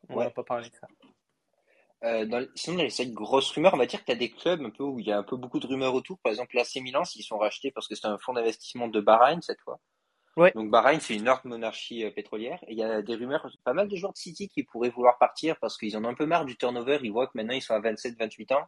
On 0.10 0.18
Ouais. 0.18 0.26
va 0.26 0.32
pas 0.32 0.44
parler 0.44 0.70
de 0.70 0.76
ça. 0.76 0.88
euh, 2.04 2.26
dans, 2.26 2.46
sinon, 2.56 2.78
dans 2.78 2.84
les 2.84 2.90
cinq 2.90 3.12
grosses 3.12 3.50
rumeurs, 3.52 3.74
on 3.74 3.78
va 3.78 3.86
dire 3.86 4.02
que 4.02 4.06
tu 4.06 4.12
as 4.12 4.16
des 4.16 4.30
clubs 4.30 4.62
un 4.62 4.70
peu 4.70 4.84
où 4.84 5.00
il 5.00 5.08
y 5.08 5.12
a 5.12 5.18
un 5.18 5.24
peu 5.24 5.38
beaucoup 5.38 5.60
de 5.60 5.68
rumeurs 5.68 5.94
autour. 5.96 6.20
Par 6.20 6.32
exemple, 6.32 6.56
l'AC 6.56 6.76
Milan, 6.82 7.06
s'ils 7.06 7.24
sont 7.24 7.38
rachetés 7.38 7.72
parce 7.72 7.88
que 7.88 7.96
c'est 7.96 8.08
un 8.08 8.18
fonds 8.18 8.34
d'investissement 8.34 8.88
de 8.88 9.00
Bahreïn 9.00 9.42
cette 9.42 9.62
fois. 9.62 9.80
Ouais. 10.36 10.52
Donc 10.54 10.70
Bahreïn, 10.70 11.00
c'est 11.00 11.16
une 11.16 11.30
autre 11.30 11.48
monarchie 11.48 12.04
euh, 12.04 12.12
pétrolière. 12.12 12.60
Et 12.68 12.74
il 12.74 12.78
y 12.78 12.84
a 12.84 13.02
des 13.02 13.16
rumeurs, 13.16 13.50
pas 13.64 13.74
mal 13.74 13.88
de 13.88 13.96
joueurs 13.96 14.14
de 14.14 14.18
City 14.18 14.50
qui 14.50 14.64
pourraient 14.64 14.90
vouloir 14.90 15.18
partir 15.18 15.58
parce 15.60 15.78
qu'ils 15.78 15.96
en 15.96 16.04
ont 16.06 16.10
un 16.10 16.14
peu 16.16 16.26
marre 16.26 16.46
du 16.46 16.58
turnover. 16.58 17.00
Ils 17.04 17.12
voient 17.12 17.28
que 17.28 17.34
maintenant 17.36 17.54
ils 17.54 17.62
sont 17.62 17.74
à 17.74 17.80
27, 17.80 18.18
28 18.20 18.52
ans 18.52 18.66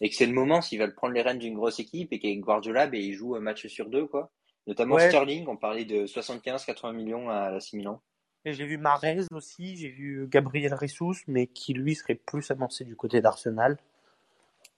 et 0.00 0.08
que 0.08 0.14
c'est 0.14 0.26
le 0.26 0.32
moment 0.34 0.62
s'ils 0.62 0.78
veulent 0.78 0.94
prendre 0.94 1.14
les 1.14 1.22
rênes 1.22 1.38
d'une 1.38 1.54
grosse 1.54 1.80
équipe 1.80 2.12
et 2.12 2.20
qu'avec 2.20 2.40
Guardiola, 2.40 2.86
ben, 2.86 3.00
ils 3.00 3.14
jouent 3.14 3.34
un 3.34 3.40
match 3.40 3.66
sur 3.66 3.88
deux, 3.88 4.06
quoi. 4.06 4.30
Notamment 4.70 4.94
Ouais. 4.94 5.08
Sterling, 5.08 5.48
on 5.48 5.56
parlait 5.56 5.84
de 5.84 6.06
75, 6.06 6.64
80 6.64 6.92
millions 6.92 7.28
à 7.28 7.50
l'AC 7.50 7.72
Milan. 7.72 8.00
Et 8.44 8.52
j'ai 8.52 8.64
vu 8.64 8.78
Marez 8.78 9.26
aussi, 9.34 9.76
j'ai 9.76 9.88
vu 9.88 10.28
Gabriel 10.28 10.72
Ressus, 10.74 11.24
mais 11.26 11.48
qui 11.48 11.74
lui 11.74 11.96
serait 11.96 12.14
plus 12.14 12.52
avancé 12.52 12.84
du 12.84 12.94
côté 12.94 13.20
d'Arsenal. 13.20 13.78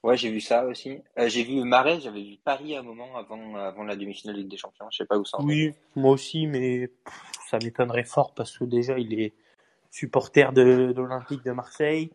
Ouais, 0.03 0.17
j'ai 0.17 0.31
vu 0.31 0.41
ça 0.41 0.65
aussi. 0.65 1.03
Euh, 1.19 1.29
j'ai 1.29 1.45
vu 1.45 1.63
Marais, 1.63 2.01
j'avais 2.01 2.23
vu 2.23 2.39
Paris 2.43 2.75
à 2.75 2.81
un 2.81 2.83
moment 2.83 3.19
avant, 3.19 3.55
avant 3.55 3.85
la 3.85 3.95
demi-finale 3.95 4.37
de 4.37 4.41
Ligue 4.41 4.51
des 4.51 4.57
Champions. 4.57 4.87
Je 4.91 4.97
sais 4.97 5.05
pas 5.05 5.19
où 5.19 5.27
ça 5.27 5.37
en 5.39 5.43
est. 5.43 5.53
Oui, 5.53 5.75
moi 5.95 6.13
aussi, 6.13 6.47
mais 6.47 6.89
pff, 6.89 7.23
ça 7.51 7.59
m'étonnerait 7.63 8.05
fort 8.05 8.33
parce 8.33 8.57
que 8.57 8.65
déjà 8.65 8.99
il 8.99 9.21
est 9.21 9.35
supporter 9.91 10.55
de, 10.55 10.93
de 10.93 11.03
l'Olympique 11.03 11.45
de 11.45 11.53
Marseille 11.53 12.11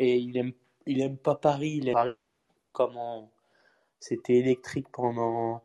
et 0.00 0.16
il 0.16 0.36
aime, 0.36 0.52
il 0.86 1.00
aime 1.00 1.16
pas 1.16 1.36
Paris, 1.36 1.74
il 1.76 1.88
aime 1.88 2.16
comment 2.72 3.30
c'était 4.00 4.38
électrique 4.38 4.88
pendant, 4.90 5.62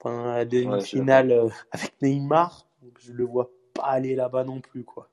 pendant 0.00 0.24
la 0.24 0.44
demi-finale 0.44 1.30
euh, 1.32 1.48
avec 1.70 2.00
Neymar. 2.02 2.66
Je 2.98 3.12
le 3.12 3.24
vois 3.24 3.50
pas 3.74 3.84
aller 3.84 4.14
là-bas 4.16 4.44
non 4.44 4.60
plus, 4.60 4.84
quoi. 4.84 5.10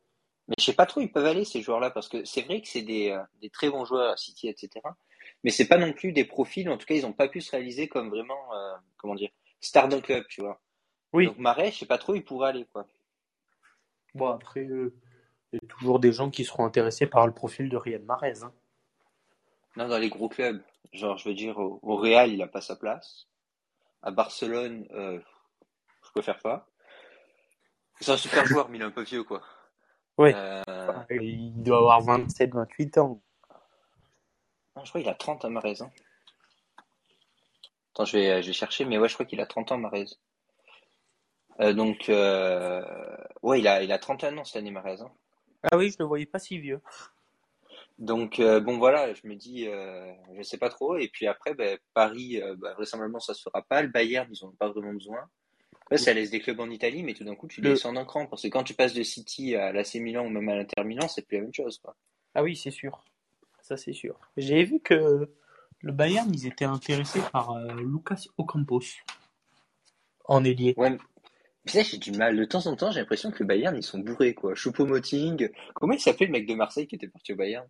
Mais 0.47 0.55
je 0.57 0.63
sais 0.63 0.73
pas 0.73 0.85
trop, 0.85 1.01
ils 1.01 1.11
peuvent 1.11 1.25
aller 1.25 1.43
ces 1.43 1.61
joueurs-là 1.61 1.91
parce 1.91 2.07
que 2.07 2.23
c'est 2.23 2.41
vrai 2.43 2.61
que 2.61 2.67
c'est 2.69 2.81
des, 2.81 3.11
euh, 3.11 3.21
des 3.41 3.49
très 3.49 3.69
bons 3.69 3.83
joueurs 3.85 4.13
à 4.13 4.17
City, 4.17 4.47
etc. 4.47 4.69
Mais 5.43 5.51
c'est 5.51 5.67
pas 5.67 5.77
non 5.77 5.91
plus 5.91 6.13
des 6.13 6.23
profils. 6.23 6.69
En 6.69 6.77
tout 6.77 6.85
cas, 6.85 6.95
ils 6.95 7.05
ont 7.05 7.11
pas 7.13 7.27
pu 7.27 7.41
se 7.41 7.51
réaliser 7.51 7.89
comme 7.89 8.09
vraiment, 8.09 8.53
euh, 8.55 8.73
comment 8.95 9.15
dire, 9.15 9.29
star 9.59 9.89
d'un 9.89 9.99
club, 9.99 10.25
tu 10.29 10.41
vois. 10.41 10.61
Oui. 11.11 11.27
Donc 11.27 11.37
Marais, 11.37 11.71
je 11.71 11.79
sais 11.79 11.85
pas 11.85 11.97
trop, 11.97 12.15
il 12.15 12.23
pourrait 12.23 12.49
aller 12.49 12.65
quoi. 12.71 12.87
Bon, 14.15 14.29
après, 14.29 14.65
euh, 14.65 14.93
il 15.51 15.59
y 15.61 15.65
a 15.65 15.67
toujours 15.67 15.99
des 15.99 16.13
gens 16.13 16.29
qui 16.29 16.45
seront 16.45 16.65
intéressés 16.65 17.07
par 17.07 17.27
le 17.27 17.33
profil 17.33 17.67
de 17.69 17.75
Riyad 17.77 18.03
Mahrez. 18.05 18.43
hein. 18.43 18.53
Non, 19.75 19.87
dans 19.89 19.97
les 19.97 20.09
gros 20.09 20.29
clubs, 20.29 20.61
genre, 20.93 21.17
je 21.17 21.27
veux 21.29 21.35
dire, 21.35 21.57
au, 21.59 21.79
au 21.83 21.97
Real, 21.97 22.31
il 22.31 22.41
a 22.41 22.47
pas 22.47 22.61
sa 22.61 22.75
place. 22.77 23.27
À 24.03 24.11
Barcelone, 24.11 24.87
euh, 24.91 25.19
je 26.05 26.11
préfère 26.11 26.39
pas. 26.39 26.67
C'est 27.99 28.11
un 28.11 28.17
super 28.17 28.45
joueur, 28.45 28.69
mais 28.69 28.77
il 28.77 28.81
est 28.81 28.85
un 28.85 28.91
peu 28.91 29.03
vieux, 29.03 29.23
quoi. 29.23 29.41
Ouais. 30.17 30.33
Euh, 30.35 30.61
Il 31.09 31.63
doit 31.63 31.77
avoir 31.79 32.01
27, 32.01 32.53
28 32.53 32.97
ans. 32.99 33.21
non, 34.75 34.83
je 34.85 34.89
crois 34.89 35.01
qu'il 35.01 35.09
a 35.09 35.15
30 35.15 35.45
à 35.45 35.49
Marez. 35.49 35.81
hein. 35.81 35.91
Attends, 37.93 38.05
je 38.05 38.17
vais, 38.17 38.41
je 38.43 38.47
vais 38.47 38.53
chercher, 38.53 38.85
mais 38.85 38.97
ouais, 38.99 39.09
je 39.09 39.15
crois 39.15 39.25
qu'il 39.25 39.41
a 39.41 39.45
30 39.47 39.71
ans, 39.71 39.77
Marez. 39.77 40.05
Euh, 41.59 41.73
donc, 41.73 42.09
euh, 42.09 42.83
ouais, 43.41 43.59
il 43.59 43.67
a, 43.67 43.81
il 43.81 43.91
a 43.91 43.97
31 43.97 44.37
ans 44.37 44.43
cette 44.45 44.57
année, 44.57 44.71
Marez. 44.71 45.01
hein. 45.01 45.11
Ah 45.71 45.77
oui, 45.77 45.89
je 45.89 45.95
le 45.99 46.05
voyais 46.05 46.27
pas 46.27 46.37
si 46.39 46.59
vieux. 46.59 46.81
Donc, 47.97 48.39
euh, 48.39 48.59
bon, 48.59 48.77
voilà, 48.77 49.13
je 49.13 49.25
me 49.25 49.35
dis, 49.35 49.67
euh, 49.67 50.13
je 50.35 50.43
sais 50.43 50.57
pas 50.57 50.69
trop. 50.69 50.97
Et 50.97 51.07
puis 51.07 51.25
après, 51.27 51.55
ben, 51.55 51.77
Paris, 51.93 52.39
euh, 52.41 52.55
bah, 52.55 52.73
vraisemblablement, 52.75 53.19
ça 53.19 53.33
se 53.33 53.41
fera 53.41 53.63
pas. 53.63 53.81
Le 53.81 53.87
Bayern, 53.87 54.27
ils 54.31 54.45
ont 54.45 54.51
pas 54.51 54.69
vraiment 54.69 54.93
besoin. 54.93 55.27
Ça 55.95 56.13
laisse 56.13 56.29
des 56.31 56.39
clubs 56.41 56.59
en 56.59 56.69
Italie, 56.69 57.01
mais 57.01 57.13
tout 57.13 57.23
d'un 57.23 57.35
coup, 57.35 57.47
tu 57.47 57.61
Le- 57.61 57.71
descends 57.71 57.93
d'un 57.93 58.05
cran. 58.05 58.27
Parce 58.27 58.43
que 58.43 58.49
quand 58.49 58.63
tu 58.63 58.73
passes 58.73 58.93
de 58.93 59.03
City 59.03 59.55
à 59.55 59.71
l'AC 59.71 59.95
Milan 59.95 60.25
ou 60.25 60.29
même 60.29 60.47
à 60.49 60.55
l'Inter 60.55 60.83
Milan, 60.83 61.07
c'est 61.07 61.25
plus 61.25 61.37
la 61.37 61.43
même 61.43 61.53
chose, 61.53 61.79
quoi. 61.79 61.95
Ah 62.35 62.43
oui, 62.43 62.55
c'est 62.55 62.71
sûr. 62.71 63.03
Ça, 63.61 63.77
c'est 63.77 63.93
sûr. 63.93 64.19
J'ai 64.35 64.63
vu 64.63 64.79
que 64.79 65.29
le 65.79 65.91
Bayern, 65.91 66.29
ils 66.33 66.45
étaient 66.45 66.65
intéressés 66.65 67.21
par 67.31 67.57
Lucas 67.77 68.25
Ocampos 68.37 68.81
en 70.25 70.43
ailier. 70.43 70.73
Ouais, 70.77 70.91
mais 70.91 71.71
ça, 71.71 71.81
j'ai 71.83 71.97
du 71.97 72.11
mal. 72.11 72.35
De 72.37 72.45
temps 72.45 72.67
en 72.67 72.75
temps, 72.75 72.91
j'ai 72.91 72.99
l'impression 72.99 73.31
que 73.31 73.39
le 73.39 73.45
Bayern, 73.45 73.75
ils 73.75 73.83
sont 73.83 73.99
bourrés, 73.99 74.33
quoi. 74.33 74.53
Choupo-Moting. 74.55 75.49
Comment 75.73 75.93
il 75.93 75.99
s'appelait 75.99 76.27
le 76.27 76.33
mec 76.33 76.45
de 76.45 76.53
Marseille 76.53 76.85
qui 76.87 76.95
était 76.95 77.07
parti 77.07 77.33
au 77.33 77.37
Bayern? 77.37 77.67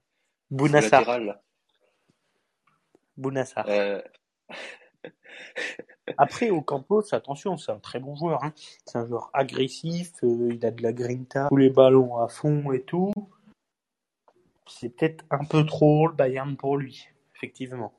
Bounassar. 0.52 1.04
Bounassar. 3.18 3.66
Euh, 3.68 4.02
Après, 6.18 6.50
Ocampos, 6.50 7.14
attention, 7.14 7.58
c'est 7.58 7.72
un 7.72 7.80
très 7.80 8.00
bon 8.00 8.16
joueur. 8.16 8.44
hein. 8.44 8.54
C'est 8.86 8.98
un 8.98 9.06
joueur 9.06 9.30
agressif, 9.34 10.14
euh, 10.24 10.50
il 10.54 10.66
a 10.66 10.72
de 10.72 10.82
la 10.82 10.94
grinta, 10.94 11.48
tous 11.50 11.58
les 11.58 11.70
ballons 11.70 12.18
à 12.18 12.28
fond 12.28 12.72
et 12.72 12.82
tout. 12.84 13.14
C'est 14.68 14.90
peut-être 14.90 15.26
un 15.32 15.44
peu 15.46 15.66
trop 15.66 16.08
le 16.08 16.14
Bayern 16.14 16.56
pour 16.56 16.78
lui, 16.78 17.08
effectivement. 17.36 17.94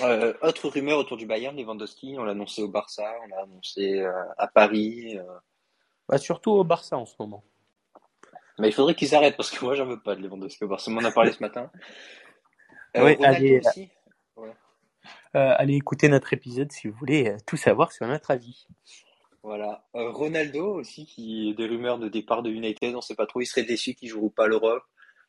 euh, 0.00 0.34
autre 0.42 0.68
rumeur 0.68 0.98
autour 0.98 1.16
du 1.16 1.26
Bayern, 1.26 1.56
Lewandowski, 1.56 2.16
on 2.18 2.24
l'a 2.24 2.32
annoncé 2.32 2.62
au 2.62 2.68
Barça, 2.68 3.12
on 3.24 3.28
l'a 3.28 3.42
annoncé 3.42 4.04
à 4.38 4.46
Paris. 4.48 5.18
Bah, 6.08 6.18
surtout 6.18 6.50
au 6.52 6.64
Barça 6.64 6.96
en 6.96 7.06
ce 7.06 7.14
moment. 7.20 7.44
Mais 8.62 8.68
il 8.68 8.72
faudrait 8.72 8.94
qu'ils 8.94 9.12
arrêtent 9.16 9.36
parce 9.36 9.50
que 9.50 9.64
moi, 9.64 9.74
j'en 9.74 9.86
veux 9.86 10.00
pas 10.00 10.14
de 10.14 10.22
Lewandowski 10.22 10.62
au 10.62 10.68
Barça. 10.68 10.88
On 10.88 10.96
en 10.96 11.04
a 11.04 11.10
parlé 11.10 11.32
ce 11.32 11.40
matin. 11.42 11.68
Euh, 12.96 13.04
Ouais, 13.04 13.18
allez, 13.24 13.58
aussi. 13.58 13.88
Euh, 15.34 15.54
allez 15.56 15.74
écouter 15.76 16.08
notre 16.10 16.34
épisode 16.34 16.70
si 16.70 16.88
vous 16.88 16.94
voulez 16.98 17.26
euh, 17.30 17.36
tout 17.46 17.56
savoir 17.56 17.90
sur 17.90 18.06
notre 18.06 18.30
avis. 18.30 18.66
Voilà. 19.42 19.86
Euh, 19.96 20.10
Ronaldo 20.10 20.74
aussi, 20.74 21.06
qui 21.06 21.54
des 21.54 21.66
rumeurs 21.66 21.98
de 21.98 22.08
départ 22.08 22.42
de 22.42 22.50
United, 22.50 22.94
on 22.94 23.00
sait 23.00 23.14
pas 23.14 23.24
trop, 23.26 23.40
il 23.40 23.46
serait 23.46 23.62
déçu 23.64 23.94
qu'il 23.94 24.10
joue 24.10 24.28
pas 24.28 24.46
l'Europe. 24.46 24.82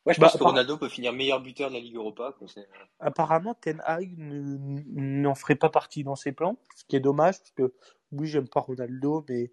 Ouais, 0.04 0.12
je 0.12 0.20
Bah, 0.20 0.26
pense 0.28 0.38
que 0.38 0.44
Ronaldo 0.44 0.76
peut 0.76 0.90
finir 0.90 1.14
meilleur 1.14 1.40
buteur 1.40 1.70
de 1.70 1.74
la 1.76 1.80
Ligue 1.80 1.96
Europa. 1.96 2.34
c'est- 2.46 2.68
Apparemment, 3.00 3.54
Ten 3.54 3.80
Hag 3.86 4.12
ne- 4.18 4.82
n'en 5.22 5.34
ferait 5.34 5.56
pas 5.56 5.70
partie 5.70 6.04
dans 6.04 6.16
ses 6.16 6.32
plans, 6.32 6.58
ce 6.76 6.84
qui 6.84 6.96
est 6.96 7.00
dommage 7.00 7.38
parce 7.38 7.50
que 7.52 7.72
oui, 8.12 8.26
j'aime 8.26 8.46
pas 8.48 8.60
Ronaldo, 8.60 9.24
mais 9.30 9.50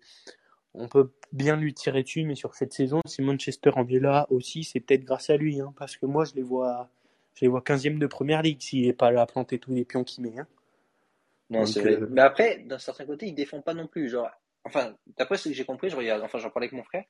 on 0.73 0.87
peut 0.87 1.11
bien 1.31 1.55
lui 1.57 1.73
tirer 1.73 2.03
dessus, 2.03 2.23
mais 2.23 2.35
sur 2.35 2.55
cette 2.55 2.73
saison, 2.73 3.01
si 3.05 3.21
Manchester 3.21 3.71
en 3.75 3.85
est 3.87 3.99
là 3.99 4.25
aussi, 4.29 4.63
c'est 4.63 4.79
peut-être 4.79 5.03
grâce 5.03 5.29
à 5.29 5.37
lui, 5.37 5.59
hein, 5.59 5.73
parce 5.77 5.97
que 5.97 6.05
moi, 6.05 6.25
je 6.25 6.33
les 6.35 6.41
vois, 6.41 6.89
je 7.35 7.45
les 7.45 7.49
vois 7.49 7.61
15e 7.61 7.97
de 7.97 8.07
première 8.07 8.41
ligue 8.41 8.61
s'il 8.61 8.85
n'est 8.85 8.93
pas 8.93 9.11
là 9.11 9.21
à 9.21 9.25
planter 9.25 9.59
tous 9.59 9.73
les 9.73 9.85
pions 9.85 10.03
qu'il 10.03 10.23
met. 10.23 10.39
Hein. 10.39 10.47
Non, 11.49 11.65
c'est 11.65 11.81
vrai. 11.81 11.97
Mais 12.09 12.21
après, 12.21 12.59
d'un 12.59 12.79
certain 12.79 13.05
côté, 13.05 13.27
il 13.27 13.35
défend 13.35 13.61
pas 13.61 13.73
non 13.73 13.87
plus. 13.87 14.09
Genre, 14.09 14.29
enfin, 14.63 14.95
d'après 15.17 15.37
ce 15.37 15.49
que 15.49 15.55
j'ai 15.55 15.65
compris, 15.65 15.89
je 15.89 15.97
regarde, 15.97 16.23
enfin, 16.23 16.39
j'en 16.39 16.49
parlais 16.49 16.67
avec 16.67 16.77
mon 16.77 16.83
frère. 16.83 17.03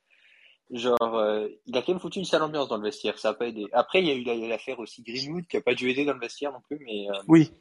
Genre, 0.70 0.96
euh, 1.00 1.48
il 1.66 1.76
a 1.76 1.82
quand 1.82 1.92
même 1.92 2.00
foutu 2.00 2.18
une 2.18 2.24
sale 2.24 2.42
ambiance 2.42 2.68
dans 2.68 2.78
le 2.78 2.84
vestiaire, 2.84 3.18
ça 3.18 3.30
a 3.30 3.34
pas 3.34 3.46
aidé. 3.46 3.66
Après, 3.72 4.00
il 4.00 4.08
y 4.08 4.30
a 4.30 4.34
eu 4.34 4.48
l'affaire 4.48 4.78
aussi 4.80 5.02
Greenwood 5.02 5.46
qui 5.46 5.58
a 5.58 5.60
pas 5.60 5.74
dû 5.74 5.90
aider 5.90 6.04
dans 6.04 6.14
le 6.14 6.20
vestiaire 6.20 6.50
non 6.50 6.60
plus, 6.60 6.78
mais. 6.84 7.08
Euh... 7.10 7.22
Oui. 7.28 7.52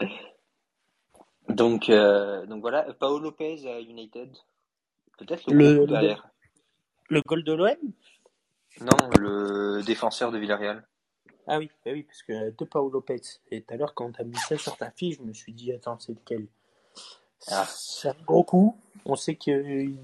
donc, 1.48 1.90
euh, 1.90 2.46
donc 2.46 2.60
voilà, 2.62 2.92
Paolo 2.94 3.18
Lopez 3.18 3.66
à 3.66 3.80
United. 3.80 4.34
Peut-être 5.26 5.50
le, 5.50 5.84
le, 5.86 6.14
le 7.08 7.20
goal 7.26 7.44
de 7.44 7.52
l'OM 7.52 7.76
Non, 8.80 9.10
le 9.18 9.82
défenseur 9.82 10.32
de 10.32 10.38
Villarreal. 10.38 10.86
Ah 11.46 11.58
oui, 11.58 11.70
bah 11.84 11.90
oui, 11.92 12.04
parce 12.04 12.22
que 12.22 12.50
de 12.50 12.64
Paolo 12.64 12.90
Lopez. 12.90 13.20
Et 13.50 13.62
tout 13.62 13.74
à 13.74 13.76
l'heure, 13.76 13.94
quand 13.94 14.12
tu 14.12 14.20
as 14.20 14.24
mis 14.24 14.36
ça 14.36 14.56
sur 14.56 14.76
ta 14.76 14.90
fiche, 14.90 15.16
je 15.18 15.22
me 15.22 15.32
suis 15.32 15.52
dit, 15.52 15.72
attends, 15.72 15.98
c'est 15.98 16.12
lequel? 16.12 16.46
Ah. 17.48 17.66
C'est 17.68 18.08
un 18.08 18.16
gros 18.24 18.44
coup. 18.44 18.78
On 19.04 19.16
sait 19.16 19.34
qu'il 19.34 19.96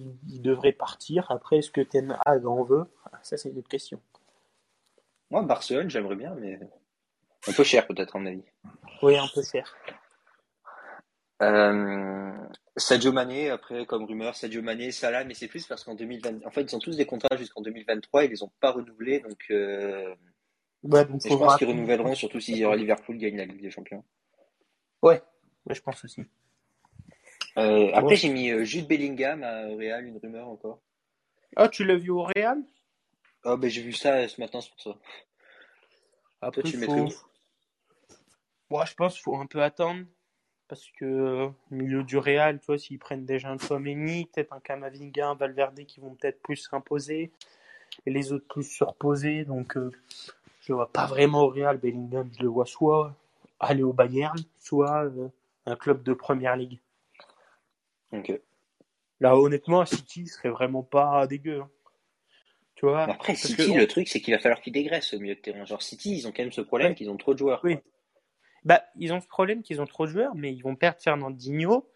devrait 0.42 0.72
partir. 0.72 1.30
Après, 1.30 1.58
est-ce 1.58 1.70
que 1.70 1.80
Ten 1.80 2.16
Hag 2.26 2.46
en 2.46 2.64
veut? 2.64 2.86
Ah, 3.12 3.18
Ça, 3.22 3.36
c'est 3.36 3.50
une 3.50 3.58
autre 3.58 3.68
question. 3.68 4.00
Moi, 5.30 5.42
Barcelone, 5.42 5.90
j'aimerais 5.90 6.16
bien, 6.16 6.34
mais 6.34 6.58
un 7.46 7.52
peu 7.52 7.62
cher 7.62 7.86
peut-être, 7.86 8.16
à 8.16 8.18
mon 8.18 8.26
avis. 8.26 8.42
Oui, 9.02 9.16
un 9.16 9.28
peu 9.32 9.42
cher. 9.42 9.76
Euh, 11.40 12.32
Sadio 12.76 13.12
Mané, 13.12 13.50
après, 13.50 13.86
comme 13.86 14.04
rumeur, 14.04 14.34
Sadio 14.34 14.62
Mané, 14.62 14.90
Salah, 14.90 15.24
mais 15.24 15.34
c'est 15.34 15.48
plus 15.48 15.66
parce 15.66 15.84
qu'en 15.84 15.94
2020, 15.94 16.44
en 16.44 16.50
fait, 16.50 16.62
ils 16.62 16.76
ont 16.76 16.80
tous 16.80 16.96
des 16.96 17.06
contrats 17.06 17.36
jusqu'en 17.36 17.60
2023, 17.62 18.24
ils 18.24 18.30
les 18.30 18.42
ont 18.42 18.50
pas 18.60 18.72
renouvelés, 18.72 19.20
donc, 19.20 19.38
euh... 19.50 20.14
ouais, 20.82 21.04
donc 21.04 21.22
je 21.22 21.28
pense 21.28 21.56
qu'ils 21.56 21.68
renouvelleront, 21.68 22.14
surtout 22.14 22.40
si 22.40 22.54
Liverpool 22.54 23.18
gagne 23.18 23.36
la 23.36 23.44
Ligue 23.44 23.62
des 23.62 23.70
Champions. 23.70 24.04
Ouais, 25.02 25.22
ouais 25.66 25.74
je 25.74 25.80
pense 25.80 26.04
aussi. 26.04 26.22
Euh, 27.56 27.90
après, 27.92 28.16
j'ai 28.16 28.28
mis 28.28 28.50
euh, 28.50 28.64
Jude 28.64 28.86
Bellingham 28.86 29.42
à 29.42 29.66
Real, 29.66 30.06
une 30.06 30.18
rumeur 30.18 30.48
encore. 30.48 30.80
Ah, 31.56 31.68
tu 31.68 31.84
l'as 31.84 31.96
vu 31.96 32.10
au 32.10 32.22
Real? 32.22 32.62
Ah, 33.44 33.56
ben 33.56 33.68
j'ai 33.68 33.82
vu 33.82 33.92
ça 33.92 34.28
ce 34.28 34.40
matin, 34.40 34.60
c'est 34.60 34.70
pour 34.70 34.80
ça. 34.80 34.98
Après, 36.40 36.62
Toi, 36.62 36.70
tu 36.70 36.76
faut... 36.76 36.94
mettrais 36.94 37.16
Moi, 38.70 38.84
je 38.84 38.94
pense 38.94 39.14
qu'il 39.14 39.22
faut 39.22 39.36
un 39.36 39.46
peu 39.46 39.62
attendre. 39.62 40.04
Parce 40.68 40.90
que 40.90 41.46
au 41.46 41.54
milieu 41.70 42.02
du 42.02 42.18
Real, 42.18 42.60
tu 42.60 42.66
vois, 42.66 42.78
s'ils 42.78 42.98
prennent 42.98 43.24
déjà 43.24 43.50
un 43.50 43.58
Chouameni, 43.58 44.26
peut-être 44.26 44.52
un 44.52 44.60
Kamavinga, 44.60 45.30
un 45.30 45.34
Valverde 45.34 45.80
qui 45.86 46.00
vont 46.00 46.14
peut-être 46.14 46.42
plus 46.42 46.56
s'imposer. 46.56 47.30
Et 48.06 48.10
les 48.10 48.32
autres 48.32 48.46
plus 48.46 48.64
se 48.64 48.84
reposer. 48.84 49.44
Donc, 49.44 49.76
euh, 49.76 49.90
je 50.60 50.72
vois 50.74 50.92
pas 50.92 51.06
vraiment 51.06 51.44
au 51.44 51.48
Real. 51.48 51.78
Bellingham, 51.78 52.30
je 52.36 52.42
le 52.42 52.48
vois 52.48 52.66
soit 52.66 53.16
aller 53.60 53.82
au 53.82 53.92
Bayern, 53.92 54.38
soit 54.58 55.04
euh, 55.04 55.28
un 55.66 55.76
club 55.76 56.02
de 56.02 56.12
première 56.12 56.56
ligue. 56.56 56.78
Ok. 58.12 58.38
Là, 59.20 59.36
honnêtement, 59.36 59.84
City 59.84 60.26
serait 60.26 60.50
vraiment 60.50 60.82
pas 60.82 61.26
dégueu. 61.26 61.60
Hein. 61.60 61.70
Tu 62.76 62.86
vois 62.86 63.02
Après, 63.04 63.34
City, 63.34 63.74
le 63.74 63.86
truc, 63.86 64.06
c'est 64.08 64.20
qu'il 64.20 64.34
va 64.34 64.38
falloir 64.38 64.60
qu'ils 64.60 64.72
dégraissent 64.72 65.12
au 65.12 65.18
milieu 65.18 65.34
de 65.34 65.40
terrain. 65.40 65.64
Genre, 65.64 65.82
City, 65.82 66.16
ils 66.16 66.28
ont 66.28 66.30
quand 66.30 66.42
même 66.42 66.52
ce 66.52 66.60
problème 66.60 66.94
qu'ils 66.94 67.10
ont 67.10 67.16
trop 67.16 67.34
de 67.34 67.38
joueurs. 67.38 67.60
Oui. 67.64 67.78
Bah, 68.68 68.84
ils 68.96 69.14
ont 69.14 69.20
ce 69.22 69.26
problème 69.26 69.62
qu'ils 69.62 69.80
ont 69.80 69.86
trop 69.86 70.04
de 70.04 70.10
joueurs, 70.10 70.34
mais 70.34 70.52
ils 70.52 70.60
vont 70.60 70.76
perdre 70.76 71.00
Fernandinho. 71.00 71.88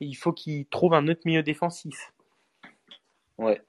Et 0.00 0.04
il 0.04 0.16
faut 0.16 0.32
qu'ils 0.32 0.66
trouvent 0.66 0.94
un 0.94 1.06
autre 1.06 1.20
milieu 1.24 1.44
défensif. 1.44 2.12
Ouais. 3.38 3.62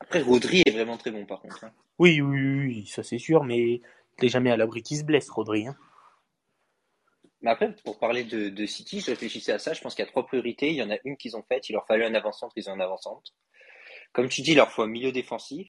Après, 0.00 0.22
Rodri 0.22 0.62
est 0.64 0.70
vraiment 0.70 0.96
très 0.96 1.10
bon, 1.10 1.26
par 1.26 1.42
contre. 1.42 1.62
Hein. 1.64 1.72
Oui, 1.98 2.22
oui, 2.22 2.40
oui, 2.40 2.86
ça 2.86 3.02
c'est 3.02 3.18
sûr, 3.18 3.44
mais 3.44 3.82
t'es 4.16 4.28
jamais 4.28 4.50
à 4.50 4.56
l'abri 4.56 4.82
qu'il 4.82 4.96
se 4.96 5.04
blesse, 5.04 5.28
Rodri. 5.28 5.66
Hein. 5.66 5.76
Mais 7.42 7.50
après, 7.50 7.74
pour 7.84 7.98
parler 7.98 8.24
de, 8.24 8.64
City, 8.64 9.00
je 9.00 9.10
réfléchissais 9.10 9.52
à 9.52 9.58
ça. 9.58 9.74
Je 9.74 9.82
pense 9.82 9.94
qu'il 9.94 10.06
y 10.06 10.08
a 10.08 10.10
trois 10.10 10.24
priorités. 10.24 10.70
Il 10.70 10.76
y 10.76 10.82
en 10.82 10.90
a 10.90 10.96
une 11.04 11.18
qu'ils 11.18 11.36
ont 11.36 11.42
faite. 11.42 11.68
Il 11.68 11.74
leur 11.74 11.86
fallait 11.86 12.06
un 12.06 12.14
avant-centre. 12.14 12.54
Ils 12.56 12.70
ont 12.70 12.72
un 12.72 12.80
avant-centre. 12.80 13.30
Comme 14.14 14.30
tu 14.30 14.40
dis, 14.40 14.52
il 14.52 14.56
leur 14.56 14.70
faut 14.70 14.84
un 14.84 14.86
milieu 14.86 15.12
défensif. 15.12 15.68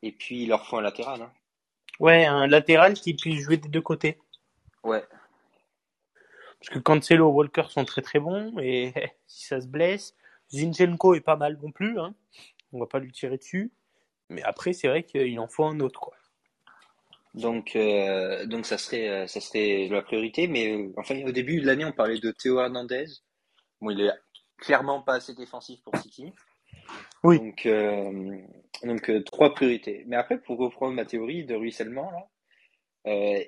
Et 0.00 0.12
puis, 0.12 0.44
il 0.44 0.48
leur 0.48 0.66
faut 0.66 0.78
un 0.78 0.82
latéral. 0.82 1.20
Hein. 1.20 1.32
Ouais, 2.00 2.24
un 2.24 2.46
latéral 2.46 2.94
qui 2.94 3.12
puisse 3.12 3.42
jouer 3.42 3.58
des 3.58 3.68
deux 3.68 3.82
côtés. 3.82 4.18
Ouais. 4.82 5.04
Parce 6.60 6.70
que 6.70 6.78
Cancelo, 6.78 7.28
Walker 7.28 7.64
sont 7.68 7.84
très 7.84 8.02
très 8.02 8.18
bons. 8.18 8.58
Et 8.60 8.92
si 9.26 9.46
ça 9.46 9.60
se 9.60 9.66
blesse, 9.66 10.14
Zinchenko 10.50 11.14
est 11.14 11.20
pas 11.20 11.36
mal 11.36 11.58
non 11.62 11.72
plus. 11.72 11.98
Hein. 11.98 12.14
On 12.72 12.78
va 12.78 12.86
pas 12.86 12.98
lui 12.98 13.12
tirer 13.12 13.38
dessus. 13.38 13.72
Mais 14.28 14.42
après, 14.42 14.72
c'est 14.72 14.88
vrai 14.88 15.04
qu'il 15.04 15.38
en 15.38 15.48
faut 15.48 15.64
un 15.64 15.80
autre. 15.80 16.00
quoi. 16.00 16.14
Donc, 17.34 17.76
euh, 17.76 18.46
donc 18.46 18.64
ça 18.64 18.78
serait, 18.78 19.08
euh, 19.08 19.26
ça 19.26 19.40
serait 19.40 19.88
la 19.90 20.02
priorité. 20.02 20.48
Mais 20.48 20.72
euh, 20.72 20.92
enfin, 20.96 21.22
au 21.24 21.32
début 21.32 21.60
de 21.60 21.66
l'année, 21.66 21.84
on 21.84 21.92
parlait 21.92 22.18
de 22.18 22.30
Théo 22.32 22.58
Hernandez. 22.58 23.06
Bon, 23.80 23.90
il 23.90 24.00
est 24.00 24.10
clairement 24.58 25.02
pas 25.02 25.14
assez 25.14 25.34
défensif 25.34 25.80
pour 25.84 25.96
City. 25.98 26.32
Oui. 27.22 27.38
Donc, 27.38 27.68
donc 28.84 29.24
trois 29.24 29.52
priorités. 29.52 30.04
Mais 30.06 30.16
après, 30.16 30.38
pour 30.38 30.56
reprendre 30.58 30.94
ma 30.94 31.04
théorie 31.04 31.44
de 31.44 31.54
ruissellement, 31.54 32.10
là, 32.10 32.28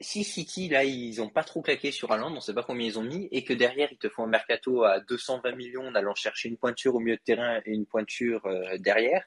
si 0.00 0.24
City, 0.24 0.68
là, 0.68 0.84
ils 0.84 1.20
ont 1.20 1.28
pas 1.28 1.44
trop 1.44 1.62
claqué 1.62 1.90
sur 1.90 2.12
Haaland, 2.12 2.32
on 2.34 2.40
sait 2.40 2.54
pas 2.54 2.62
combien 2.62 2.86
ils 2.86 2.98
ont 2.98 3.02
mis, 3.02 3.28
et 3.32 3.44
que 3.44 3.52
derrière, 3.52 3.88
ils 3.90 3.98
te 3.98 4.08
font 4.08 4.24
un 4.24 4.28
mercato 4.28 4.84
à 4.84 5.00
220 5.00 5.52
millions 5.56 5.86
en 5.86 5.94
allant 5.94 6.14
chercher 6.14 6.48
une 6.48 6.56
pointure 6.56 6.94
au 6.94 7.00
milieu 7.00 7.16
de 7.16 7.22
terrain 7.22 7.60
et 7.64 7.72
une 7.72 7.86
pointure 7.86 8.48
derrière, 8.78 9.24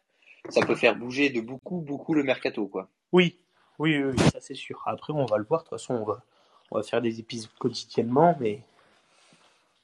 ça 0.49 0.65
peut 0.65 0.75
faire 0.75 0.95
bouger 0.95 1.29
de 1.29 1.41
beaucoup, 1.41 1.81
beaucoup 1.81 2.13
le 2.13 2.23
mercato, 2.23 2.67
quoi. 2.67 2.89
Oui, 3.11 3.39
oui, 3.79 3.97
oui, 4.03 4.17
ça 4.31 4.39
c'est 4.39 4.55
sûr. 4.55 4.81
Après, 4.85 5.13
on 5.13 5.25
va 5.25 5.37
le 5.37 5.43
voir. 5.43 5.63
De 5.63 5.69
toute 5.69 5.79
façon, 5.79 5.95
on 5.95 6.05
va, 6.05 6.23
on 6.71 6.77
va 6.77 6.83
faire 6.83 7.01
des 7.01 7.19
épisodes 7.19 7.49
quotidiennement, 7.59 8.37
mais 8.39 8.61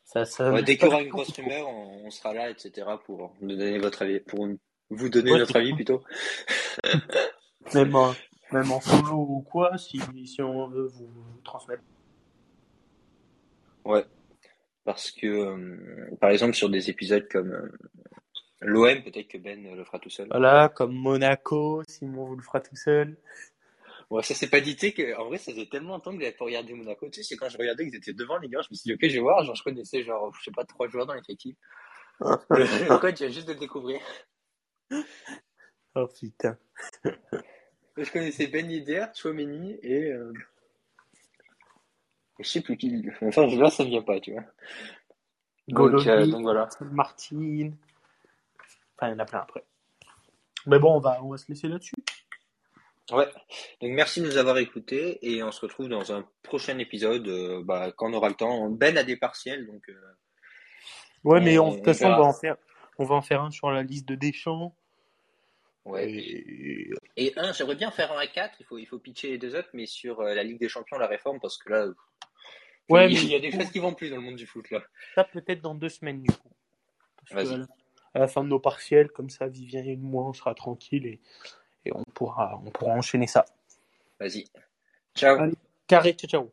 ça, 0.04 0.26
ça. 0.26 0.62
dès 0.62 0.78
qu'il 0.78 0.86
y 0.86 0.88
aura 0.88 1.02
une 1.02 1.10
grosse 1.10 1.32
rumeur, 1.32 1.68
on, 1.68 2.10
sera 2.12 2.34
là, 2.34 2.50
etc. 2.50 2.88
pour 3.06 3.34
nous 3.42 3.56
donner 3.56 3.78
votre 3.80 4.04
avis, 4.04 4.20
pour 4.20 4.48
vous 4.90 5.10
donner 5.10 5.32
notre 5.32 5.58
avis 5.58 5.74
plutôt. 5.76 6.04
en, 7.76 8.14
même 8.52 8.72
en 8.72 8.82
solo 8.82 9.16
ou 9.16 9.42
quoi, 9.42 9.78
si, 9.78 10.00
si 10.26 10.42
on 10.42 10.68
veut 10.68 10.88
vous, 10.88 11.10
transmettre. 11.44 11.84
Ouais, 13.86 14.06
parce 14.84 15.12
que 15.12 15.28
euh, 15.28 16.16
par 16.20 16.30
exemple 16.30 16.54
sur 16.54 16.70
des 16.70 16.90
épisodes 16.90 17.28
comme 17.30 17.52
euh, 17.52 17.72
l'OM, 18.62 19.02
peut-être 19.04 19.28
que 19.28 19.38
Ben 19.38 19.64
le 19.76 19.84
fera 19.84 20.00
tout 20.00 20.10
seul. 20.10 20.28
Voilà, 20.30 20.70
comme 20.70 20.94
Monaco, 20.94 21.84
Simon 21.88 22.26
vous 22.26 22.36
le 22.36 22.44
fera 22.44 22.60
tout 22.60 22.76
seul. 22.76 23.18
Ouais, 24.10 24.24
ça 24.24 24.34
s'est 24.34 24.50
pas 24.50 24.62
dit 24.62 24.78
que, 24.78 25.18
en 25.18 25.26
vrai, 25.26 25.38
ça 25.38 25.52
faisait 25.52 25.66
tellement 25.66 25.96
longtemps 25.96 26.14
que 26.14 26.22
j'avais 26.22 26.32
pas 26.32 26.46
regardé 26.46 26.74
Monaco. 26.74 27.10
Tu 27.10 27.22
sais, 27.22 27.24
c'est 27.24 27.36
quand 27.36 27.50
je 27.50 27.58
regardais 27.58 27.86
qu'ils 27.86 27.96
étaient 27.96 28.14
devant 28.14 28.38
les 28.38 28.48
gars, 28.48 28.62
je 28.62 28.70
me 28.72 28.76
suis 28.76 28.84
dit, 28.84 28.94
ok, 28.94 29.10
je 29.10 29.16
vais 29.16 29.22
voir. 29.22 29.44
Genre, 29.44 29.56
je 29.56 29.64
connaissais, 29.64 30.02
genre, 30.04 30.34
je 30.34 30.46
sais 30.46 30.52
pas, 30.52 30.64
trois 30.64 30.88
joueurs 30.88 31.06
dans 31.06 31.14
l'effectif. 31.14 31.58
le 32.22 33.00
coach 33.00 33.18
vient 33.18 33.30
juste 33.30 33.48
de 33.48 33.54
le 33.54 33.60
découvrir. 33.60 34.00
Oh 35.96 36.08
putain. 36.08 36.58
Je 37.98 38.12
connaissais 38.12 38.48
Ben 38.48 38.70
Yedder, 38.70 39.06
Chouameni 39.16 39.78
et, 39.82 40.12
euh... 40.12 40.34
je 42.40 42.48
sais 42.48 42.62
plus 42.62 42.78
qui. 42.78 43.06
Enfin, 43.22 43.48
là, 43.48 43.70
ça 43.70 43.84
me 43.84 43.90
vient 43.90 44.02
pas, 44.02 44.20
tu 44.20 44.34
vois. 44.34 44.44
Donc, 45.68 46.08
euh, 46.08 46.26
donc 46.26 46.42
voilà. 46.44 46.70
Martine. 46.92 47.76
Enfin, 48.96 49.10
il 49.10 49.12
y 49.12 49.16
en 49.16 49.20
a 49.20 49.26
plein 49.26 49.40
après. 49.40 49.66
Mais 50.66 50.80
bon, 50.80 50.96
on 50.96 51.00
va, 51.00 51.24
on 51.24 51.30
va 51.30 51.38
se 51.38 51.48
laisser 51.50 51.68
là-dessus. 51.68 51.96
Ouais. 53.12 53.28
Donc 53.82 53.92
merci 53.92 54.20
de 54.22 54.26
nous 54.26 54.38
avoir 54.38 54.58
écoutés 54.58 55.18
et 55.22 55.42
on 55.42 55.52
se 55.52 55.62
retrouve 55.62 55.88
dans 55.88 56.12
un 56.12 56.28
prochain 56.44 56.78
épisode 56.78 57.26
euh, 57.28 57.64
bah, 57.64 57.92
quand 57.96 58.10
on 58.10 58.14
aura 58.14 58.28
le 58.28 58.36
temps. 58.36 58.70
Ben 58.70 58.98
a 58.98 59.04
des 59.04 59.16
partiels 59.16 59.66
donc. 59.66 59.88
Euh, 59.88 59.94
ouais, 61.24 61.40
mais 61.40 61.56
de 61.56 61.76
toute 61.76 61.86
façon 61.86 62.08
on 62.08 62.18
va 62.18 62.24
en 62.24 62.34
faire, 62.34 62.58
on 62.98 63.06
va 63.06 63.16
en 63.16 63.22
faire 63.22 63.44
un 63.44 63.52
sur 63.52 63.72
la 63.72 63.84
liste 63.84 64.08
de 64.10 64.16
Deschamps. 64.16 64.76
Ouais. 65.88 66.94
Et, 67.16 67.34
un, 67.38 67.54
j'aimerais 67.54 67.76
bien 67.76 67.92
faire 67.92 68.12
un 68.12 68.20
à 68.20 68.28
4 68.28 68.58
Il 68.60 68.66
faut 68.66 68.78
il 68.78 68.86
faut 68.86 69.00
pitcher 69.00 69.30
les 69.30 69.38
deux 69.38 69.56
autres, 69.56 69.70
mais 69.74 69.86
sur 69.86 70.20
euh, 70.20 70.34
la 70.34 70.44
Ligue 70.44 70.60
des 70.60 70.70
Champions 70.70 70.98
la 70.98 71.08
réforme 71.08 71.40
parce 71.40 71.58
que 71.58 71.72
là. 71.72 71.88
Ouais, 72.90 73.10
il, 73.10 73.16
mais 73.16 73.22
il 73.24 73.30
y 73.30 73.36
a 73.36 73.40
des 73.40 73.52
choses 73.52 73.70
qui 73.72 73.80
vont 73.80 73.94
plus 73.94 74.10
dans 74.10 74.18
le 74.18 74.22
monde 74.22 74.36
du 74.36 74.46
foot 74.46 74.70
là. 74.70 74.82
Ça 75.16 75.24
peut-être 75.24 75.62
dans 75.62 75.76
deux 75.76 75.90
semaines 75.90 76.22
du 76.22 76.30
coup. 76.30 76.50
Parce 77.30 77.50
que 77.50 77.62
à 78.14 78.20
la 78.20 78.28
fin 78.28 78.44
de 78.44 78.50
nos 78.50 78.60
partiels, 78.60 79.10
comme 79.10 79.30
ça, 79.30 79.48
Vivien 79.48 79.84
et 79.84 79.96
moi, 79.96 80.24
on 80.24 80.34
sera 80.34 80.56
tranquille 80.56 81.06
et 81.06 81.20
et 81.88 81.94
on 81.94 82.04
pourra, 82.14 82.60
on 82.66 82.70
pourra 82.70 82.94
enchaîner 82.94 83.28
ça. 83.28 83.46
Vas-y. 84.20 84.46
Ciao. 85.16 85.52
carré, 85.88 86.14
ciao, 86.14 86.30
ciao. 86.30 86.52